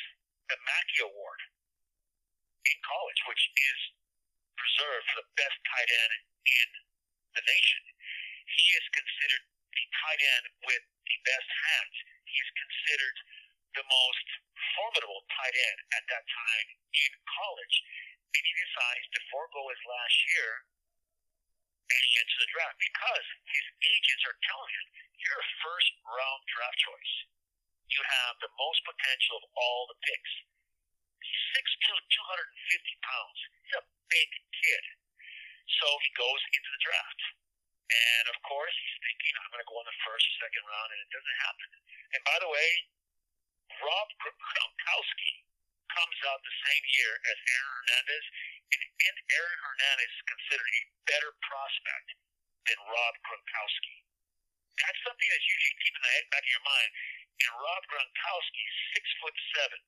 the 0.52 0.58
Mackey 0.64 1.00
Award 1.04 1.42
in 2.68 2.78
college, 2.84 3.22
which 3.28 3.44
is 3.56 3.80
preserved 4.60 5.06
for 5.12 5.18
the 5.24 5.30
best 5.40 5.58
tight 5.72 5.90
end 5.92 6.14
in 6.48 6.70
the 7.38 7.44
nation. 7.44 7.84
He 8.48 8.66
is 8.76 8.86
considered 8.92 9.44
the 9.76 9.86
tight 10.04 10.22
end 10.40 10.46
with 10.66 10.84
the 11.08 11.18
best 11.28 11.48
hands. 11.48 11.96
He 12.26 12.38
is 12.40 12.50
considered 12.58 13.18
the 13.78 13.86
most 13.86 14.28
formidable 14.76 15.22
tight 15.30 15.56
end 15.56 15.80
at 15.94 16.04
that 16.10 16.26
time 16.26 16.68
in 16.96 17.12
college. 17.28 17.76
And 18.34 18.44
he 18.44 18.54
decides 18.58 19.06
to 19.16 19.20
forego 19.32 19.62
his 19.72 19.84
last 19.88 20.18
year 20.36 20.52
and 21.88 22.02
he 22.04 22.14
enters 22.20 22.40
the 22.44 22.52
draft 22.52 22.78
because 22.80 23.26
his 23.48 23.66
agents 23.84 24.24
are 24.28 24.38
telling 24.44 24.72
him, 24.76 24.86
you're 25.24 25.40
a 25.40 25.50
first 25.64 25.92
round 26.04 26.42
draft 26.52 26.80
choice. 26.80 27.14
You 27.88 28.02
have 28.04 28.36
the 28.44 28.52
most 28.60 28.84
potential 28.84 29.40
of 29.40 29.46
all 29.56 29.88
the 29.88 29.98
picks. 30.04 30.34
He's 31.24 31.44
6'2", 31.56 31.96
250 31.96 33.08
pounds. 33.08 33.40
He's 33.64 33.78
a 33.80 33.86
big 34.12 34.30
kid. 34.52 34.84
So 35.80 35.88
he 36.04 36.10
goes 36.16 36.42
into 36.52 36.70
the 36.72 36.84
draft. 36.84 37.22
And 37.88 38.26
of 38.36 38.38
course, 38.44 38.76
he's 38.76 38.98
thinking, 39.00 39.32
I'm 39.40 39.48
going 39.56 39.64
to 39.64 39.72
go 39.72 39.80
in 39.80 39.88
the 39.88 40.00
first 40.04 40.28
second 40.44 40.64
round, 40.68 40.90
and 40.92 41.00
it 41.00 41.12
doesn't 41.12 41.40
happen. 41.48 41.70
And 42.16 42.22
by 42.28 42.38
the 42.44 42.52
way, 42.52 42.70
Rob 43.80 44.08
Gronkowski 44.20 45.32
comes 45.96 46.20
out 46.28 46.44
the 46.44 46.58
same 46.68 46.84
year 47.00 47.12
as 47.16 47.38
Aaron 47.48 47.72
Hernandez, 47.72 48.26
and, 48.98 49.16
Aaron 49.38 49.60
Hernandez 49.62 50.10
is 50.10 50.24
considered 50.26 50.72
a 50.74 50.84
better 51.06 51.32
prospect 51.46 52.08
than 52.66 52.78
Rob 52.90 53.14
Gronkowski. 53.28 53.96
That's 54.82 55.02
something 55.06 55.30
that 55.30 55.44
you 55.46 55.56
should 55.62 55.78
keep 55.84 55.96
in 55.98 56.04
the 56.06 56.14
back 56.34 56.46
of 56.46 56.54
your 56.54 56.66
mind. 56.66 56.92
And 57.38 57.52
Rob 57.54 57.82
Gronkowski 57.92 58.62
is 58.66 58.78
six 58.98 59.06
foot 59.22 59.38
seven, 59.54 59.82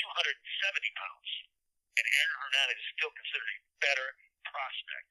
270 0.00 1.00
pounds. 1.00 1.30
And 2.00 2.04
Aaron 2.04 2.38
Hernandez 2.40 2.80
is 2.80 2.90
still 2.98 3.12
considered 3.14 3.52
a 3.54 3.60
better 3.84 4.08
prospect. 4.48 5.10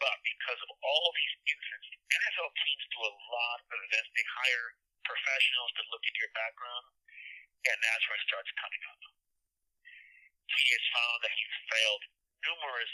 But 0.00 0.16
because 0.22 0.60
of 0.68 0.70
all 0.84 1.08
these 1.16 1.34
incidents, 1.48 1.88
NFL 2.12 2.50
teams 2.52 2.84
do 2.92 3.00
a 3.00 3.14
lot 3.32 3.58
of 3.72 3.78
events. 3.88 4.08
They 4.12 4.26
hire 4.44 4.68
professionals 5.08 5.72
to 5.80 5.82
look 5.88 6.04
into 6.04 6.20
your 6.20 6.34
background, 6.36 6.84
and 7.70 7.76
that's 7.80 8.04
where 8.06 8.18
it 8.20 8.24
starts 8.28 8.50
coming 8.60 8.82
up. 8.92 9.00
He 10.52 10.66
has 10.72 10.84
found 10.92 11.18
that 11.24 11.34
he's 11.34 11.56
failed 11.72 12.04
numerous 12.46 12.92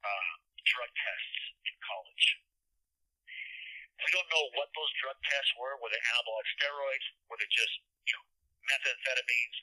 uh, 0.00 0.32
drug 0.64 0.90
tests 0.96 1.36
in 1.68 1.74
college. 1.84 2.26
We 4.00 4.08
don't 4.16 4.30
know 4.32 4.44
what 4.56 4.72
those 4.72 4.92
drug 5.04 5.18
tests 5.20 5.52
were. 5.60 5.76
Were 5.76 5.92
they 5.92 6.00
anabolic 6.00 6.48
steroids? 6.56 7.06
Were 7.28 7.36
they 7.36 7.50
just, 7.52 7.84
you 8.08 8.16
know, 8.16 8.24
methamphetamines? 8.64 9.56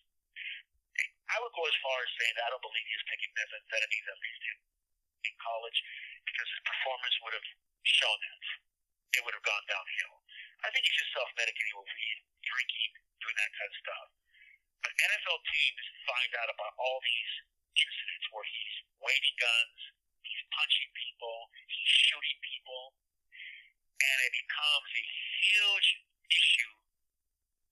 I 1.28 1.42
would 1.42 1.54
go 1.58 1.66
as 1.66 1.78
far 1.84 1.98
as 2.06 2.10
saying 2.22 2.36
that 2.38 2.46
I 2.48 2.50
don't 2.54 2.64
believe 2.64 2.86
he 2.86 2.96
was 2.96 3.08
taking 3.10 3.32
methamphetamines 3.34 4.08
at 4.08 4.18
least 4.22 4.42
in, 4.48 4.58
in 5.28 5.34
college 5.42 5.80
because 6.24 6.48
his 6.48 6.62
performance 6.64 7.16
would 7.26 7.36
have 7.36 7.48
shown 7.84 8.18
that. 8.22 8.44
It 9.18 9.22
would 9.26 9.36
have 9.36 9.44
gone 9.46 9.66
downhill. 9.66 10.16
I 10.62 10.70
think 10.70 10.86
he's 10.86 10.98
just 10.98 11.14
self-medicating 11.18 11.76
with 11.78 11.90
weed, 11.90 12.20
drinking, 12.46 12.92
doing 13.22 13.38
that 13.38 13.52
kind 13.58 13.70
of 13.70 13.78
stuff. 13.82 14.08
But 14.86 14.92
NFL 14.94 15.40
teams 15.50 15.84
find 16.06 16.32
out 16.38 16.50
about 16.54 16.74
all 16.78 16.98
these 17.02 17.34
incidents 17.78 18.17
where 18.34 18.48
he's 18.48 18.76
waving 19.00 19.38
guns, 19.38 19.80
he's 20.24 20.44
punching 20.52 20.90
people, 20.94 21.38
he's 21.70 21.92
shooting 22.08 22.40
people, 22.44 22.84
and 24.02 24.18
it 24.26 24.34
becomes 24.34 24.90
a 24.94 25.06
huge 25.44 25.90
issue 26.30 26.74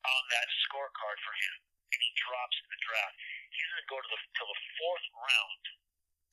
on 0.06 0.24
that 0.32 0.48
scorecard 0.70 1.18
for 1.26 1.34
him, 1.34 1.56
and 1.92 2.00
he 2.00 2.12
drops 2.18 2.56
in 2.62 2.70
the 2.70 2.82
draft. 2.86 3.16
He 3.52 3.60
doesn't 3.66 3.90
go 3.90 3.98
to 4.00 4.10
the 4.10 4.20
till 4.38 4.50
the 4.50 4.60
fourth 4.78 5.08
round, 5.18 5.64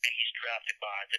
and 0.05 0.11
he's 0.12 0.33
drafted 0.39 0.77
by 0.81 1.01
the. 1.12 1.18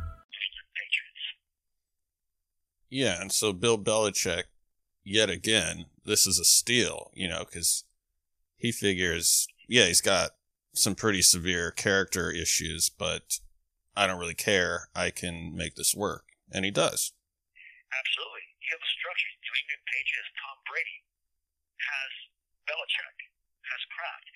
Yeah, 2.91 3.23
and 3.23 3.31
so 3.31 3.55
Bill 3.55 3.79
Belichick, 3.79 4.51
yet 5.01 5.29
again, 5.29 5.87
this 6.03 6.27
is 6.27 6.37
a 6.37 6.43
steal, 6.43 7.09
you 7.15 7.29
know, 7.31 7.47
because 7.47 7.85
he 8.59 8.75
figures, 8.75 9.47
yeah, 9.63 9.87
he's 9.87 10.03
got 10.03 10.35
some 10.75 10.93
pretty 10.93 11.23
severe 11.23 11.71
character 11.71 12.29
issues, 12.29 12.91
but 12.91 13.39
I 13.95 14.07
don't 14.07 14.19
really 14.19 14.35
care. 14.35 14.91
I 14.91 15.07
can 15.09 15.55
make 15.55 15.79
this 15.79 15.95
work. 15.95 16.35
And 16.51 16.67
he 16.67 16.71
does. 16.71 17.15
Absolutely. 17.95 18.43
You 18.59 18.75
have 18.75 18.83
a 18.83 18.91
structure. 18.91 19.31
New 19.39 19.55
England 19.55 19.83
Patriots, 19.87 20.31
Tom 20.35 20.59
Brady 20.67 20.99
has 21.79 22.11
Belichick, 22.67 23.17
has 23.71 23.81
Kraft. 23.87 24.27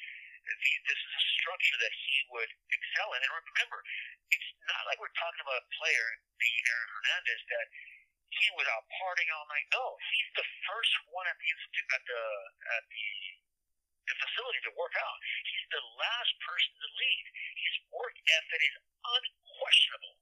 This 0.48 0.96
is 0.96 1.12
a 1.12 1.24
structure 1.44 1.76
that 1.84 1.92
he 1.92 2.16
would 2.32 2.52
excel 2.72 3.12
in. 3.16 3.20
And 3.20 3.32
remember, 3.36 3.84
it's 4.32 4.50
not 4.72 4.88
like 4.88 4.96
we're 5.04 5.12
talking 5.20 5.44
about 5.44 5.60
a 5.60 5.68
player, 5.76 6.08
the 6.40 6.52
Aaron 6.72 6.90
Hernandez, 6.96 7.42
that 7.52 7.68
he 8.36 8.48
was 8.60 8.68
out 8.68 8.84
partying 8.92 9.32
all 9.32 9.48
night. 9.48 9.68
No, 9.72 9.96
he's 10.12 10.32
the 10.36 10.48
first 10.68 10.94
one 11.16 11.28
at 11.28 11.38
the 11.40 11.48
institute 11.48 11.90
at 11.96 12.04
the 12.04 12.24
at 12.76 12.84
the 12.92 13.08
the 14.06 14.16
facility 14.22 14.62
to 14.70 14.74
work 14.78 14.94
out. 15.02 15.18
He's 15.50 15.66
the 15.74 15.82
last 15.98 16.34
person 16.46 16.72
to 16.78 16.88
leave. 16.94 17.26
His 17.58 17.76
work 17.90 18.14
ethic 18.14 18.62
is 18.62 18.76
unquestionable. 19.02 20.16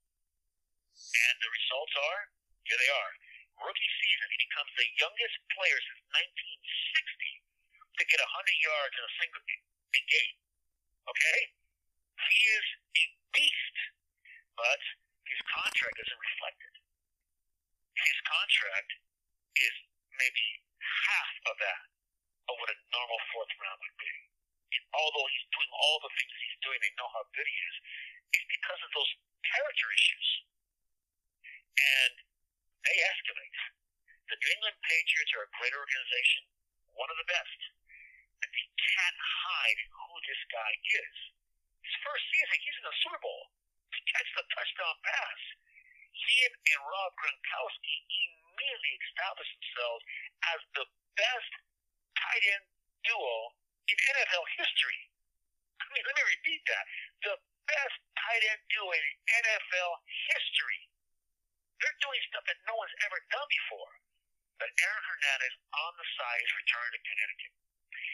And 1.04 1.36
the 1.44 1.52
results 1.52 1.94
are, 2.00 2.22
here 2.64 2.80
they 2.80 2.92
are. 2.96 3.12
Rookie 3.60 3.94
season, 4.00 4.28
he 4.32 4.40
becomes 4.48 4.72
the 4.80 4.88
youngest 5.04 5.36
player 5.52 5.76
since 5.84 6.02
1960 6.16 7.44
to 8.00 8.04
get 8.08 8.24
100 8.24 8.66
yards 8.72 8.94
in 8.96 9.04
a 9.04 9.14
single 9.20 9.44
in 9.52 10.04
game. 10.08 10.36
Okay? 11.04 11.40
He 12.24 12.40
is 12.56 12.66
a 12.88 13.04
beast, 13.36 13.76
but 14.56 14.80
his 15.28 15.44
contract 15.52 16.00
doesn't 16.00 16.22
reflect 16.24 16.60
it 16.72 16.83
contract 18.64 18.92
is 19.60 19.76
maybe 20.16 20.46
half 20.80 21.32
of 21.52 21.56
that 21.60 21.84
of 22.48 22.56
what 22.60 22.72
a 22.72 22.78
normal 22.96 23.20
fourth 23.36 23.52
round 23.60 23.80
would 23.84 24.00
be. 24.00 24.16
And 24.74 24.84
although 24.96 25.28
he's 25.28 25.48
doing 25.52 25.72
all 25.76 26.00
the 26.00 26.12
things 26.16 26.32
he's 26.32 26.60
doing, 26.64 26.80
they 26.80 26.96
know 26.96 27.12
how 27.12 27.24
good 27.36 27.48
he 27.48 27.58
is. 27.60 27.76
It's 28.34 28.48
because 28.48 28.82
of 28.84 28.92
those 28.96 29.12
character 29.44 29.88
issues. 29.92 30.28
And 31.76 32.14
they 32.88 32.98
escalate. 33.04 33.60
The 34.32 34.40
New 34.40 34.52
England 34.56 34.80
Patriots 34.82 35.32
are 35.36 35.46
a 35.46 35.56
great 35.60 35.76
organization, 35.76 36.44
one 36.96 37.12
of 37.12 37.20
the 37.20 37.28
best. 37.28 37.60
But 38.40 38.50
they 38.50 38.68
can't 38.80 39.20
hide 39.20 39.80
who 39.92 40.12
this 40.26 40.42
guy 40.50 40.72
is. 41.04 41.16
His 41.84 41.96
first 42.02 42.24
season, 42.32 42.58
he's 42.64 42.80
in 42.80 42.88
the 42.88 42.98
Super 43.04 43.20
Bowl. 43.20 43.44
He 43.92 44.02
catches 44.10 44.36
the 44.40 44.48
touchdown 44.56 44.96
pass. 45.04 45.42
He 46.14 46.34
and, 46.50 46.56
and 46.56 46.82
Rob 46.82 47.12
Gronkowski 47.20 47.96
immediately 48.54 48.94
established 49.10 49.54
themselves 49.58 50.04
as 50.54 50.60
the 50.78 50.86
best 51.18 51.52
tight 52.18 52.44
end 52.54 52.66
duo 53.04 53.36
in 53.90 53.98
NFL 53.98 54.46
history. 54.62 55.02
I 55.82 55.86
mean, 55.92 56.06
let 56.06 56.16
me 56.16 56.24
repeat 56.38 56.62
that. 56.70 56.86
The 57.26 57.36
best 57.68 57.98
tight 58.16 58.44
end 58.54 58.62
duo 58.70 58.94
in 58.94 59.06
NFL 59.44 59.92
history. 60.32 60.82
They're 61.82 62.00
doing 62.00 62.22
stuff 62.32 62.46
that 62.48 62.60
no 62.64 62.78
one's 62.80 62.96
ever 63.04 63.20
done 63.28 63.50
before. 63.50 63.94
But 64.62 64.70
Aaron 64.72 65.04
Hernandez 65.04 65.56
on 65.76 65.92
the 66.00 66.08
side 66.16 66.40
is 66.40 66.52
returning 66.56 66.94
to 66.96 67.02
Connecticut. 67.04 67.54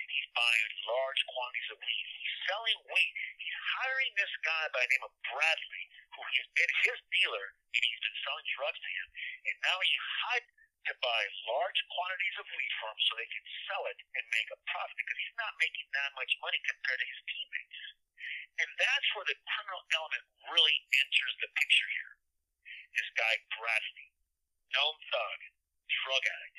He's 0.10 0.30
buying 0.34 0.68
large 0.90 1.22
quantities 1.30 1.70
of 1.70 1.78
wheat. 1.78 2.08
He's 2.18 2.36
selling 2.50 2.80
wheat. 2.90 3.14
He's 3.38 3.60
hiring 3.78 4.12
this 4.18 4.34
guy 4.42 4.66
by 4.74 4.82
the 4.82 4.90
name 4.90 5.06
of 5.06 5.14
Bradley, 5.30 5.86
who 6.20 6.34
has 6.36 6.50
been 6.52 6.72
his 6.84 7.00
dealer, 7.16 7.46
meaning 7.72 7.90
he's 7.90 8.06
been 8.06 8.20
selling 8.28 8.48
drugs 8.56 8.80
to 8.80 8.90
him. 8.92 9.08
And 9.48 9.56
now 9.64 9.78
he 9.80 9.96
hired 9.96 10.48
to 10.90 10.94
buy 11.04 11.22
large 11.48 11.80
quantities 11.92 12.36
of 12.40 12.48
wheat 12.50 12.74
for 12.80 12.88
him 12.92 13.00
so 13.04 13.12
they 13.16 13.32
can 13.32 13.46
sell 13.68 13.84
it 13.92 14.00
and 14.16 14.24
make 14.36 14.50
a 14.52 14.60
profit 14.68 14.96
because 14.96 15.20
he's 15.20 15.40
not 15.40 15.54
making 15.60 15.88
that 15.96 16.12
much 16.16 16.32
money 16.40 16.60
compared 16.66 17.00
to 17.00 17.08
his 17.08 17.22
teammates. 17.28 17.80
And 18.60 18.70
that's 18.76 19.08
where 19.16 19.28
the 19.28 19.40
criminal 19.48 19.84
element 19.96 20.26
really 20.52 20.78
enters 21.00 21.34
the 21.40 21.50
picture 21.56 21.90
here. 21.96 22.14
This 22.96 23.10
guy, 23.16 23.34
Bradley, 23.56 24.10
known 24.76 24.96
thug, 25.14 25.40
drug 26.04 26.24
addict, 26.26 26.58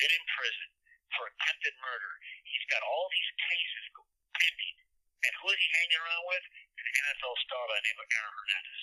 been 0.00 0.12
in 0.12 0.24
prison 0.32 0.70
for 1.12 1.28
attempted 1.28 1.74
murder. 1.82 2.12
He's 2.48 2.64
got 2.72 2.80
all 2.80 3.06
these 3.12 3.32
cases 3.36 3.84
pending. 4.32 4.76
And 5.22 5.32
who 5.42 5.52
is 5.52 5.58
he 5.60 5.68
hanging 5.76 6.00
around 6.02 6.24
with? 6.26 6.44
An 6.82 6.86
NFL 6.88 7.36
star 7.46 7.62
by 7.68 7.78
the 7.78 7.86
name 7.88 8.00
of 8.00 8.08
Aaron 8.10 8.34
Hernandez. 8.36 8.82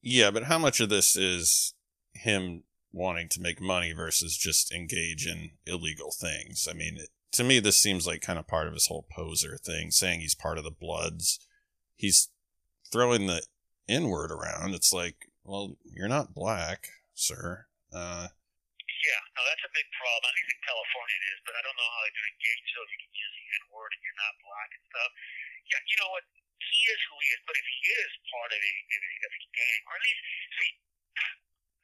Yeah, 0.00 0.30
but 0.30 0.44
how 0.44 0.58
much 0.58 0.80
of 0.80 0.88
this 0.88 1.16
is 1.16 1.74
him 2.14 2.62
wanting 2.92 3.28
to 3.30 3.40
make 3.40 3.60
money 3.60 3.92
versus 3.92 4.36
just 4.36 4.72
engage 4.72 5.26
in 5.26 5.50
illegal 5.66 6.10
things? 6.10 6.68
I 6.70 6.74
mean, 6.74 6.98
to 7.32 7.44
me, 7.44 7.60
this 7.60 7.78
seems 7.78 8.06
like 8.06 8.20
kind 8.20 8.38
of 8.38 8.46
part 8.46 8.66
of 8.66 8.74
his 8.74 8.86
whole 8.86 9.06
poser 9.10 9.58
thing, 9.58 9.90
saying 9.90 10.20
he's 10.20 10.34
part 10.34 10.58
of 10.58 10.64
the 10.64 10.70
Bloods. 10.70 11.40
He's 11.96 12.30
throwing 12.90 13.26
the 13.26 13.42
N 13.88 14.08
word 14.08 14.30
around. 14.30 14.74
It's 14.74 14.92
like, 14.92 15.28
well, 15.44 15.76
you're 15.84 16.08
not 16.08 16.34
black, 16.34 16.88
sir. 17.14 17.66
Uh, 17.92 18.28
Yeah, 18.28 19.20
no, 19.34 19.40
that's 19.48 19.64
a 19.66 19.72
big 19.74 19.88
problem. 19.96 20.28
I 20.28 20.32
think 20.36 20.48
in 20.52 20.60
California 20.62 21.16
it 21.18 21.26
is, 21.32 21.40
but 21.48 21.54
I 21.56 21.62
don't 21.64 21.78
know 21.78 21.90
how 21.90 22.02
they 22.06 22.14
do 22.14 22.24
it 22.28 22.36
in 22.38 22.58
so 22.68 22.78
you 22.84 22.98
can 23.02 23.12
use 23.12 23.34
the 23.34 23.46
N 23.48 23.64
word 23.72 23.90
and 23.92 24.02
you're 24.04 24.20
not 24.20 24.34
black 24.44 24.70
and 24.76 24.84
stuff. 24.88 25.10
Yeah, 25.68 25.80
you 25.84 25.96
know 26.00 26.10
what? 26.12 26.24
He 26.58 26.80
is 26.90 27.00
who 27.06 27.16
he 27.22 27.28
is, 27.34 27.40
but 27.46 27.54
if 27.54 27.66
he 27.66 27.80
is 27.86 28.10
part 28.30 28.50
of 28.50 28.60
a, 28.60 28.72
of 28.74 29.02
a, 29.02 29.12
of 29.26 29.32
a 29.32 29.40
gang, 29.54 29.80
or 29.86 29.94
at 29.94 30.02
least, 30.02 30.22
see, 30.58 30.70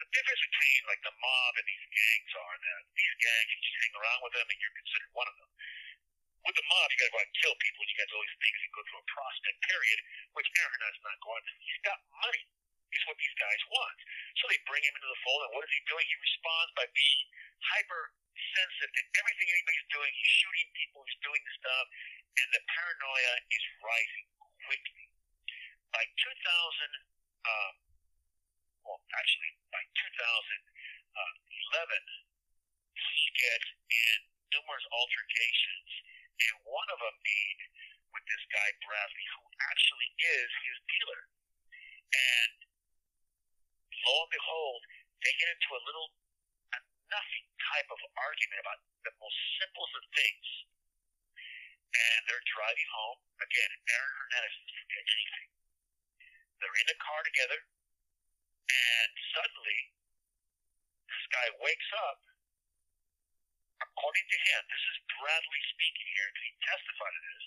the 0.03 0.09
difference 0.11 0.43
between 0.51 0.81
like 0.91 1.03
the 1.07 1.15
mob 1.15 1.53
and 1.59 1.67
these 1.67 1.87
gangs 1.91 2.33
are 2.35 2.57
that 2.59 2.83
these 2.99 3.15
gangs, 3.23 3.49
you 3.55 3.59
just 3.63 3.79
hang 3.87 3.95
around 3.95 4.21
with 4.27 4.35
them 4.35 4.47
and 4.51 4.59
you're 4.59 4.75
considered 4.75 5.13
one 5.15 5.29
of 5.31 5.37
them. 5.39 5.51
With 6.45 6.57
the 6.59 6.67
mob, 6.69 6.87
you 6.93 6.97
gotta 7.01 7.15
go 7.15 7.21
out 7.23 7.31
and 7.31 7.41
kill 7.41 7.57
people, 7.57 7.81
and 7.81 7.89
you 7.89 7.97
gotta 7.97 8.13
do 8.13 8.19
all 8.21 8.27
these 8.27 8.43
things 8.43 8.59
and 8.61 8.73
go 8.75 8.83
through 8.85 9.01
a 9.01 9.09
prospect 9.09 9.59
period, 9.65 9.99
which 10.37 10.49
Aaron 10.61 10.83
has 10.85 10.99
not 11.01 11.17
going 11.25 11.43
through. 11.47 11.63
He's 11.65 11.83
got 11.87 11.99
money. 12.21 12.45
Is 12.95 13.03
what 13.11 13.19
these 13.19 13.35
guys 13.43 13.59
want. 13.75 13.99
So 14.39 14.47
they 14.47 14.61
bring 14.71 14.79
him 14.87 14.95
into 14.95 15.11
the 15.11 15.19
fold, 15.27 15.43
and 15.43 15.53
what 15.59 15.67
is 15.67 15.73
he 15.75 15.83
doing? 15.91 16.07
He 16.07 16.15
responds 16.15 16.71
by 16.79 16.87
being 16.95 17.27
hyper 17.75 18.15
sensitive 18.55 18.95
to 18.95 19.03
everything 19.19 19.51
anybody's 19.51 19.89
doing. 19.91 20.11
He's 20.15 20.31
shooting 20.39 20.69
people, 20.79 21.03
he's 21.03 21.19
doing 21.27 21.43
stuff, 21.59 21.87
and 22.39 22.49
the 22.55 22.63
paranoia 22.71 23.35
is 23.51 23.65
rising 23.83 24.27
quickly. 24.67 25.05
By 25.93 26.05
2000, 26.05 26.25
um, 27.45 27.75
well, 28.85 29.01
actually, 29.17 29.53
by 29.71 29.81
2011, 29.81 30.61
he 32.95 33.25
gets 33.37 33.69
in 33.89 34.19
numerous 34.53 34.87
altercations, 34.93 35.91
and 36.39 36.55
one 36.69 36.89
of 36.93 36.99
them 37.01 37.17
being 37.25 37.59
with 38.15 38.25
this 38.31 38.45
guy 38.53 38.69
Bradley, 38.85 39.27
who 39.35 39.43
actually 39.71 40.11
is 40.21 40.51
his 40.69 40.79
dealer. 40.87 41.23
And 42.15 42.55
lo 44.07 44.15
and 44.23 44.31
behold, 44.31 44.81
they 45.25 45.33
get 45.41 45.51
into 45.51 45.71
a 45.75 45.83
little, 45.83 46.09
a 46.77 46.79
nothing 47.11 47.47
type 47.59 47.89
of 47.91 48.01
argument 48.21 48.61
about 48.63 48.79
the 49.03 49.13
most 49.19 49.39
simplest 49.59 49.95
of 49.99 50.05
things. 50.15 50.47
And 51.95 52.21
they're 52.27 52.47
driving 52.51 52.91
home. 52.91 53.19
Again, 53.39 53.71
Aaron 53.95 54.15
Hernandez 54.19 54.55
doesn't 54.59 54.79
forget 54.83 55.05
anything. 55.07 55.49
They're 56.59 56.81
in 56.81 56.89
the 56.91 56.99
car 56.99 57.21
together, 57.23 57.61
and 57.61 59.11
suddenly, 59.37 59.81
this 61.07 61.25
guy 61.31 61.47
wakes 61.61 61.91
up. 62.09 62.21
According 63.85 64.27
to 64.27 64.39
him, 64.39 64.61
this 64.71 64.85
is 64.91 64.97
Bradley 65.19 65.63
speaking 65.77 66.09
here, 66.15 66.29
because 66.33 66.47
he 66.47 66.55
testified 66.65 67.15
to 67.15 67.23
this. 67.23 67.45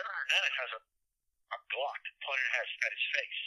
Aaron 0.00 0.14
Hernandez 0.14 0.56
has 0.64 0.70
a, 0.78 0.80
a 0.80 1.58
Glock 1.72 2.02
pointed 2.24 2.50
at, 2.56 2.68
at 2.88 2.92
his 2.94 3.06
face 3.10 3.42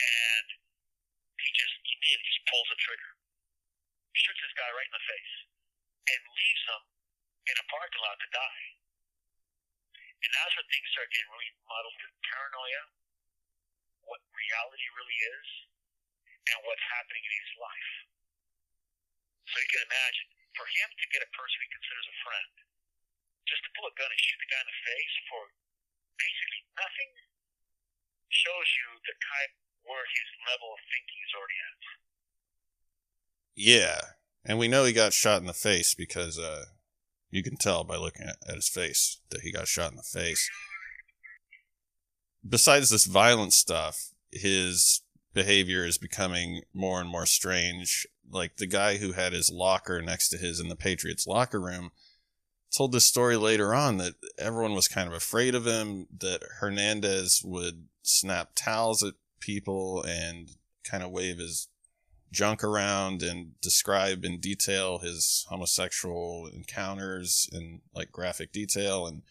and 0.00 0.46
he 1.40 1.48
just 1.56 1.74
immediately 1.84 2.28
just 2.28 2.42
pulls 2.48 2.68
the 2.72 2.78
trigger, 2.80 3.10
shoots 4.16 4.40
this 4.40 4.56
guy 4.56 4.68
right 4.72 4.88
in 4.88 4.96
the 4.96 5.06
face, 5.08 5.34
and 6.08 6.20
leaves 6.24 6.64
him 6.68 6.82
in 7.48 7.56
a 7.56 7.66
parking 7.70 8.02
lot 8.04 8.18
to 8.20 8.28
die. 8.34 8.64
And 10.20 10.30
that's 10.36 10.52
when 10.52 10.68
things 10.68 10.88
start 10.92 11.08
getting 11.08 11.32
really 11.32 11.52
muddled 11.64 11.96
with 11.96 12.12
paranoia, 12.28 12.82
what 14.04 14.20
reality 14.36 14.86
really 15.00 15.18
is, 15.32 15.48
and 16.52 16.58
what's 16.68 16.84
happening 16.92 17.24
in 17.24 17.32
his 17.32 17.52
life. 17.56 17.92
So 19.48 19.56
you 19.56 19.68
can 19.72 19.84
imagine, 19.88 20.28
for 20.54 20.68
him 20.68 20.88
to 20.92 21.06
get 21.10 21.24
a 21.24 21.30
person 21.32 21.56
he 21.64 21.68
considers 21.72 22.08
a 22.12 22.16
friend, 22.20 22.52
just 23.48 23.64
to 23.64 23.70
pull 23.74 23.88
a 23.88 23.94
gun 23.96 24.12
and 24.12 24.20
shoot 24.20 24.38
the 24.38 24.50
guy 24.52 24.60
in 24.60 24.68
the 24.68 24.80
face 24.84 25.16
for 25.32 25.42
basically 26.20 26.62
nothing, 26.76 27.10
shows 28.28 28.68
you 28.76 28.88
the 29.08 29.16
type 29.16 29.54
where 29.88 30.04
his 30.04 30.28
level 30.46 30.70
of 30.76 30.80
thinking 30.92 31.20
is 31.24 31.32
already 31.34 31.58
at. 31.64 31.80
yeah, 33.56 34.00
and 34.44 34.60
we 34.60 34.68
know 34.68 34.84
he 34.84 34.92
got 34.92 35.16
shot 35.16 35.40
in 35.40 35.48
the 35.48 35.56
face 35.56 35.96
because 35.96 36.38
uh, 36.38 36.68
you 37.30 37.42
can 37.42 37.56
tell 37.56 37.84
by 37.84 37.96
looking 37.96 38.26
at, 38.26 38.36
at 38.48 38.56
his 38.56 38.68
face 38.68 39.20
that 39.30 39.42
he 39.42 39.52
got 39.52 39.68
shot 39.68 39.90
in 39.90 39.96
the 39.96 40.02
face. 40.02 40.48
Besides 42.46 42.90
this 42.90 43.06
violent 43.06 43.52
stuff, 43.52 44.12
his 44.32 45.02
behavior 45.34 45.84
is 45.84 45.98
becoming 45.98 46.62
more 46.72 47.00
and 47.00 47.08
more 47.08 47.26
strange. 47.26 48.06
Like 48.30 48.56
the 48.56 48.66
guy 48.66 48.96
who 48.96 49.12
had 49.12 49.32
his 49.32 49.50
locker 49.50 50.00
next 50.02 50.28
to 50.30 50.38
his 50.38 50.60
in 50.60 50.68
the 50.68 50.76
Patriots 50.76 51.26
locker 51.26 51.60
room 51.60 51.90
told 52.76 52.92
this 52.92 53.04
story 53.04 53.36
later 53.36 53.74
on 53.74 53.96
that 53.98 54.14
everyone 54.38 54.74
was 54.74 54.88
kind 54.88 55.08
of 55.08 55.14
afraid 55.14 55.54
of 55.54 55.66
him, 55.66 56.06
that 56.18 56.42
Hernandez 56.60 57.42
would 57.44 57.86
snap 58.02 58.50
towels 58.54 59.02
at 59.02 59.14
people 59.40 60.02
and 60.02 60.50
kind 60.84 61.02
of 61.02 61.10
wave 61.10 61.38
his 61.38 61.68
junk 62.32 62.62
around 62.62 63.22
and 63.22 63.60
describe 63.60 64.24
in 64.24 64.38
detail 64.38 64.98
his 64.98 65.46
homosexual 65.48 66.48
encounters 66.52 67.48
in 67.52 67.80
like 67.94 68.12
graphic 68.12 68.52
detail 68.52 69.06
and 69.06 69.22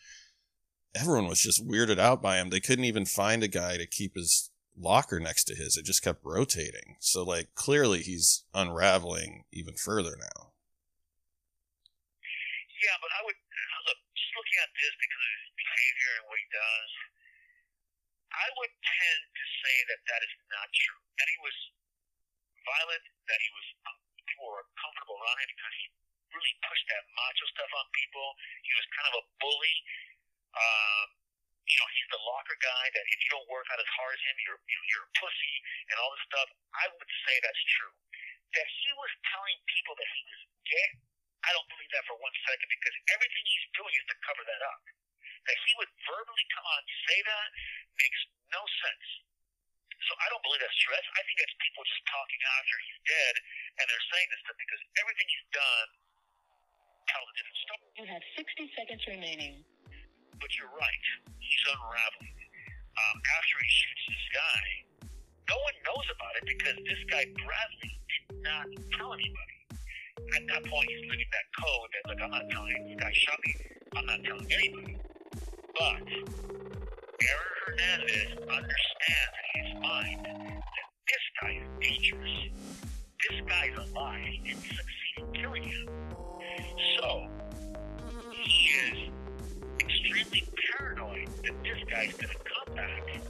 everyone 0.96 1.28
was 1.28 1.42
just 1.42 1.66
weirded 1.68 2.00
out 2.00 2.22
by 2.22 2.38
him 2.38 2.50
they 2.50 2.60
couldn't 2.60 2.86
even 2.86 3.06
find 3.06 3.44
a 3.44 3.48
guy 3.48 3.78
to 3.78 3.86
keep 3.86 4.16
his 4.16 4.50
locker 4.78 5.20
next 5.20 5.46
to 5.46 5.56
his 5.56 5.78
it 5.78 5.86
just 5.86 6.04
kept 6.04 6.24
rotating 6.24 6.96
so 7.00 7.24
like 7.24 7.54
clearly 7.56 8.00
he's 8.00 8.44
unraveling 8.54 9.44
even 9.52 9.74
further 9.76 10.16
now 10.20 10.50
Yeah, 12.80 12.96
but 13.04 13.12
I 13.12 13.22
would 13.28 13.36
uh, 13.36 13.80
look 13.92 14.00
just 14.16 14.32
looking 14.40 14.60
at 14.64 14.72
this 14.72 14.94
because 15.04 15.20
of 15.20 15.32
his 15.36 15.52
behavior 15.60 16.12
and 16.16 16.26
what 16.32 16.40
he 16.40 16.48
does. 16.48 16.92
I 18.32 18.48
would 18.56 18.72
tend 18.72 19.22
to 19.36 19.46
say 19.60 19.76
that 19.92 20.02
that 20.08 20.22
is 20.24 20.34
not 20.48 20.68
true. 20.72 21.00
That 21.20 21.28
he 21.28 21.38
was 21.44 21.58
violent, 22.70 23.04
that 23.26 23.40
he 23.42 23.50
was 23.54 23.68
um, 23.90 23.98
people 24.30 24.46
were 24.50 24.66
comfortable 24.78 25.18
around 25.18 25.38
him 25.42 25.50
because 25.58 25.76
he 25.82 25.86
really 26.30 26.56
pushed 26.62 26.88
that 26.94 27.04
macho 27.18 27.46
stuff 27.50 27.72
on 27.74 27.86
people. 27.98 28.28
He 28.62 28.74
was 28.78 28.86
kind 28.94 29.08
of 29.10 29.16
a 29.22 29.24
bully. 29.42 29.78
Um, 30.54 31.08
you 31.70 31.78
know, 31.78 31.90
he's 31.94 32.10
the 32.10 32.22
locker 32.26 32.58
guy 32.58 32.86
that 32.98 33.06
if 33.06 33.20
you 33.22 33.30
don't 33.30 33.46
work 33.46 33.70
out 33.70 33.78
as 33.78 33.92
hard 33.94 34.14
as 34.18 34.22
him, 34.26 34.38
you're 34.42 34.62
you're 34.66 35.06
a 35.06 35.14
pussy 35.22 35.56
and 35.94 35.96
all 36.02 36.10
this 36.18 36.26
stuff. 36.26 36.50
I 36.74 36.86
would 36.90 37.12
say 37.30 37.36
that's 37.46 37.64
true. 37.78 37.94
That 38.58 38.66
he 38.66 38.90
was 38.98 39.12
telling 39.30 39.58
people 39.70 39.94
that 39.94 40.10
he 40.10 40.22
was 40.26 40.42
gay, 40.66 40.90
I 41.46 41.54
don't 41.54 41.70
believe 41.70 41.92
that 41.94 42.06
for 42.10 42.18
one 42.18 42.34
second 42.50 42.68
because 42.74 42.96
everything 43.14 43.46
he's 43.46 43.68
doing 43.78 43.94
is 43.94 44.06
to 44.10 44.18
cover 44.26 44.42
that 44.42 44.62
up. 44.66 44.82
That 45.46 45.58
he 45.62 45.72
would 45.78 45.92
verbally 46.10 46.46
come 46.58 46.66
on 46.66 46.82
and 46.82 46.92
say 47.06 47.18
that 47.22 47.48
makes 48.02 48.20
no 48.50 48.62
sense. 48.66 49.08
So 50.08 50.12
I 50.16 50.28
don't 50.32 50.44
believe 50.48 50.62
that's 50.64 50.80
true. 50.80 50.96
That's, 50.96 51.10
I 51.16 51.22
think 51.28 51.38
that's 51.44 51.56
people 51.60 51.84
just 51.84 52.04
talking 52.08 52.40
after 52.56 52.76
he's 52.88 53.00
dead, 53.04 53.34
and 53.80 53.84
they're 53.90 54.08
saying 54.16 54.28
this 54.32 54.42
stuff 54.48 54.58
because 54.60 54.82
everything 54.96 55.28
he's 55.28 55.48
done 55.52 55.90
tells 57.12 57.28
a 57.28 57.34
different 57.36 57.60
story. 57.66 57.88
You 58.00 58.06
have 58.08 58.24
60 58.38 58.78
seconds 58.80 59.02
remaining. 59.10 59.56
But 60.40 60.50
you're 60.56 60.72
right. 60.72 61.06
He's 61.44 61.64
unraveling. 61.68 62.38
Um, 62.96 63.18
after 63.20 63.56
he 63.60 63.70
shoots 63.70 64.04
this 64.08 64.26
guy, 64.32 64.64
no 65.52 65.58
one 65.60 65.78
knows 65.84 66.08
about 66.16 66.34
it 66.40 66.46
because 66.48 66.78
this 66.86 67.02
guy 67.12 67.28
Bradley 67.44 67.94
did 68.08 68.40
not 68.46 68.68
tell 68.96 69.12
anybody. 69.12 69.58
At 70.36 70.44
that 70.48 70.64
point, 70.70 70.88
he's 70.88 71.10
living 71.10 71.32
that 71.32 71.48
code 71.58 71.90
that, 71.92 72.04
look, 72.08 72.20
I'm 72.22 72.32
not 72.32 72.48
telling 72.54 72.76
this 72.88 72.98
guy 73.02 73.12
shot 73.12 73.40
me. 73.44 73.52
I'm 73.98 74.06
not 74.06 74.20
telling 74.24 74.48
anybody. 74.48 74.96
But 75.74 76.02
Aaron 77.22 77.54
Hernandez 77.66 78.32
understands 78.40 79.36
in 79.56 79.66
his 79.66 79.72
mind 79.82 80.26
that 80.26 80.62
this 81.08 81.26
guy 81.42 81.52
is 81.62 81.68
dangerous. 81.82 82.36
This 83.30 83.42
guy's 83.48 83.76
alive. 83.90 84.22
He 84.24 84.38
didn't 84.44 85.34
killing 85.34 85.64
him. 85.64 85.88
So, 87.00 87.28
he 88.32 88.70
is 88.70 89.12
extremely 89.80 90.44
paranoid 90.78 91.28
that 91.44 91.64
this 91.64 91.84
guy's 91.90 92.16
to 92.18 92.28
come 92.28 92.76
back 92.76 93.04
and 93.14 93.24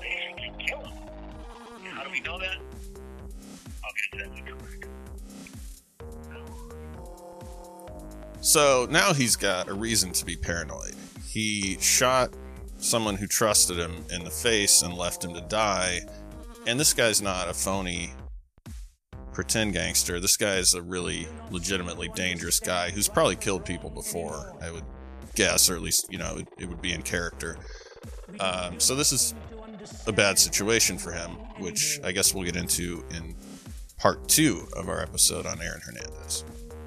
basically 0.00 0.52
kill 0.66 0.80
him. 0.80 1.08
And 1.84 1.94
how 1.94 2.04
do 2.04 2.10
we 2.10 2.20
know 2.20 2.38
that? 2.38 2.58
I'll 3.84 3.92
get 3.96 4.04
into 4.12 4.18
that 4.18 4.28
when 4.30 4.44
we 4.44 4.48
come 4.48 4.58
back. 4.58 4.88
So 8.40 8.86
now 8.90 9.12
he's 9.12 9.36
got 9.36 9.68
a 9.68 9.74
reason 9.74 10.12
to 10.12 10.24
be 10.24 10.36
paranoid. 10.36 10.94
He 11.28 11.78
shot 11.80 12.34
someone 12.82 13.16
who 13.16 13.26
trusted 13.26 13.78
him 13.78 14.04
in 14.10 14.24
the 14.24 14.30
face 14.30 14.82
and 14.82 14.94
left 14.94 15.24
him 15.24 15.32
to 15.34 15.40
die. 15.42 16.00
And 16.66 16.78
this 16.78 16.92
guy's 16.92 17.22
not 17.22 17.48
a 17.48 17.54
phony 17.54 18.12
pretend 19.32 19.72
gangster. 19.72 20.20
This 20.20 20.36
guy 20.36 20.56
is 20.56 20.74
a 20.74 20.82
really 20.82 21.26
legitimately 21.50 22.08
dangerous 22.14 22.60
guy 22.60 22.90
who's 22.90 23.08
probably 23.08 23.36
killed 23.36 23.64
people 23.64 23.88
before, 23.88 24.54
I 24.60 24.70
would 24.70 24.84
guess, 25.34 25.70
or 25.70 25.76
at 25.76 25.82
least, 25.82 26.06
you 26.10 26.18
know, 26.18 26.36
it, 26.36 26.48
it 26.58 26.68
would 26.68 26.82
be 26.82 26.92
in 26.92 27.02
character. 27.02 27.56
Um, 28.40 28.78
so 28.78 28.94
this 28.94 29.12
is 29.12 29.34
a 30.06 30.12
bad 30.12 30.38
situation 30.38 30.98
for 30.98 31.12
him, 31.12 31.30
which 31.58 32.00
I 32.04 32.12
guess 32.12 32.34
we'll 32.34 32.44
get 32.44 32.56
into 32.56 33.04
in 33.10 33.34
part 33.98 34.28
two 34.28 34.66
of 34.76 34.88
our 34.88 35.00
episode 35.00 35.46
on 35.46 35.60
Aaron 35.62 35.80
Hernandez. 35.84 36.44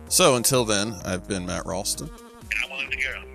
So 0.10 0.36
until 0.36 0.66
then, 0.66 0.93
I've 1.04 1.28
been 1.28 1.46
Matt 1.46 1.66
Ralston. 1.66 2.10
And 2.10 2.72
I'm. 2.72 3.35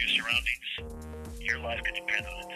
Your 0.00 0.08
surroundings. 0.08 1.40
Your 1.40 1.58
life 1.60 1.80
could 1.84 1.94
depend 1.94 2.26
on 2.26 2.40
it. 2.40 2.49